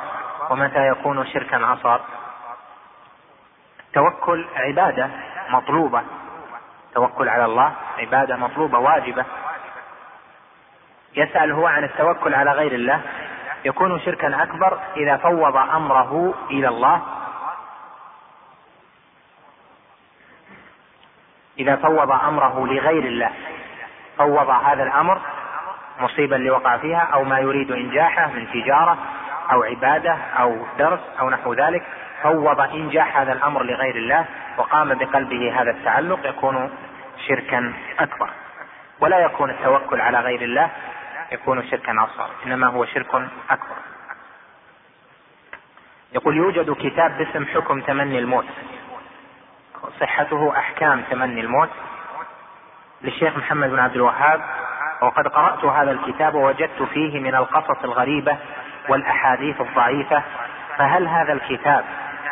ومتى 0.50 0.88
يكون 0.88 1.26
شركا 1.26 1.72
أصغر؟ 1.72 2.00
التوكل 3.86 4.46
عبادة 4.56 5.10
مطلوبة. 5.48 6.02
التوكل 6.88 7.28
على 7.28 7.44
الله 7.44 7.72
عبادة 7.98 8.36
مطلوبة 8.36 8.78
واجبة. 8.78 9.24
يسأل 11.16 11.52
هو 11.52 11.66
عن 11.66 11.84
التوكل 11.84 12.34
على 12.34 12.52
غير 12.52 12.72
الله. 12.72 13.00
يكون 13.64 14.00
شركا 14.00 14.42
أكبر 14.42 14.78
إذا 14.96 15.16
فوض 15.16 15.56
أمره 15.56 16.34
إلى 16.50 16.68
الله. 16.68 17.02
إذا 21.58 21.76
فوض 21.76 22.10
أمره 22.10 22.66
لغير 22.66 23.04
الله 23.04 23.30
فوض 24.16 24.50
هذا 24.50 24.82
الأمر. 24.82 25.20
مصيبا 26.01 26.36
اللي 26.36 26.51
وقع 26.51 26.76
فيها 26.76 26.99
أو 27.14 27.24
ما 27.24 27.38
يريد 27.38 27.70
إنجاحه 27.70 28.26
من 28.26 28.49
تجارة 28.53 28.99
أو 29.53 29.62
عبادة 29.62 30.12
أو 30.38 30.66
درس 30.78 31.01
أو 31.20 31.30
نحو 31.30 31.55
ذلك 31.55 31.82
فوض 32.22 32.61
إنجاح 32.61 33.16
هذا 33.16 33.32
الأمر 33.32 33.62
لغير 33.62 33.96
الله 33.96 34.24
وقام 34.59 34.94
بقلبه 34.94 35.62
هذا 35.62 35.70
التعلق 35.70 36.26
يكون 36.26 36.70
شركا 37.28 37.72
أكبر. 37.99 38.30
ولا 39.01 39.18
يكون 39.18 39.51
التوكل 39.51 40.01
على 40.01 40.20
غير 40.20 40.42
الله 40.42 40.70
يكون 41.32 41.70
شركا 41.70 41.92
أصغر 42.05 42.30
إنما 42.46 42.66
هو 42.66 42.84
شرك 42.84 43.14
أكبر. 43.51 43.76
يقول 46.12 46.36
يوجد 46.36 46.76
كتاب 46.76 47.18
باسم 47.18 47.46
حكم 47.46 47.80
تمني 47.80 48.18
الموت. 48.18 48.46
صحته 50.01 50.59
أحكام 50.59 51.03
تمني 51.11 51.40
الموت 51.40 51.68
للشيخ 53.03 53.36
محمد 53.36 53.70
بن 53.70 53.78
عبد 53.78 53.94
الوهاب 53.94 54.40
وقد 55.03 55.28
قرأت 55.28 55.64
هذا 55.64 55.90
الكتاب 55.90 56.34
ووجدت 56.34 56.82
فيه 56.82 57.20
من 57.20 57.34
القصص 57.34 57.84
الغريبة 57.84 58.36
والأحاديث 58.88 59.61
الضعيفة 59.61 60.22
فهل 60.76 61.09
هذا 61.09 61.32
الكتاب 61.32 61.84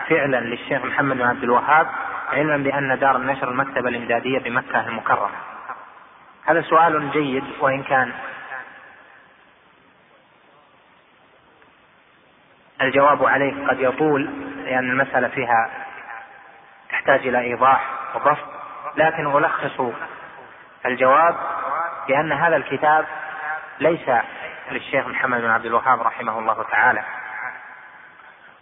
فعلا 0.08 0.36
للشيخ 0.36 0.84
محمد 0.84 1.16
بن 1.16 1.22
عبد 1.22 1.42
الوهاب 1.42 1.86
علما 2.32 2.56
بأن 2.56 2.98
دار 2.98 3.16
النشر 3.16 3.48
المكتبة 3.48 3.88
الإمدادية 3.88 4.38
بمكة 4.38 4.88
المكرمة؟ 4.88 5.36
هذا 6.46 6.62
سؤال 6.62 7.10
جيد 7.10 7.44
وإن 7.60 7.82
كان 7.82 8.12
الجواب 12.82 13.24
عليه 13.24 13.66
قد 13.68 13.80
يطول 13.80 14.30
لأن 14.64 14.90
المسألة 14.90 15.28
فيها 15.28 15.70
تحتاج 16.90 17.26
إلى 17.26 17.40
إيضاح 17.40 17.90
وبسط 18.14 18.46
لكن 18.96 19.26
ألخص 19.26 19.80
الجواب 20.86 21.36
بأن 22.08 22.32
هذا 22.32 22.56
الكتاب 22.56 23.06
ليس 23.80 24.10
للشيخ 24.70 25.06
محمد 25.06 25.40
بن 25.40 25.50
عبد 25.50 25.66
الوهاب 25.66 26.02
رحمه 26.02 26.38
الله 26.38 26.62
تعالى. 26.70 27.02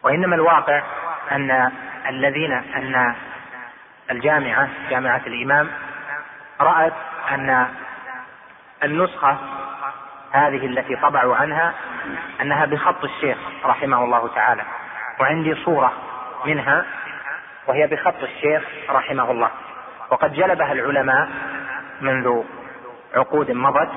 وإنما 0.03 0.35
الواقع 0.37 0.83
أن 1.33 1.73
الذين 2.09 2.53
أن 2.53 3.15
الجامعة 4.11 4.69
جامعة 4.91 5.21
الإمام 5.27 5.71
رأت 6.61 6.93
أن 7.31 7.69
النسخة 8.85 9.39
هذه 10.33 10.67
التي 10.67 10.97
طبعوا 10.97 11.37
عنها 11.37 11.75
أنها 12.41 12.67
بخط 12.67 13.05
الشيخ 13.05 13.39
رحمه 13.65 14.05
الله 14.05 14.29
تعالى. 14.29 14.63
وعندي 15.21 15.55
صورة 15.55 15.93
منها 16.45 16.85
وهي 17.67 17.87
بخط 17.87 18.23
الشيخ 18.23 18.63
رحمه 18.91 19.31
الله. 19.31 19.51
وقد 20.11 20.33
جلبها 20.33 20.73
العلماء 20.73 21.29
منذ 22.01 22.45
عقود 23.15 23.51
مضت 23.51 23.91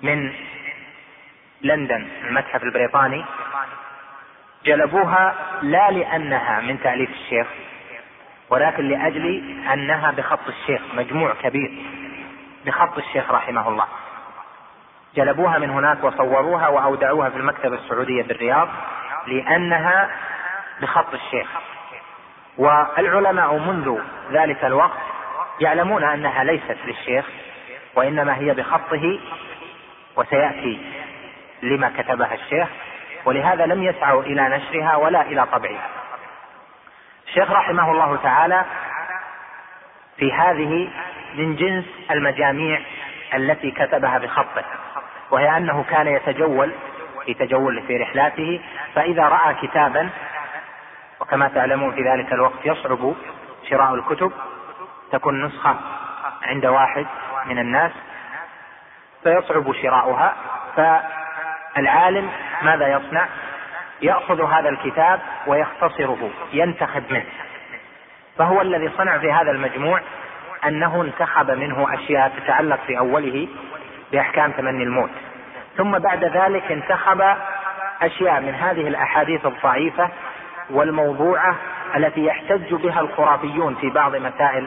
من 0.00 0.32
لندن 1.62 2.08
المتحف 2.24 2.62
البريطاني. 2.62 3.24
جلبوها 4.64 5.34
لا 5.62 5.90
لأنها 5.90 6.60
من 6.60 6.80
تأليف 6.80 7.10
الشيخ 7.10 7.46
ولكن 8.50 8.88
لأجل 8.88 9.56
أنها 9.72 10.10
بخط 10.10 10.48
الشيخ 10.48 10.82
مجموع 10.94 11.34
كبير 11.42 11.70
بخط 12.66 12.98
الشيخ 12.98 13.30
رحمه 13.30 13.68
الله. 13.68 13.86
جلبوها 15.16 15.58
من 15.58 15.70
هناك 15.70 16.04
وصوروها 16.04 16.68
وأودعوها 16.68 17.30
في 17.30 17.36
المكتبة 17.36 17.74
السعودية 17.74 18.22
بالرياض 18.22 18.68
لأنها 19.26 20.10
بخط 20.80 21.14
الشيخ. 21.14 21.48
والعلماء 22.58 23.58
منذ 23.58 23.98
ذلك 24.32 24.64
الوقت 24.64 24.98
يعلمون 25.60 26.04
أنها 26.04 26.44
ليست 26.44 26.76
للشيخ 26.84 27.26
وإنما 27.96 28.36
هي 28.36 28.54
بخطه 28.54 29.18
وسيأتي 30.16 30.80
لما 31.62 31.92
كتبها 31.98 32.34
الشيخ 32.34 32.68
ولهذا 33.24 33.66
لم 33.66 33.82
يسعوا 33.82 34.22
إلى 34.22 34.42
نشرها 34.42 34.96
ولا 34.96 35.22
إلى 35.22 35.46
طبعها. 35.46 35.88
الشيخ 37.26 37.50
رحمه 37.50 37.92
الله 37.92 38.16
تعالى 38.16 38.64
في 40.16 40.32
هذه 40.32 40.88
من 41.34 41.56
جنس 41.56 41.84
المجاميع 42.10 42.80
التي 43.34 43.70
كتبها 43.70 44.18
بخطه 44.18 44.64
وهي 45.30 45.56
أنه 45.56 45.84
كان 45.90 46.06
يتجول 46.06 46.72
في 47.26 47.34
تجول 47.34 47.82
في 47.82 47.96
رحلاته 47.96 48.60
فإذا 48.94 49.22
رأى 49.22 49.54
كتابا 49.54 50.08
وكما 51.20 51.48
تعلمون 51.48 51.94
في 51.94 52.02
ذلك 52.02 52.32
الوقت 52.32 52.58
يصعب 52.64 53.14
شراء 53.70 53.94
الكتب 53.94 54.32
تكون 55.12 55.44
نسخة 55.44 55.76
عند 56.42 56.66
واحد 56.66 57.06
من 57.46 57.58
الناس 57.58 57.92
فيصعب 59.22 59.72
شراؤها 59.72 60.34
فالعالم 60.76 62.30
ماذا 62.62 62.88
يصنع؟ 62.88 63.26
يأخذ 64.02 64.42
هذا 64.42 64.68
الكتاب 64.68 65.20
ويختصره 65.46 66.30
ينتخب 66.52 67.02
منه. 67.10 67.26
فهو 68.38 68.60
الذي 68.60 68.90
صنع 68.98 69.18
في 69.18 69.32
هذا 69.32 69.50
المجموع 69.50 70.00
أنه 70.66 71.02
انتخب 71.02 71.50
منه 71.50 71.94
أشياء 71.94 72.32
تتعلق 72.36 72.78
في 72.86 72.98
أوله 72.98 73.48
بأحكام 74.12 74.50
تمني 74.50 74.84
الموت. 74.84 75.10
ثم 75.76 75.98
بعد 75.98 76.24
ذلك 76.24 76.72
انتخب 76.72 77.36
أشياء 78.02 78.40
من 78.40 78.54
هذه 78.54 78.88
الأحاديث 78.88 79.46
الضعيفة 79.46 80.10
والموضوعة 80.70 81.56
التي 81.96 82.24
يحتج 82.24 82.74
بها 82.74 83.00
الخرافيون 83.00 83.74
في 83.74 83.90
بعض 83.90 84.16
مسائل 84.16 84.66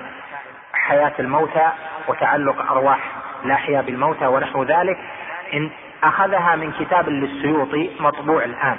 حياة 0.89 1.13
الموتى 1.19 1.69
وتعلق 2.07 2.71
أرواح 2.71 2.99
الاحياء 3.45 3.83
بالموتى 3.83 4.27
ونحو 4.27 4.63
ذلك 4.63 4.97
إن 5.53 5.69
أخذها 6.03 6.55
من 6.55 6.71
كتاب 6.71 7.09
للسيوطي 7.09 7.91
مطبوع 7.99 8.43
الآن 8.43 8.77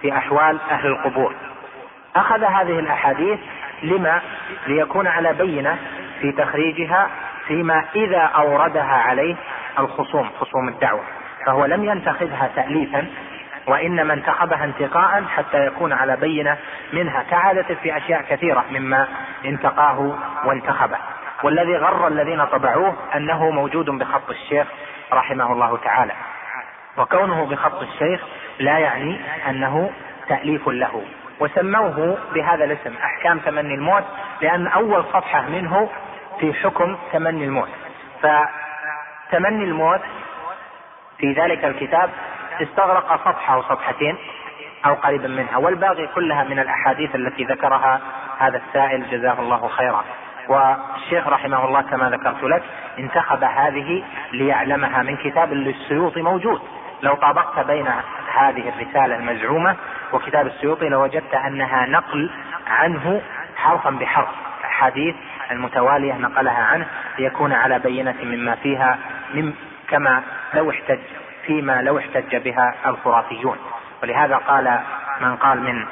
في 0.00 0.16
أحوال 0.16 0.58
أهل 0.70 0.86
القبور. 0.86 1.34
أخذ 2.16 2.44
هذه 2.44 2.78
الأحاديث 2.78 3.38
لما؟ 3.82 4.20
ليكون 4.66 5.06
على 5.06 5.32
بينة 5.32 5.78
في 6.20 6.32
تخريجها 6.32 7.08
فيما 7.46 7.84
إذا 7.96 8.20
أوردها 8.20 8.94
عليه 8.94 9.36
الخصوم 9.78 10.30
خصوم 10.40 10.68
الدعوة. 10.68 11.02
فهو 11.46 11.64
لم 11.64 11.84
ينتخذها 11.84 12.50
تاليفا 12.56 13.06
وإنما 13.66 14.14
انتخبها 14.14 14.64
انتقاء 14.64 15.24
حتى 15.36 15.66
يكون 15.66 15.92
على 15.92 16.16
بينة 16.16 16.56
منها. 16.92 17.22
كعادته 17.22 17.74
في 17.74 17.96
أشياء 17.96 18.22
كثيرة 18.22 18.64
مما 18.70 19.08
انتقاه 19.44 20.18
وانتخبه. 20.44 20.98
والذي 21.42 21.76
غر 21.76 22.08
الذين 22.08 22.44
طبعوه 22.44 22.96
أنه 23.14 23.50
موجود 23.50 23.90
بخط 23.90 24.30
الشيخ 24.30 24.66
رحمه 25.12 25.52
الله 25.52 25.76
تعالى. 25.76 26.12
وكونه 26.96 27.46
بخط 27.46 27.82
الشيخ 27.82 28.20
لا 28.58 28.78
يعني 28.78 29.20
أنه 29.50 29.90
تأليف 30.28 30.68
له. 30.68 31.02
وسموه 31.40 32.18
بهذا 32.34 32.64
الاسم 32.64 32.94
أحكام 33.04 33.38
تمني 33.38 33.74
الموت 33.74 34.04
لأن 34.40 34.66
أول 34.66 35.04
صفحة 35.04 35.42
منه 35.42 35.88
في 36.40 36.52
حكم 36.52 36.96
تمني 37.12 37.44
الموت. 37.44 37.68
فتمني 38.22 39.64
الموت 39.64 40.00
في 41.18 41.32
ذلك 41.32 41.64
الكتاب 41.64 42.10
استغرق 42.62 43.16
صفحة 43.24 43.54
أو 43.54 43.62
صفحتين 43.62 44.16
أو 44.86 44.94
قريبا 44.94 45.28
منها 45.28 45.56
والباقي 45.56 46.06
كلها 46.06 46.44
من 46.44 46.58
الأحاديث 46.58 47.14
التي 47.14 47.44
ذكرها 47.44 48.00
هذا 48.38 48.62
السائل 48.66 49.10
جزاه 49.10 49.40
الله 49.40 49.68
خيرا. 49.68 50.04
والشيخ 50.48 51.28
رحمه 51.28 51.64
الله 51.64 51.82
كما 51.82 52.10
ذكرت 52.10 52.42
لك 52.42 52.62
انتخب 52.98 53.44
هذه 53.44 54.04
ليعلمها 54.32 55.02
من 55.02 55.16
كتاب 55.16 55.52
للسيوطي 55.52 56.22
موجود. 56.22 56.60
لو 57.02 57.14
طابقت 57.14 57.66
بين 57.66 57.86
هذه 58.32 58.68
الرسالة 58.68 59.16
المزعومة 59.16 59.76
وكتاب 60.12 60.46
السيوطي 60.46 60.88
لوجدت 60.88 61.34
أنها 61.34 61.86
نقل 61.86 62.30
عنه 62.66 63.20
حرفا 63.56 63.90
بحرف. 63.90 64.28
أحاديث 64.64 65.14
المتوالية 65.50 66.14
نقلها 66.14 66.64
عنه 66.64 66.86
ليكون 67.18 67.52
على 67.52 67.78
بينة 67.78 68.14
مما 68.22 68.54
فيها 68.54 68.98
من 69.34 69.52
كما 69.88 70.22
لو 70.54 70.70
احتج 70.70 70.98
فيما 71.46 71.82
لو 71.82 71.98
احتج 71.98 72.36
بها 72.36 72.74
الخرافيون. 72.86 73.56
ولهذا 74.02 74.36
قال 74.36 74.78
من 75.20 75.36
قال 75.36 75.62
من 75.62 75.86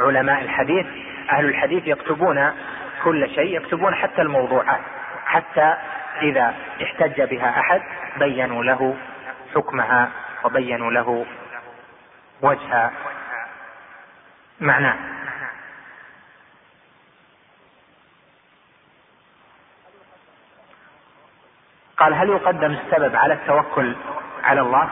علماء 0.00 0.42
الحديث 0.42 0.86
أهل 1.32 1.44
الحديث 1.44 1.86
يكتبون 1.86 2.52
كل 3.04 3.30
شيء 3.34 3.56
يكتبون 3.56 3.94
حتى 3.94 4.22
الموضوعات 4.22 4.80
حتى 5.26 5.74
إذا 6.22 6.54
احتج 6.82 7.22
بها 7.22 7.60
أحد 7.60 7.82
بينوا 8.16 8.64
له 8.64 8.96
حكمها 9.54 10.10
وبينوا 10.44 10.90
له 10.90 11.26
وجه 12.42 12.90
معناه. 14.60 14.96
قال 21.96 22.14
هل 22.14 22.28
يقدم 22.28 22.72
السبب 22.72 23.16
على 23.16 23.34
التوكل 23.34 23.96
على 24.44 24.60
الله؟ 24.60 24.90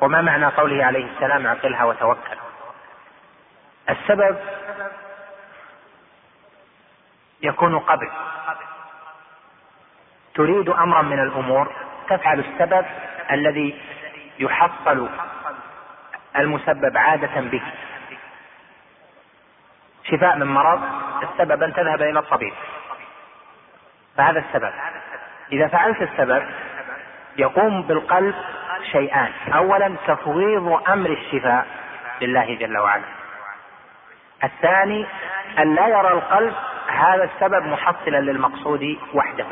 وما 0.00 0.22
معنى 0.22 0.46
قوله 0.46 0.84
عليه 0.84 1.06
السلام 1.14 1.46
اعقلها 1.46 1.84
وتوكل. 1.84 2.38
السبب 3.90 4.36
يكون 7.42 7.78
قبل. 7.78 8.10
تريد 10.34 10.68
أمرا 10.68 11.02
من 11.02 11.20
الأمور 11.20 11.72
تفعل 12.08 12.38
السبب 12.40 12.86
الذي 13.30 13.80
يحصل 14.38 15.08
المسبب 16.36 16.96
عادة 16.96 17.40
به. 17.40 17.62
شفاء 20.04 20.36
من 20.36 20.46
مرض 20.46 20.82
السبب 21.22 21.62
أن 21.62 21.74
تذهب 21.74 22.02
إلى 22.02 22.18
الطبيب. 22.18 22.52
فهذا 24.16 24.38
السبب. 24.38 24.72
إذا 25.52 25.68
فعلت 25.68 26.02
السبب 26.02 26.48
يقوم 27.36 27.82
بالقلب 27.82 28.34
شيئان. 28.92 29.32
أولا 29.54 29.96
تفويض 30.06 30.82
أمر 30.88 31.10
الشفاء 31.10 31.66
لله 32.20 32.54
جل 32.54 32.78
وعلا. 32.78 33.04
الثاني 34.44 35.06
أن 35.58 35.74
لا 35.74 35.88
يرى 35.88 36.08
القلب 36.08 36.54
هذا 36.88 37.24
السبب 37.24 37.66
محصلا 37.66 38.16
للمقصود 38.16 38.98
وحده. 39.14 39.46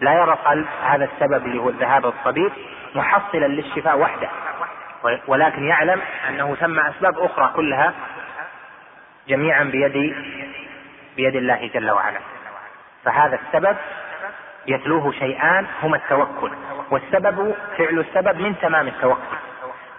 لا 0.00 0.12
يرى 0.12 0.38
هذا 0.84 1.04
السبب 1.04 1.46
اللي 1.46 1.58
هو 1.58 1.68
الذهاب 1.68 2.06
للطبيب 2.06 2.52
محصلا 2.94 3.46
للشفاء 3.46 3.98
وحده. 3.98 4.28
ولكن 5.26 5.64
يعلم 5.64 6.00
أنه 6.28 6.54
ثم 6.54 6.80
أسباب 6.80 7.18
أخرى 7.18 7.52
كلها 7.56 7.92
جميعا 9.28 9.64
بيد 9.64 10.16
بيد 11.16 11.36
الله 11.36 11.70
جل 11.74 11.90
وعلا. 11.90 12.20
فهذا 13.04 13.38
السبب 13.46 13.76
يتلوه 14.66 15.12
شيئان 15.12 15.66
هما 15.82 15.96
التوكل. 15.96 16.50
والسبب 16.90 17.54
فعل 17.78 17.98
السبب 17.98 18.40
من 18.40 18.58
تمام 18.58 18.86
التوكل. 18.86 19.36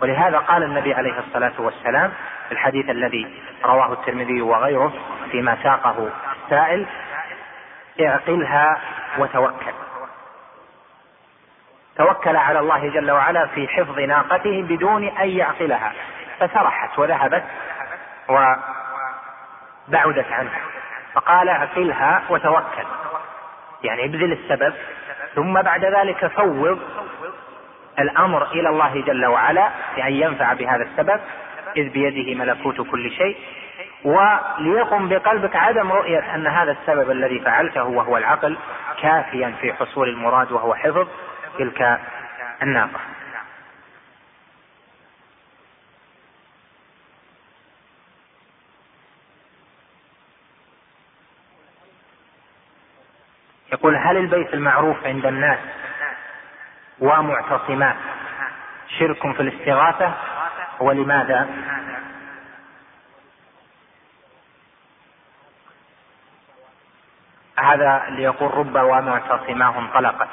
ولهذا 0.02 0.38
قال 0.38 0.64
النبي 0.64 0.94
عليه 0.94 1.20
الصلاة 1.20 1.54
والسلام 1.60 2.12
في 2.48 2.52
الحديث 2.52 2.90
الذي 2.90 3.28
رواه 3.66 3.94
الترمذي 3.94 4.42
وغيره 4.42 4.94
فيما 5.32 5.58
ساقه 5.64 6.10
السائل 6.46 6.86
اعقلها 8.02 8.82
وتوكل. 9.18 9.74
توكل 11.98 12.36
على 12.36 12.60
الله 12.60 12.90
جل 12.90 13.12
وعلا 13.12 13.48
في 13.48 13.68
حفظ 13.68 14.00
ناقته 14.00 14.66
بدون 14.70 15.08
أن 15.08 15.30
يعقلها. 15.30 15.94
فسرحت 16.40 17.00
وذهبت 17.00 17.44
وبعدت 18.30 20.32
عنه. 20.32 20.52
فقال 21.14 21.50
اعقلها 21.50 22.22
وتوكل. 22.30 22.86
يعني 23.84 24.06
ابذل 24.06 24.32
السبب 24.32 24.74
ثم 25.36 25.62
بعد 25.62 25.86
ذلك 25.86 26.28
فوض 26.28 26.80
الأمر 28.00 28.52
إلى 28.52 28.70
الله 28.70 29.02
جل 29.02 29.26
وعلا 29.26 29.70
بأن 29.96 30.14
ينفع 30.14 30.54
بهذا 30.54 30.84
السبب 30.84 31.20
إذ 31.78 31.90
بيده 31.90 32.40
ملكوت 32.40 32.82
كل 32.82 33.12
شيء 33.12 33.38
وليقم 34.06 35.10
بقلبك 35.10 35.56
عدم 35.56 35.92
رؤية 35.92 36.36
أن 36.36 36.48
هذا 36.48 36.72
السبب 36.72 37.12
الذي 37.12 37.40
فعلته 37.40 37.84
وهو 37.84 38.18
العقل 38.18 38.58
كافيا 39.02 39.56
في 39.62 39.74
حصول 39.74 40.10
المراد 40.10 40.52
وهو 40.52 40.76
حفظ 40.76 41.08
تلك 41.58 42.00
الناقة. 42.62 43.00
يقول 53.74 53.96
هل 53.96 54.18
البيت 54.18 54.54
المعروف 54.54 55.06
عند 55.06 55.26
الناس 55.26 55.60
ومعتصمات 57.00 57.96
شرك 59.00 59.36
في 59.36 59.42
الاستغاثة؟ 59.42 60.14
ولماذا؟ 60.80 61.50
هذا 67.60 68.04
ليقول 68.10 68.54
رب 68.54 68.76
ومعتصماه 68.76 69.80
انطلقت. 69.80 70.30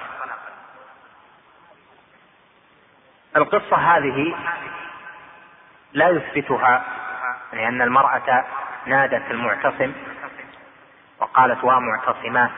القصة 3.36 3.76
هذه 3.76 4.34
لا 5.92 6.08
يثبتها 6.08 6.84
لأن 7.52 7.82
المرأة 7.82 8.44
نادت 8.86 9.30
المعتصم 9.30 9.92
وقالت 11.20 11.64
ومعتصماه 11.64 12.50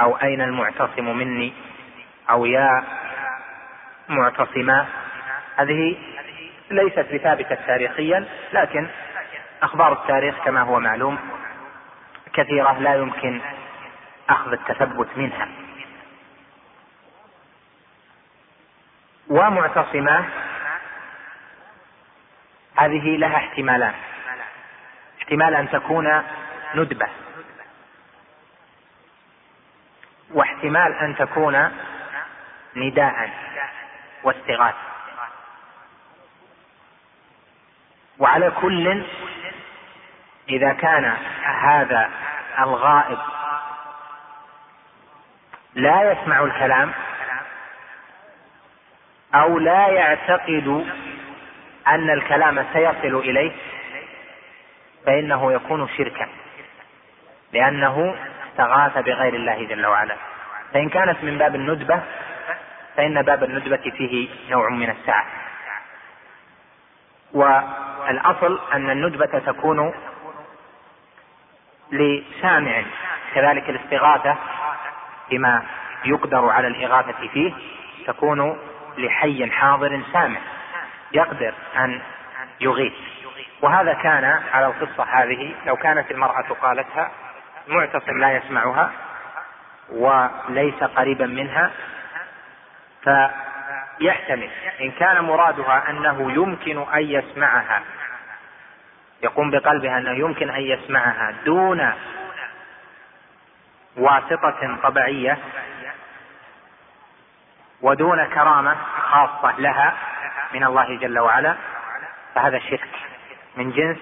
أو 0.00 0.16
أين 0.16 0.40
المعتصم 0.40 1.04
مني؟ 1.16 1.52
أو 2.30 2.46
يا 2.46 2.84
معتصما 4.08 4.86
هذه 5.56 5.96
ليست 6.70 7.06
بثابتة 7.14 7.54
تاريخيا 7.54 8.24
لكن 8.52 8.88
أخبار 9.62 9.92
التاريخ 9.92 10.44
كما 10.44 10.60
هو 10.60 10.80
معلوم 10.80 11.18
كثيرة 12.34 12.78
لا 12.78 12.94
يمكن 12.94 13.40
أخذ 14.28 14.52
التثبت 14.52 15.08
منها. 15.16 15.48
ومعتصمة 19.28 20.28
هذه 22.76 23.16
لها 23.16 23.36
احتمالان. 23.36 23.94
احتمال 25.18 25.54
أن 25.54 25.70
تكون 25.70 26.22
ندبة. 26.74 27.08
واحتمال 30.30 30.94
أن 30.94 31.16
تكون 31.16 31.70
نداء 32.76 33.30
واستغاثة. 34.22 34.92
وعلى 38.18 38.50
كل 38.50 39.04
إذا 40.52 40.72
كان 40.72 41.12
هذا 41.44 42.10
الغائب 42.58 43.18
لا 45.74 46.12
يسمع 46.12 46.40
الكلام 46.44 46.92
أو 49.34 49.58
لا 49.58 49.88
يعتقد 49.88 50.86
أن 51.88 52.10
الكلام 52.10 52.66
سيصل 52.72 53.16
إليه 53.16 53.52
فإنه 55.06 55.52
يكون 55.52 55.88
شركا 55.88 56.28
لأنه 57.52 58.14
استغاث 58.48 58.98
بغير 58.98 59.34
الله 59.34 59.64
جل 59.64 59.86
وعلا. 59.86 60.16
فإن 60.74 60.88
كانت 60.88 61.24
من 61.24 61.38
باب 61.38 61.54
الندبة 61.54 62.00
فإن 62.96 63.22
باب 63.22 63.44
الندبة 63.44 63.90
فيه 63.96 64.28
نوع 64.50 64.68
من 64.70 64.90
السعة. 64.90 65.24
والأصل 67.32 68.60
أن 68.72 68.90
الندبة 68.90 69.38
تكون 69.38 69.94
لسامع 71.92 72.82
كذلك 73.34 73.70
الاستغاثة 73.70 74.36
بما 75.30 75.62
يقدر 76.04 76.48
على 76.48 76.66
الإغاثة 76.66 77.28
فيه 77.32 77.52
تكون 78.06 78.58
لحي 78.98 79.50
حاضر 79.50 80.00
سامع 80.12 80.40
يقدر 81.12 81.54
أن 81.78 82.00
يغيث. 82.60 82.92
وهذا 83.62 83.92
كان 83.92 84.40
على 84.52 84.66
القصة 84.66 85.04
هذه 85.04 85.54
لو 85.66 85.76
كانت 85.76 86.10
المرأة 86.10 86.46
قالتها 86.62 87.10
المعتصم 87.68 88.18
لا 88.18 88.36
يسمعها 88.36 88.90
وليس 89.90 90.84
قريبا 90.84 91.26
منها 91.26 91.70
فيحتمل 93.02 94.50
إن 94.80 94.90
كان 94.90 95.24
مرادها 95.24 95.90
أنه 95.90 96.32
يمكن 96.32 96.78
أن 96.94 97.02
يسمعها. 97.02 97.82
يقوم 99.22 99.50
بقلبها 99.50 99.98
أنه 99.98 100.10
يمكن 100.10 100.50
أن 100.50 100.60
يسمعها 100.60 101.34
دون 101.44 101.92
واسطة 103.96 104.78
طبيعية 104.82 105.38
ودون 107.82 108.24
كرامة 108.24 108.76
خاصة 109.10 109.60
لها 109.60 109.94
من 110.54 110.64
الله 110.64 110.96
جل 110.96 111.18
وعلا 111.18 111.56
فهذا 112.34 112.58
شرك 112.58 112.88
من 113.56 113.70
جنس 113.70 113.98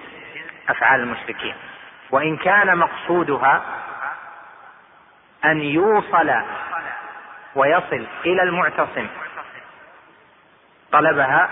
أفعال 0.69 0.99
المشركين. 0.99 1.55
وإن 2.11 2.37
كان 2.37 2.77
مقصودها 2.77 3.61
أن 5.45 5.61
يوصل 5.61 6.31
ويصل 7.55 8.05
إلى 8.25 8.43
المعتصم 8.43 9.07
طلبها 10.91 11.49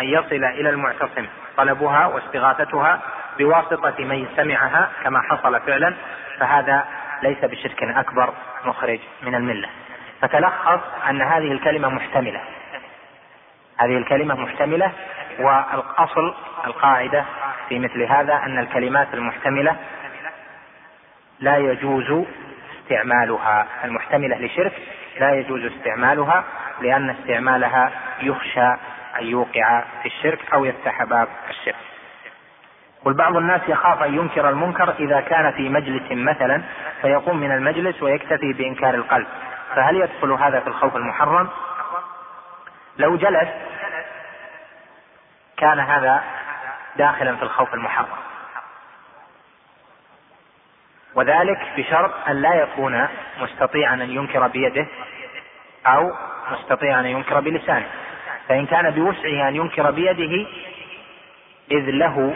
أن 0.00 0.04
يصل 0.04 0.44
إلى 0.44 0.70
المعتصم. 0.70 1.26
طلبها 1.56 2.06
واستغاثتها 2.06 3.00
بواسطة 3.38 4.04
من 4.04 4.26
سمعها 4.36 4.90
كما 5.04 5.20
حصل 5.22 5.60
فعلا 5.60 5.94
فهذا 6.38 6.84
ليس 7.22 7.44
بشرك 7.44 7.82
أكبر 7.82 8.34
مخرج 8.64 8.98
من 9.22 9.34
الملة. 9.34 9.68
فتلخص 10.20 10.80
أن 11.10 11.22
هذه 11.22 11.52
الكلمة 11.52 11.88
محتملة. 11.88 12.40
هذه 13.78 13.96
الكلمة 13.96 14.34
محتملة 14.34 14.92
والأصل 15.38 16.34
القاعدة 16.66 17.24
في 17.68 17.78
مثل 17.78 18.02
هذا 18.02 18.34
أن 18.34 18.58
الكلمات 18.58 19.14
المحتملة 19.14 19.76
لا 21.40 21.56
يجوز 21.56 22.24
استعمالها. 22.82 23.66
المحتملة 23.84 24.36
لشرك 24.36 24.72
لا 25.20 25.34
يجوز 25.34 25.64
استعمالها 25.64 26.44
لأن 26.80 27.10
استعمالها 27.10 27.90
يخشى 28.22 28.74
أن 29.20 29.26
يوقع 29.26 29.84
في 30.02 30.06
الشرك 30.06 30.54
أو 30.54 30.64
يفتح 30.64 31.04
باب 31.04 31.28
الشرك 31.50 31.94
والبعض 33.04 33.36
الناس 33.36 33.60
يخاف 33.68 34.02
أن 34.02 34.14
ينكر 34.14 34.48
المنكر 34.48 34.94
إذا 34.98 35.20
كان 35.20 35.52
في 35.52 35.68
مجلس 35.68 36.02
مثلا 36.10 36.62
فيقوم 37.02 37.36
من 37.36 37.52
المجلس 37.52 38.02
ويكتفي 38.02 38.52
بإنكار 38.52 38.94
القلب. 38.94 39.26
فهل 39.74 39.96
يدخل 39.96 40.32
هذا 40.32 40.60
في 40.60 40.66
الخوف 40.66 40.96
المحرم؟ 40.96 41.48
لو 42.98 43.16
جلس 43.16 43.48
كان 45.56 45.80
هذا 45.80 46.24
داخلا 46.96 47.36
في 47.36 47.42
الخوف 47.42 47.74
المحرم. 47.74 48.06
وذلك 51.14 51.58
بشرط 51.76 52.12
أن 52.28 52.42
لا 52.42 52.54
يكون 52.54 53.08
مستطيعا 53.40 53.94
أن 53.94 54.10
ينكر 54.10 54.46
بيده 54.46 54.86
أو 55.86 56.12
مستطيعا 56.50 57.00
أن 57.00 57.06
ينكر 57.06 57.40
بلسانه. 57.40 57.86
فإن 58.48 58.66
كان 58.66 58.90
بوسعه 58.90 59.48
أن 59.48 59.56
ينكر 59.56 59.90
بيده 59.90 60.46
إذ 61.70 61.90
له 61.90 62.34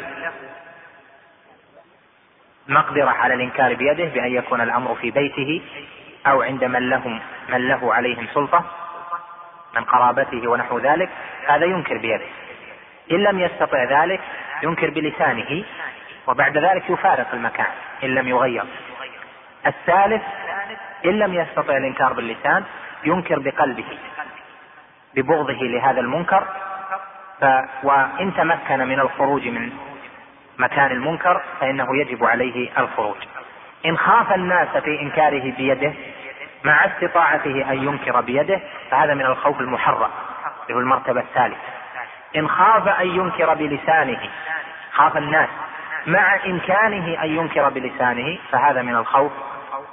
مقدرة 2.69 3.11
على 3.11 3.35
الإنكار 3.35 3.75
بيده 3.75 4.05
بأن 4.05 4.33
يكون 4.33 4.61
الأمر 4.61 4.95
في 4.95 5.11
بيته 5.11 5.63
أو 6.27 6.43
عند 6.43 6.65
من 6.65 6.91
لهم 6.91 7.21
من 7.49 7.69
له 7.69 7.95
عليهم 7.95 8.27
سلطة 8.35 8.65
من 9.77 9.85
قرابته 9.85 10.49
ونحو 10.49 10.79
ذلك 10.79 11.09
هذا 11.47 11.65
ينكر 11.65 11.99
بيده. 11.99 12.27
إن 13.13 13.17
لم 13.17 13.39
يستطع 13.39 13.85
ذلك 13.85 14.21
ينكر 14.63 14.91
بلسانه 14.91 15.65
وبعد 16.27 16.59
ذلك 16.59 16.91
يفارق 16.91 17.35
المكان 17.35 17.67
إن 18.05 18.15
لم 18.15 18.29
يغير. 18.29 18.65
الثالث 19.67 20.23
إن 21.05 21.19
لم 21.19 21.35
يستطع 21.35 21.77
الإنكار 21.77 22.13
باللسان 22.13 22.65
ينكر 23.05 23.39
بقلبه. 23.39 23.99
ببغضه 25.19 25.59
لهذا 25.63 26.01
المنكر 26.01 26.45
ف 27.41 27.45
وإن 27.83 28.35
تمكن 28.35 28.79
من 28.79 29.01
الخروج 29.01 29.49
من 29.49 29.73
مكان 30.59 30.91
المنكر 30.91 31.43
فإنه 31.61 31.87
يجب 31.97 32.25
عليه 32.25 32.71
الخروج. 32.79 33.17
إن 33.87 33.97
خاف 33.99 34.33
الناس 34.33 34.69
في 34.69 35.01
إنكاره 35.03 35.53
بيده 35.57 35.93
مع 36.65 36.87
استطاعته 36.87 37.71
أن 37.71 37.83
ينكر 37.83 38.21
بيده 38.21 38.61
فهذا 38.91 39.15
من 39.15 39.27
الخوف 39.27 39.61
المحرم 39.61 40.11
اللي 40.63 40.75
هو 40.75 40.79
المرتبة 40.79 41.21
الثالثة. 41.21 41.57
إن 42.37 42.49
خاف 42.49 42.89
أن 42.89 43.07
ينكر 43.07 43.55
بلسانه 43.55 44.21
خاف 44.93 45.17
الناس 45.17 45.49
مع 46.07 46.37
إمكانه 46.47 47.23
أن 47.23 47.29
ينكر 47.29 47.69
بلسانه 47.69 48.39
فهذا 48.53 48.83
من 48.83 48.97
الخوف 48.97 49.33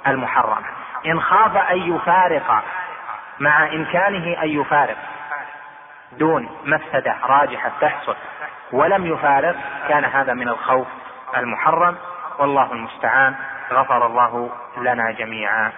المحرم. 0.06 0.62
إن 1.06 1.20
خاف 1.20 1.56
أن 1.56 1.94
يفارق 1.94 2.64
مع 3.40 3.66
إمكانه 3.66 4.42
أن 4.42 4.48
يفارق 4.48 4.96
دون 6.18 6.48
مفسدة 6.64 7.16
راجحة 7.22 7.72
تحصل. 7.80 8.16
ولم 8.72 9.06
يفارق 9.06 9.56
كان 9.88 10.04
هذا 10.04 10.34
من 10.34 10.48
الخوف 10.48 10.86
المحرم. 11.36 11.96
والله 12.38 12.72
المستعان. 12.72 13.34
غفر 13.72 14.06
الله 14.06 14.50
لنا 14.76 15.10
جميعا. 15.10 15.72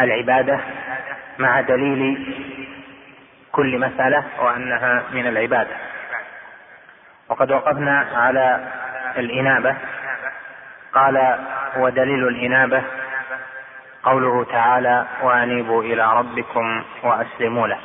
العبادة 0.00 0.60
مع 1.38 1.60
دليل 1.60 2.34
كل 3.52 3.78
مسألة 3.78 4.24
وأنها 4.38 5.02
من 5.12 5.26
العبادة. 5.26 5.76
وقد 7.28 7.52
وقفنا 7.52 8.08
على 8.14 8.72
الإنابة. 9.16 9.76
قال 10.92 11.38
ودليل 11.76 12.28
الإنابة 12.28 12.82
قوله 14.02 14.44
تعالى 14.44 15.06
وأنيبوا 15.22 15.82
إلى 15.82 16.14
ربكم 16.14 16.84
وأسلموا 17.02 17.66
له. 17.66 17.80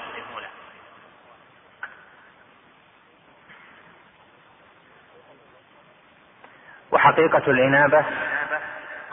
وحقيقة 6.91 7.51
الإنابة 7.51 8.05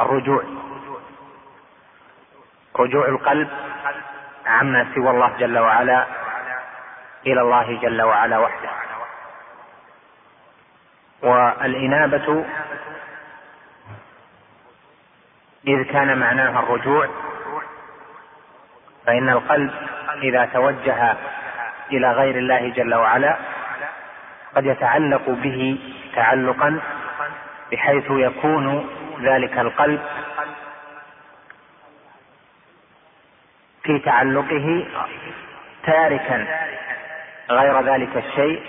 الرجوع 0.00 0.42
رجوع 2.76 3.08
القلب 3.08 3.48
عما 4.46 4.86
سوى 4.94 5.10
الله 5.10 5.36
جل 5.38 5.58
وعلا 5.58 6.06
إلى 7.26 7.40
الله 7.40 7.80
جل 7.80 8.02
وعلا 8.02 8.38
وحده. 8.38 8.70
والإنابة 11.22 12.44
إذ 15.66 15.82
كان 15.82 16.18
معناها 16.18 16.60
الرجوع 16.60 17.08
فإن 19.06 19.28
القلب 19.28 19.70
إذا 20.22 20.44
توجه 20.44 21.16
إلى 21.92 22.12
غير 22.12 22.38
الله 22.38 22.68
جل 22.68 22.94
وعلا 22.94 23.36
قد 24.56 24.66
يتعلق 24.66 25.30
به 25.30 25.78
تعلقا 26.14 26.80
بحيث 27.72 28.04
يكون 28.10 28.88
ذلك 29.20 29.58
القلب 29.58 30.00
في 33.82 33.98
تعلقه 33.98 34.86
تاركا 35.86 36.46
غير 37.50 37.80
ذلك 37.80 38.16
الشيء 38.16 38.62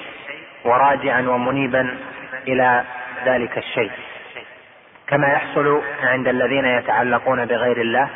وراجعا 0.66 1.22
ومنيبا 1.22 1.98
إلى 2.48 2.84
ذلك 3.26 3.58
الشيء. 3.58 3.92
كما 5.14 5.28
يحصل 5.28 5.82
عند 6.04 6.28
الذين 6.28 6.66
يتعلقون 6.66 7.46
بغير 7.46 7.82
الله 7.82 8.10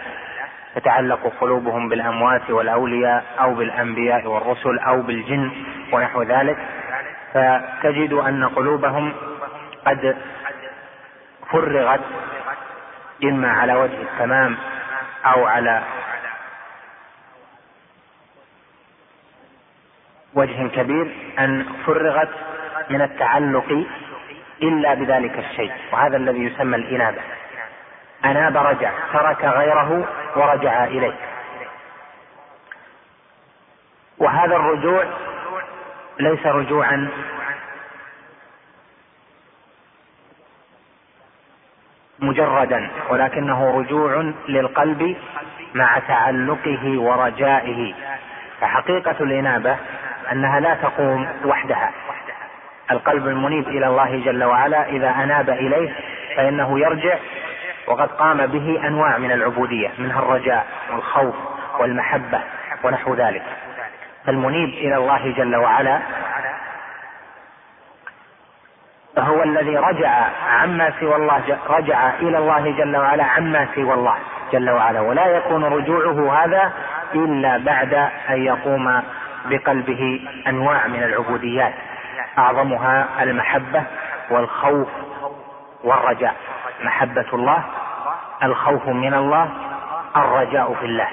تتعلق 0.76 1.34
قلوبهم 1.41 1.90
بالأموات 1.90 2.49
والأولياء 2.49 3.26
أو 3.40 3.53
بالأنبياء 3.53 4.28
والرسل 4.28 4.80
أو 4.80 5.02
بالجن 5.02 5.52
ونحو 5.94 6.24
ذلك. 6.24 6.57
فتجد 7.34 8.14
أن 8.14 8.48
قلوبهم 8.48 9.14
قد 9.86 10.18
فرغت 11.52 12.02
إما 13.24 13.52
على 13.52 13.76
وجه 13.76 14.02
التمام 14.02 14.57
أو 15.26 15.45
على 15.45 15.84
وجه 20.34 20.68
كبير 20.68 21.15
أن 21.40 21.65
فرغت 21.86 22.30
من 22.90 23.02
التعلق 23.02 23.86
إلا 24.64 24.94
بذلك 24.94 25.40
الشيء 25.40 25.74
وهذا 25.92 26.18
الذي 26.18 26.40
يسمى 26.40 26.76
الإنابة. 26.76 27.22
أناب 28.26 28.58
رجع 28.58 28.92
ترك 29.14 29.46
غيره 29.46 30.08
ورجع 30.36 30.84
إليه. 30.84 31.16
وهذا 34.18 34.56
الرجوع 34.56 35.06
ليس 36.20 36.46
رجوعا. 36.46 37.10
مجردا 42.20 42.92
ولكنه 43.10 43.80
رجوع 43.80 44.34
للقلب 44.48 45.18
مع 45.74 46.00
تعلقه 46.00 47.00
ورجائه. 47.00 47.94
فحقيقة 48.62 49.16
الإنابة 49.24 49.78
أنها 50.32 50.60
لا 50.60 50.74
تقوم 50.74 51.28
وحدها. 51.46 51.92
القلب 52.92 53.28
المنيب 53.28 53.68
إلى 53.68 53.88
الله 53.88 54.22
جل 54.26 54.44
وعلا 54.44 54.90
إذا 54.90 55.10
أناب 55.10 55.50
إليه 55.50 55.96
فإنه 56.36 56.80
يرجع 56.80 57.18
وقد 57.88 58.12
قام 58.12 58.46
به 58.46 58.88
أنواع 58.88 59.18
من 59.18 59.32
العبودية 59.32 59.92
منها 59.98 60.20
الرجاء 60.20 60.66
والخوف 60.92 61.36
والمحبة 61.80 62.40
ونحو 62.84 63.16
ذلك. 63.16 63.44
فالمنيب 64.26 64.70
إلى 64.70 64.96
الله 64.96 65.32
جل 65.32 65.56
وعلا 65.56 66.00
هو 69.18 69.44
الذي 69.44 69.78
رجع 69.78 70.10
عما 70.50 70.94
سوى 71.00 71.16
الله 71.16 71.42
رجع 71.70 72.10
إلى 72.10 72.38
الله 72.38 72.72
جل 72.72 72.98
وعلا 72.98 73.24
عما 73.24 73.68
سوى 73.76 73.94
الله 73.94 74.16
جل 74.52 74.70
وعلا. 74.70 75.02
ولا 75.02 75.26
يكون 75.26 75.64
رجوعه 75.64 76.44
هذا 76.44 76.72
إلا 77.16 77.58
بعد 77.58 77.94
أن 78.30 78.44
يقوم 78.46 79.04
بقلبه 79.46 80.20
أنواع 80.48 80.88
من 80.88 81.04
العبوديات. 81.04 81.74
أعظمها 82.38 83.24
المحبة 83.24 83.84
والخوف 84.30 84.88
والرجاء. 85.84 86.36
محبة 86.84 87.26
الله 87.34 87.64
الخوف 88.44 88.88
من 88.88 89.14
الله 89.14 89.50
الرجاء 90.16 90.74
في 90.74 90.86
الله. 90.86 91.08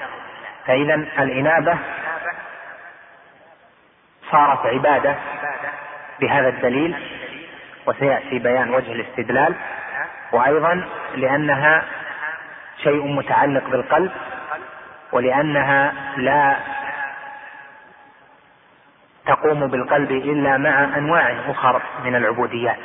فإذا 0.67 0.95
الإنابة 0.95 1.79
صارت 4.31 4.67
عبادة 4.67 5.15
بهذا 6.21 6.49
الدليل 6.49 6.97
وسيأتي 7.87 8.39
بيان 8.39 8.75
وجه 8.75 8.93
الاستدلال. 8.93 9.55
وأيضا 10.33 10.85
لأنها 11.15 11.83
شيء 12.83 13.07
متعلق 13.07 13.69
بالقلب 13.69 14.13
ولأنها 15.13 15.93
لا 16.17 16.57
تقوم 19.27 19.67
بالقلب 19.67 20.11
إلا 20.11 20.57
مع 20.57 20.85
أنواع 20.85 21.37
أخر 21.49 21.83
من 22.05 22.15
العبوديات. 22.15 22.79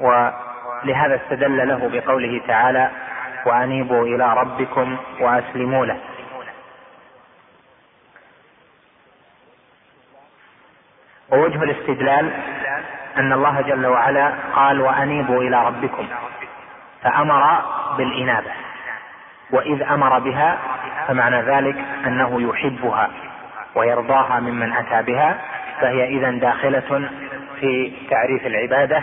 ولهذا 0.00 1.16
استدل 1.16 1.68
له 1.68 1.88
بقوله 1.92 2.40
تعالى 2.46 2.90
وأنيبوا 3.46 4.06
إلى 4.06 4.34
ربكم 4.34 4.96
وأسلموا 5.20 5.86
له. 5.86 6.00
ووجه 11.32 11.62
الاستدلال 11.62 12.32
أن 13.16 13.32
الله 13.32 13.60
جل 13.60 13.86
وعلا 13.86 14.32
قال 14.54 14.80
وأنيبوا 14.80 15.42
إلى 15.42 15.66
ربكم. 15.66 16.08
فأمر 17.02 17.62
بالإنابة. 17.96 18.50
وإذ 19.50 19.82
أمر 19.82 20.18
بها 20.18 20.58
فمعنى 21.08 21.42
ذلك 21.42 21.76
أنه 22.06 22.50
يحبها. 22.50 23.10
ويرضاها 23.76 24.40
ممن 24.40 24.72
أتى 24.72 25.02
بها 25.02 25.38
فهي 25.80 26.04
إذا 26.04 26.30
داخلة 26.30 27.10
في 27.60 27.92
تعريف 28.10 28.46
العبادة 28.46 29.02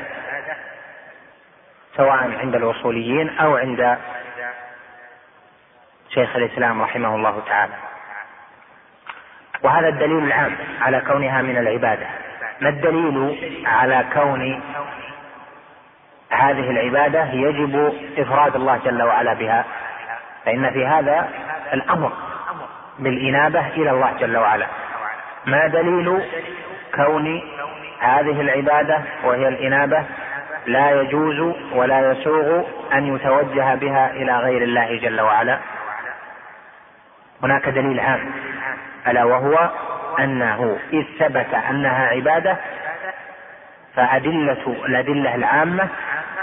سواء 1.98 2.38
عند 2.40 2.56
الوصوليين 2.56 3.38
أو 3.38 3.58
عند 3.58 3.98
شيخ 6.10 6.36
الإسلام 6.36 6.82
رحمه 6.82 7.16
الله 7.16 7.42
تعالى. 7.48 7.74
وهذا 9.64 9.88
الدليل 9.88 10.24
العام 10.24 10.56
على 10.82 11.02
كونها 11.02 11.42
من 11.42 11.58
العبادة. 11.58 12.08
ما 12.62 12.70
الدليل 12.70 13.38
على 13.66 14.06
كون 14.14 14.62
هذه 16.30 16.70
العبادة 16.70 17.24
يجب 17.24 17.94
إفراد 18.18 18.56
الله 18.56 18.78
جل 18.86 19.04
وعلا 19.04 19.34
بها؟ 19.34 19.66
فإن 20.46 20.72
في 20.72 20.86
هذا 20.86 21.30
الأمر. 21.74 22.12
بالإنابة 23.00 23.68
إلى 23.68 23.92
الله 23.92 24.14
جل 24.20 24.38
وعلا. 24.38 24.68
ما 25.46 25.68
دليل 25.68 26.22
كون 26.96 27.42
هذه 28.00 28.42
العبادة 28.42 29.02
وهي 29.24 29.48
الإنابة 29.48 30.04
لا 30.68 31.02
يجوز 31.02 31.56
ولا 31.74 32.12
يسوغ 32.12 32.64
أن 32.94 33.16
يتوجه 33.16 33.76
بها 33.76 34.12
إلى 34.12 34.38
غير 34.38 34.62
الله 34.64 35.00
جل 35.00 35.22
وعلا؟ 35.22 35.60
هناك 37.44 37.70
دليل 37.70 38.00
عام. 38.00 38.32
ألا 39.08 39.24
وهو 39.24 39.70
أنه 40.20 40.78
إذ 40.94 41.04
ثبت 41.20 41.54
أنها 41.54 42.08
عبادة 42.08 42.58
فأدلة 43.96 44.76
الأدلة 44.86 45.36
العامة 45.36 45.90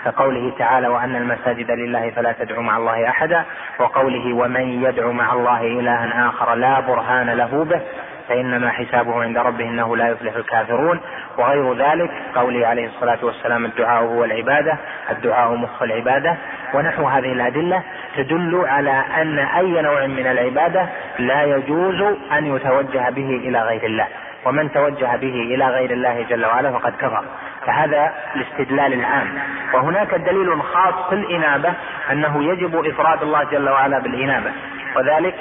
كقوله 0.05 0.53
تعالى 0.59 0.89
وأن 0.89 1.17
المساجد 1.17 1.71
لله 1.71 2.11
فلا 2.11 2.33
تدعوا 2.33 2.63
مع 2.63 2.77
الله 2.77 3.09
أحدا 3.09 3.45
وقوله 3.79 4.35
ومن 4.35 4.85
يدعو 4.85 5.13
مع 5.13 5.33
الله 5.33 5.61
إلها 5.61 6.29
آخر 6.29 6.55
لا 6.55 6.81
برهان 6.81 7.31
له 7.31 7.65
به 7.65 7.81
فإنما 8.29 8.71
حسابه 8.71 9.23
عند 9.23 9.39
ربه 9.39 9.65
إنه 9.65 9.97
لا 9.97 10.09
يفلح 10.09 10.35
الكافرون. 10.35 11.01
وغير 11.39 11.75
ذلك 11.75 12.11
قوله 12.35 12.67
عليه 12.67 12.87
الصلاة 12.87 13.19
والسلام 13.23 13.65
الدعاء 13.65 14.05
هو 14.05 14.25
العبادة 14.25 14.79
الدعاء 15.11 15.55
مخ 15.55 15.83
العبادة. 15.83 16.37
ونحو 16.75 17.05
هذه 17.07 17.33
الأدلة 17.33 17.83
تدل 18.17 18.65
على 18.67 19.05
أن 19.17 19.39
أي 19.39 19.83
نوع 19.83 20.07
من 20.07 20.27
العبادة 20.27 20.89
لا 21.19 21.43
يجوز 21.43 22.01
أن 22.33 22.57
يتوجه 22.57 23.11
به 23.11 23.41
إلى 23.45 23.63
غير 23.63 23.85
الله. 23.85 24.07
ومن 24.45 24.73
توجه 24.73 25.17
به 25.17 25.55
إلى 25.55 25.67
غير 25.69 25.91
الله 25.91 26.23
جل 26.29 26.47
وعلا 26.47 26.73
فقد 26.73 26.93
كفر. 26.97 27.25
فهذا 27.67 28.15
الاستدلال 28.37 28.93
العام 28.93 29.39
وهناك 29.75 30.15
دليل 30.15 30.63
خاص 30.63 31.09
في 31.09 31.15
الإنابة 31.15 31.75
أنه 32.13 32.45
يجب 32.45 32.87
إفراد 32.87 33.23
الله 33.23 33.45
جل 33.45 33.69
وعلا 33.69 33.99
بالإنابة. 33.99 34.53
وذلك 34.97 35.35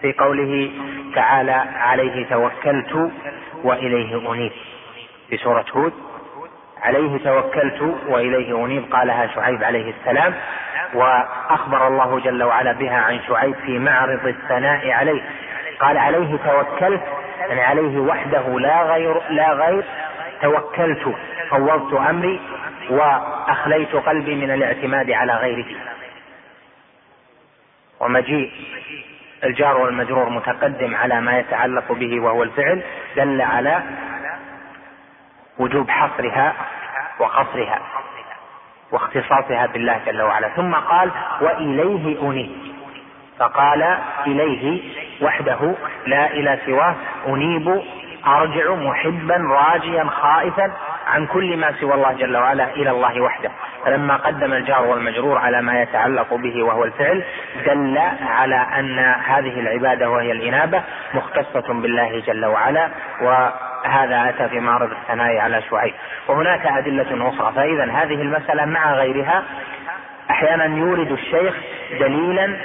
في 0.00 0.12
قوله 0.12 0.70
تعالى 1.14 1.64
عليه 1.78 2.26
توكلت 2.26 3.12
وإليه 3.62 4.32
أنيب. 4.32 4.52
في 5.30 5.36
سورة 5.36 5.64
هود 5.72 5.92
عليه 6.82 7.18
توكلت 7.24 7.96
وإليه 8.08 8.64
أنيب 8.64 8.92
قالها 8.92 9.26
شعيب 9.26 9.64
عليه 9.64 9.92
السلام 10.00 10.34
وأخبر 10.94 11.88
الله 11.88 12.20
جل 12.20 12.42
وعلا 12.42 12.72
بها 12.72 12.98
عن 12.98 13.20
شعيب 13.28 13.54
في 13.54 13.78
معرض 13.78 14.26
الثناء 14.26 14.90
عليه. 14.90 15.22
قال 15.80 15.98
عليه 15.98 16.36
توكلت 16.36 17.02
يعني 17.48 17.60
عليه 17.62 17.98
وحده 17.98 18.58
لا 18.60 18.82
غير 18.82 19.20
لا 19.30 19.52
غير 19.52 19.84
توكلت 20.42 21.14
فوضت 21.50 21.94
أمري 21.94 22.40
وأخليت 22.90 23.96
قلبي 23.96 24.34
من 24.34 24.50
الاعتماد 24.50 25.10
على 25.10 25.32
غيره 25.32 25.66
ومجيء 28.00 28.50
الجار 29.44 29.78
والمجرور 29.78 30.28
متقدم 30.28 30.96
على 30.96 31.20
ما 31.20 31.38
يتعلق 31.38 31.92
به 31.92 32.20
وهو 32.20 32.42
الفعل 32.42 32.82
دل 33.16 33.42
على 33.42 33.82
وجوب 35.58 35.90
حصرها 35.90 36.54
وقصرها 37.20 37.80
واختصاصها 38.92 39.66
بالله 39.66 40.00
جل 40.06 40.22
وعلا. 40.22 40.48
ثم 40.48 40.74
قال 40.74 41.10
وإليه 41.40 42.22
أنيب. 42.22 42.76
فقال 43.38 43.98
إليه 44.26 44.82
وحده 45.22 45.74
لا 46.06 46.30
إلى 46.30 46.58
سواه 46.66 46.94
أنيب 47.26 47.82
أرجع 48.26 48.74
محبا 48.74 49.36
راجيا 49.36 50.04
خائفا 50.04 50.72
عن 51.06 51.26
كل 51.26 51.56
ما 51.56 51.72
سوى 51.80 51.94
الله 51.94 52.12
جل 52.12 52.36
وعلا 52.36 52.70
إلى 52.74 52.90
الله 52.90 53.20
وحده. 53.20 53.50
فلما 53.84 54.16
قدم 54.16 54.52
الجار 54.52 54.84
والمجرور 54.84 55.38
على 55.38 55.62
ما 55.62 55.82
يتعلق 55.82 56.34
به 56.34 56.62
وهو 56.62 56.84
الفعل 56.84 57.24
دل 57.66 57.98
على 58.28 58.66
أن 58.78 58.98
هذه 59.24 59.60
العبادة 59.60 60.10
وهي 60.10 60.32
الإنابة 60.32 60.82
مختصة 61.14 61.74
بالله 61.74 62.22
جل 62.26 62.46
وعلا 62.46 62.90
وهذا 63.22 64.28
أتى 64.28 64.48
في 64.48 64.60
معرض 64.60 64.90
الثناء 64.90 65.38
على 65.38 65.62
شعيب. 65.70 65.94
وهناك 66.28 66.66
أدلة 66.66 67.28
أخرى 67.28 67.52
فإذا 67.52 67.84
هذه 67.84 68.22
المسألة 68.22 68.64
مع 68.64 68.94
غيرها 68.94 69.42
أحيانا 70.30 70.64
يورد 70.64 71.12
الشيخ 71.12 71.54
دليلا 72.00 72.56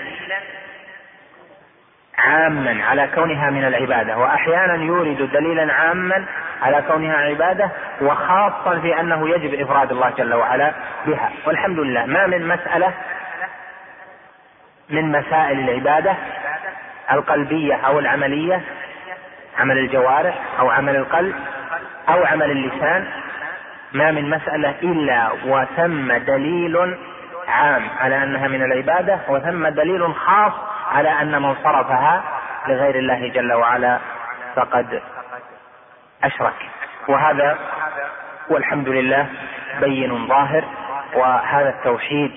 عاما 2.26 2.84
على 2.85 3.10
كونها 3.15 3.49
من 3.49 3.65
العبادة 3.65 4.18
وأحيانا 4.18 4.73
يورد 4.73 5.30
دليلا 5.34 5.73
عاما 5.73 6.26
على 6.61 6.84
كونها 6.88 7.15
عبادة 7.15 7.69
وخاصا 8.02 8.80
في 8.80 8.99
أنه 8.99 9.30
يجب 9.30 9.61
إفراد 9.61 9.91
الله 9.91 10.10
جل 10.18 10.34
وعلا 10.34 10.72
بها. 11.06 11.30
والحمد 11.45 11.80
لله 11.80 12.06
ما 12.06 12.27
من 12.27 12.48
مسألة 12.48 12.93
من 14.89 15.11
مسائل 15.11 15.60
العبادة 15.69 16.15
القلبية 17.11 17.76
أو 17.76 17.99
العملية 17.99 18.61
عمل 19.60 19.77
الجوارح 19.77 20.35
أو 20.60 20.69
عمل 20.69 20.95
القلب 20.95 21.35
أو 22.10 22.26
عمل 22.26 22.52
اللسان 22.52 23.07
ما 23.93 24.11
من 24.11 24.30
مسألة 24.30 24.73
إلا 24.84 25.30
وثم 25.45 26.14
دليل 26.14 26.98
عام 27.48 27.88
على 27.99 28.23
أنها 28.23 28.48
من 28.48 28.64
العبادة 28.64 29.19
وثم 29.30 29.68
دليل 29.68 30.15
خاص 30.15 30.53
على 30.91 31.09
أن 31.09 31.41
من 31.41 31.55
صرفها 31.63 32.23
لغير 32.68 32.95
الله 32.95 33.27
جل 33.27 33.53
وعلا 33.53 33.99
فقد 34.55 35.01
أشرك. 36.23 36.53
وهذا 37.07 37.57
والحمد 38.49 38.89
لله 38.89 39.27
بين 39.80 40.27
ظاهر 40.27 40.63
وهذا 41.15 41.69
التوحيد 41.69 42.31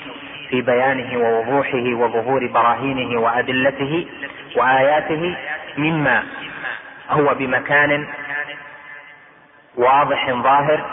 في 0.51 0.63
بيانه 0.63 1.19
ووضوحه 1.19 1.95
وظهور 1.95 2.47
براهينه 2.47 3.21
وأدلته 3.21 4.07
وآياته 4.57 5.37
مما 5.77 6.23
هو 7.11 7.35
بمكان 7.35 8.07
واضح 9.77 10.31
ظاهر 10.31 10.85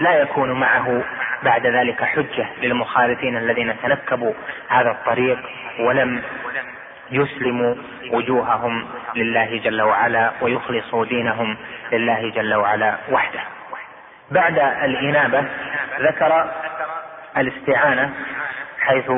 لا 0.00 0.20
يكون 0.20 0.52
معه 0.52 1.02
بعد 1.42 1.66
ذلك 1.66 2.04
حجة 2.04 2.46
للمخالفين 2.62 3.36
الذين 3.36 3.74
تنكبوا 3.82 4.32
هذا 4.68 4.90
الطريق 4.90 5.38
ولم 5.80 6.22
يسلموا 7.10 7.74
وجوههم 8.12 8.84
لله 9.16 9.60
جل 9.64 9.82
وعلا 9.82 10.30
ويخلصوا 10.40 11.04
دينهم 11.04 11.56
لله 11.92 12.30
جل 12.30 12.54
وعلا 12.54 12.96
وحده. 13.10 13.40
بعد 14.30 14.58
الإنابة 14.58 15.44
ذكر 16.00 16.50
الاستعانة 17.36 18.12
حيث 18.80 19.10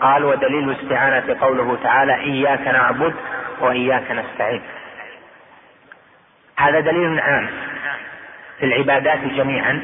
قال 0.00 0.24
ودليل 0.24 0.70
الاستعانة 0.70 1.36
قوله 1.40 1.78
تعالى 1.82 2.14
إياك 2.14 2.60
نعبد 2.60 3.14
وإياك 3.60 4.10
نستعين 4.10 4.62
هذا 6.58 6.80
دليل 6.80 7.20
عام 7.20 7.48
في 8.58 8.66
العبادات 8.66 9.18
جميعا 9.18 9.82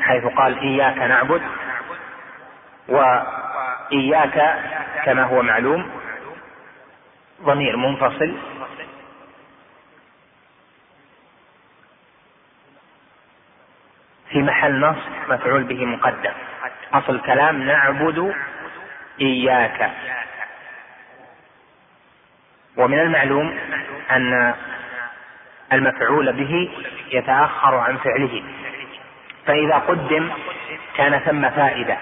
حيث 0.00 0.24
قال 0.24 0.58
إياك 0.58 0.98
نعبد 0.98 1.42
وإياك 2.88 4.56
كما 5.04 5.22
هو 5.22 5.42
معلوم 5.42 5.90
ضمير 7.42 7.76
منفصل. 7.76 8.36
في 14.28 14.42
محل 14.42 14.80
نصب 14.80 15.10
مفعول 15.28 15.64
به 15.64 15.84
مقدم. 15.86 16.32
أصل 16.94 17.14
الكلام 17.14 17.62
نعبد 17.62 18.34
إياك. 19.20 19.90
ومن 22.76 22.98
المعلوم 22.98 23.58
أن 24.10 24.54
المفعول 25.72 26.32
به 26.32 26.70
يتأخر 27.10 27.74
عن 27.74 27.96
فعله. 27.96 28.42
فإذا 29.46 29.74
قدم 29.74 30.30
كان 30.96 31.18
ثم 31.18 31.50
فائدة 31.50 31.98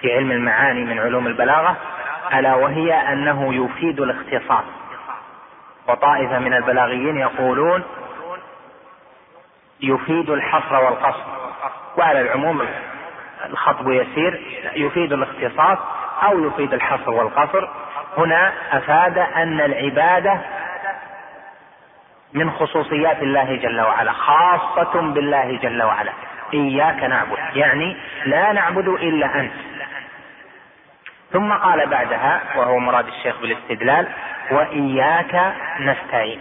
في 0.00 0.12
علم 0.12 0.32
المعاني 0.32 0.84
من 0.84 0.98
علوم 0.98 1.26
البلاغة. 1.26 1.97
ألا 2.34 2.54
وهي 2.54 2.92
أنه 2.92 3.54
يفيد 3.64 4.00
الاختصاص. 4.00 4.64
وطائفة 5.88 6.38
من 6.38 6.54
البلاغيين 6.54 7.16
يقولون 7.16 7.82
يفيد 9.80 10.30
الحصر 10.30 10.84
والقصر. 10.84 11.24
وعلى 11.96 12.20
العموم 12.20 12.66
الخطب 13.46 13.90
يسير 13.90 14.60
يفيد 14.76 15.12
الاختصاص 15.12 15.78
أو 16.22 16.44
يفيد 16.44 16.74
الحصر 16.74 17.10
والقصر. 17.10 17.68
هنا 18.18 18.52
أفاد 18.72 19.18
أن 19.18 19.60
العبادة 19.60 20.40
من 22.32 22.50
خصوصيات 22.50 23.22
الله 23.22 23.56
جل 23.56 23.80
وعلا 23.80 24.12
خاصة 24.12 25.00
بالله 25.00 25.58
جل 25.62 25.82
وعلا. 25.82 26.12
إياك 26.54 27.02
نعبد 27.02 27.38
يعني 27.54 27.96
لا 28.24 28.52
نعبد 28.52 28.88
إلا 28.88 29.40
أنت. 29.40 29.52
ثم 31.32 31.52
قال 31.52 31.86
بعدها 31.86 32.40
وهو 32.56 32.78
مراد 32.78 33.06
الشيخ 33.06 33.40
بالاستدلال 33.40 34.08
وإياك 34.50 35.54
نستعين. 35.80 36.40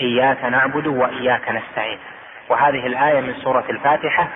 إياك 0.00 0.44
نعبد 0.44 0.86
وإياك 0.86 1.50
نستعين. 1.50 1.98
وهذه 2.48 2.86
الآية 2.86 3.20
من 3.20 3.34
سورة 3.34 3.64
الفاتحة 3.70 4.28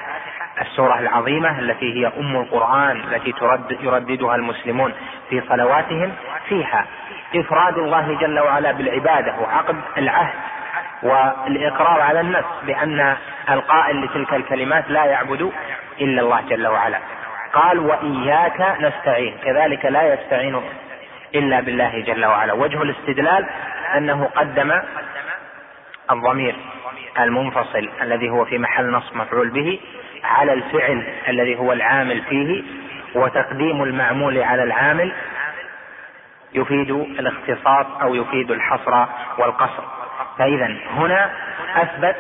السورة 0.60 0.98
العظيمة 0.98 1.58
التي 1.58 1.94
هي 1.94 2.12
أم 2.18 2.36
القرآن 2.36 3.00
التي 3.00 3.32
ترد 3.32 3.78
يرددها 3.80 4.34
المسلمون 4.34 4.92
في 5.30 5.42
صلواتهم 5.48 6.12
فيها 6.48 6.86
إفراد 7.34 7.78
الله 7.78 8.18
جل 8.20 8.40
وعلا 8.40 8.72
بالعبادة 8.72 9.34
وعقد 9.40 9.76
العهد 9.98 10.34
والإقرار 11.02 12.00
على 12.00 12.20
النفس 12.20 12.48
بأن 12.66 13.16
القائل 13.50 14.04
لتلك 14.04 14.34
الكلمات 14.34 14.90
لا 14.90 15.04
يعبد 15.04 15.52
إلا 16.00 16.22
الله 16.22 16.40
جل 16.40 16.66
وعلا. 16.66 16.98
قال 17.52 17.78
وإياك 17.78 18.76
نستعين. 18.80 19.36
كذلك 19.44 19.84
لا 19.84 20.14
يستعين 20.14 20.62
إلا 21.34 21.60
بالله 21.60 22.00
جل 22.00 22.24
وعلا. 22.24 22.52
وجه 22.52 22.82
الاستدلال 22.82 23.46
أنه 23.96 24.24
قدم 24.24 24.80
الضمير 26.10 26.56
المنفصل 27.18 27.90
الذي 28.02 28.30
هو 28.30 28.44
في 28.44 28.58
محل 28.58 28.90
نصب 28.90 29.16
مفعول 29.16 29.50
به 29.50 29.80
على 30.24 30.52
الفعل 30.52 31.04
الذي 31.28 31.56
هو 31.56 31.72
العامل 31.72 32.22
فيه 32.22 32.62
وتقديم 33.14 33.82
المعمول 33.82 34.42
على 34.42 34.62
العامل 34.62 35.12
يفيد 36.54 36.90
الاختصاص 36.90 37.86
أو 38.02 38.14
يفيد 38.14 38.50
الحصر 38.50 39.06
والقصر. 39.38 39.82
فاذا 40.38 40.76
هنا 40.96 41.30
أثبت 41.76 42.16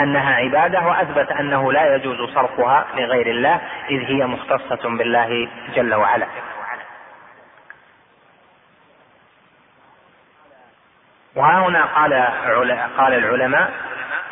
أنها 0.00 0.34
عبادة 0.34 0.80
وأثبت 0.80 1.30
أنه 1.30 1.72
لا 1.72 1.94
يجوز 1.94 2.30
صرفها 2.34 2.86
لغير 2.94 3.26
الله 3.26 3.60
إذ 3.90 4.04
هي 4.04 4.26
مختصة 4.26 4.88
بالله 4.88 5.48
جل 5.74 5.94
وعلا. 5.94 6.26
وها 11.34 11.68
هنا 11.68 11.84
قال 11.84 12.14
قال 12.98 13.14
العلماء 13.14 13.72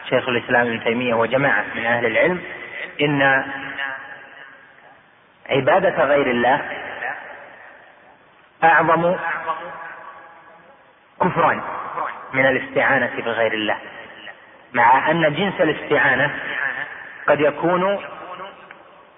شيخ 0.08 0.28
الإسلام 0.28 0.66
ابن 0.66 0.84
تيمية 0.84 1.14
وجماعة 1.14 1.64
من 1.74 1.86
أهل 1.86 2.06
العلم 2.06 2.42
إن 3.00 3.44
عبادة 5.50 6.04
غير 6.04 6.30
الله 6.30 6.62
أعظم 8.64 9.16
كفرا 11.20 11.60
من 12.32 12.46
الاستعانة 12.46 13.10
بغير 13.16 13.52
الله. 13.52 13.78
مع 14.74 15.10
أن 15.10 15.34
جنس 15.34 15.60
الاستعانة 15.60 16.30
قد 17.26 17.40
يكون 17.40 17.98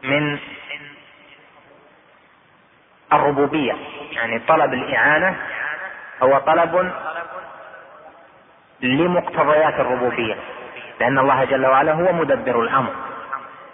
من 0.02 0.38
الربوبية. 3.12 3.76
يعني 4.12 4.38
طلب 4.38 4.72
الإعانة 4.72 5.36
هو 6.22 6.38
طلب 6.38 6.92
لمقتضيات 8.80 9.74
الربوبية. 9.74 10.36
لأن 11.00 11.18
الله 11.18 11.44
جل 11.44 11.66
وعلا 11.66 11.92
هو 11.92 12.12
مدبر 12.12 12.60
الأمر. 12.60 12.94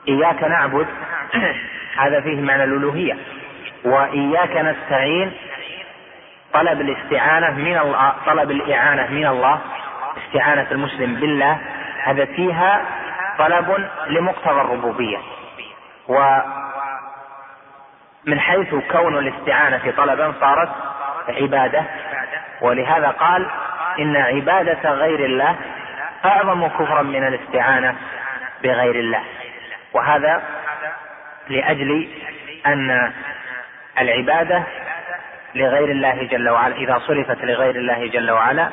إياك 0.08 0.42
نعبد 0.42 0.86
هذا 2.02 2.20
فيه 2.20 2.40
معنى 2.40 2.64
الألوهية. 2.64 3.16
وإياك 3.84 4.56
نستعين 4.56 5.32
طلب 6.52 6.80
الاستعانة 6.80 7.50
من 7.50 7.78
الله 7.78 8.14
طلب 8.26 8.50
الإعانة 8.50 9.10
من 9.10 9.26
الله. 9.26 9.60
استعانة 10.16 10.66
المسلم 10.70 11.14
بالله 11.14 11.58
هذا 12.04 12.24
فيها 12.24 12.84
طلب 13.38 13.88
لمقتضى 14.06 14.60
الربوبية. 14.60 15.18
ومن 16.08 16.40
حيث 18.40 18.74
كون 18.74 19.18
الاستعانة 19.18 19.92
طلبا 19.96 20.34
صارت 20.40 20.70
عبادة 21.28 21.84
ولهذا 22.60 23.08
قال 23.08 23.50
إن 23.98 24.16
عبادة 24.16 24.90
غير 24.90 25.24
الله 25.24 25.56
أعظم 26.24 26.68
كفرا 26.68 27.02
من 27.02 27.26
الاستعانة 27.26 27.96
بغير 28.62 28.94
الله 28.94 29.22
وهذا 29.92 30.42
لأجل 31.48 32.08
أن 32.66 33.12
العبادة 33.98 34.62
لغير 35.54 35.90
الله 35.90 36.28
جل 36.30 36.48
وعلا 36.48 36.76
إذا 36.76 36.98
صرفت 36.98 37.44
لغير 37.44 37.76
الله 37.76 38.06
جل 38.06 38.30
وعلا 38.30 38.68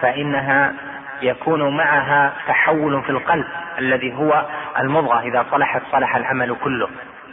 فإنها 0.00 0.74
يكون 1.22 1.76
معها 1.76 2.32
تحول 2.48 3.02
في 3.02 3.10
القلب 3.10 3.46
الذي 3.78 4.14
هو 4.14 4.46
المضغة. 4.78 5.20
إذا 5.20 5.46
صلحت 5.50 5.82
صلح 5.92 6.16
العمل 6.16 6.56
كله 6.64 6.88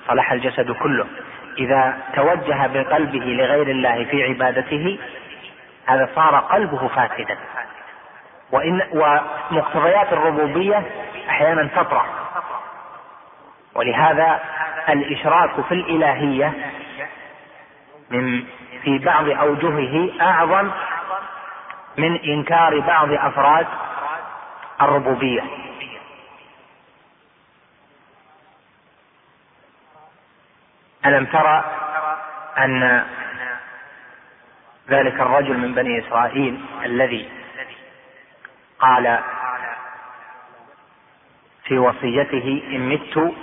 صلح 0.08 0.32
الجسد 0.32 0.72
كله. 0.72 1.06
إذا 1.58 1.98
توجه 2.16 2.68
بقلبه 2.68 3.20
لغير 3.20 3.68
الله 3.70 4.06
في 4.06 4.24
عبادته 4.24 5.00
هذا 5.86 6.10
صار 6.16 6.36
قلبه 6.36 6.88
فاسدا. 6.88 7.38
وإن 8.52 8.82
ومقتضيات 8.92 10.14
الربوبية 10.14 10.84
أحيانا 11.30 11.70
تطرح 11.76 12.06
ولهذا 13.76 14.40
الإشراك 14.90 15.62
في 15.62 15.74
الإلهية 15.74 16.54
من 18.10 18.44
في 18.84 18.98
بعض 18.98 19.30
أوجهه 19.30 20.10
أعظم 20.22 20.70
من 21.98 22.20
إنكار 22.20 22.80
بعض 22.80 23.12
أفراد 23.12 23.68
الربوبية. 24.82 25.44
ألم 31.06 31.26
ترى 31.26 31.64
أن 32.58 33.06
ذلك 34.90 35.14
الرجل 35.14 35.58
من 35.58 35.74
بني 35.74 36.08
إسرائيل 36.08 36.66
الذي 36.84 37.30
قال 38.80 39.20
في 41.64 41.78
وصيته 41.78 42.64
إن 42.68 42.90
مت 42.90 43.34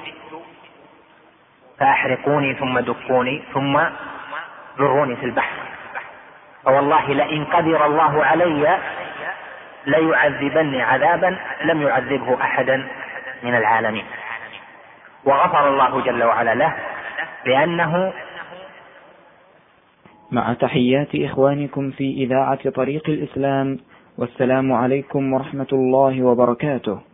فأحرقوني 1.79 2.55
ثم 2.55 2.79
دقوني 2.79 3.43
ثم 3.55 3.81
ذروني 4.79 5.17
في 5.17 5.25
البحر. 5.27 5.68
فوالله 6.69 7.13
لئن 7.13 7.45
قدر 7.45 7.87
الله 7.87 8.25
علي 8.25 8.79
ليعذبني 9.87 10.83
عذابا 10.83 11.39
لم 11.65 11.83
يعذبه 11.83 12.29
أحدا 12.43 12.77
من 13.43 13.55
العالمين. 13.55 14.05
وغفر 15.25 15.69
الله 15.69 16.01
جل 16.01 16.25
وعلا 16.25 16.55
له 16.55 16.73
لأنه 17.47 18.13
مع 20.33 20.53
تحيات 20.53 21.09
إخوانكم 21.15 21.91
في 21.91 22.05
إذاعة 22.29 22.71
طريق 22.71 23.03
الإسلام 23.09 23.79
والسلام 24.19 24.73
عليكم 24.73 25.33
ورحمة 25.33 25.73
الله 25.73 26.23
وبركاته. 26.23 27.08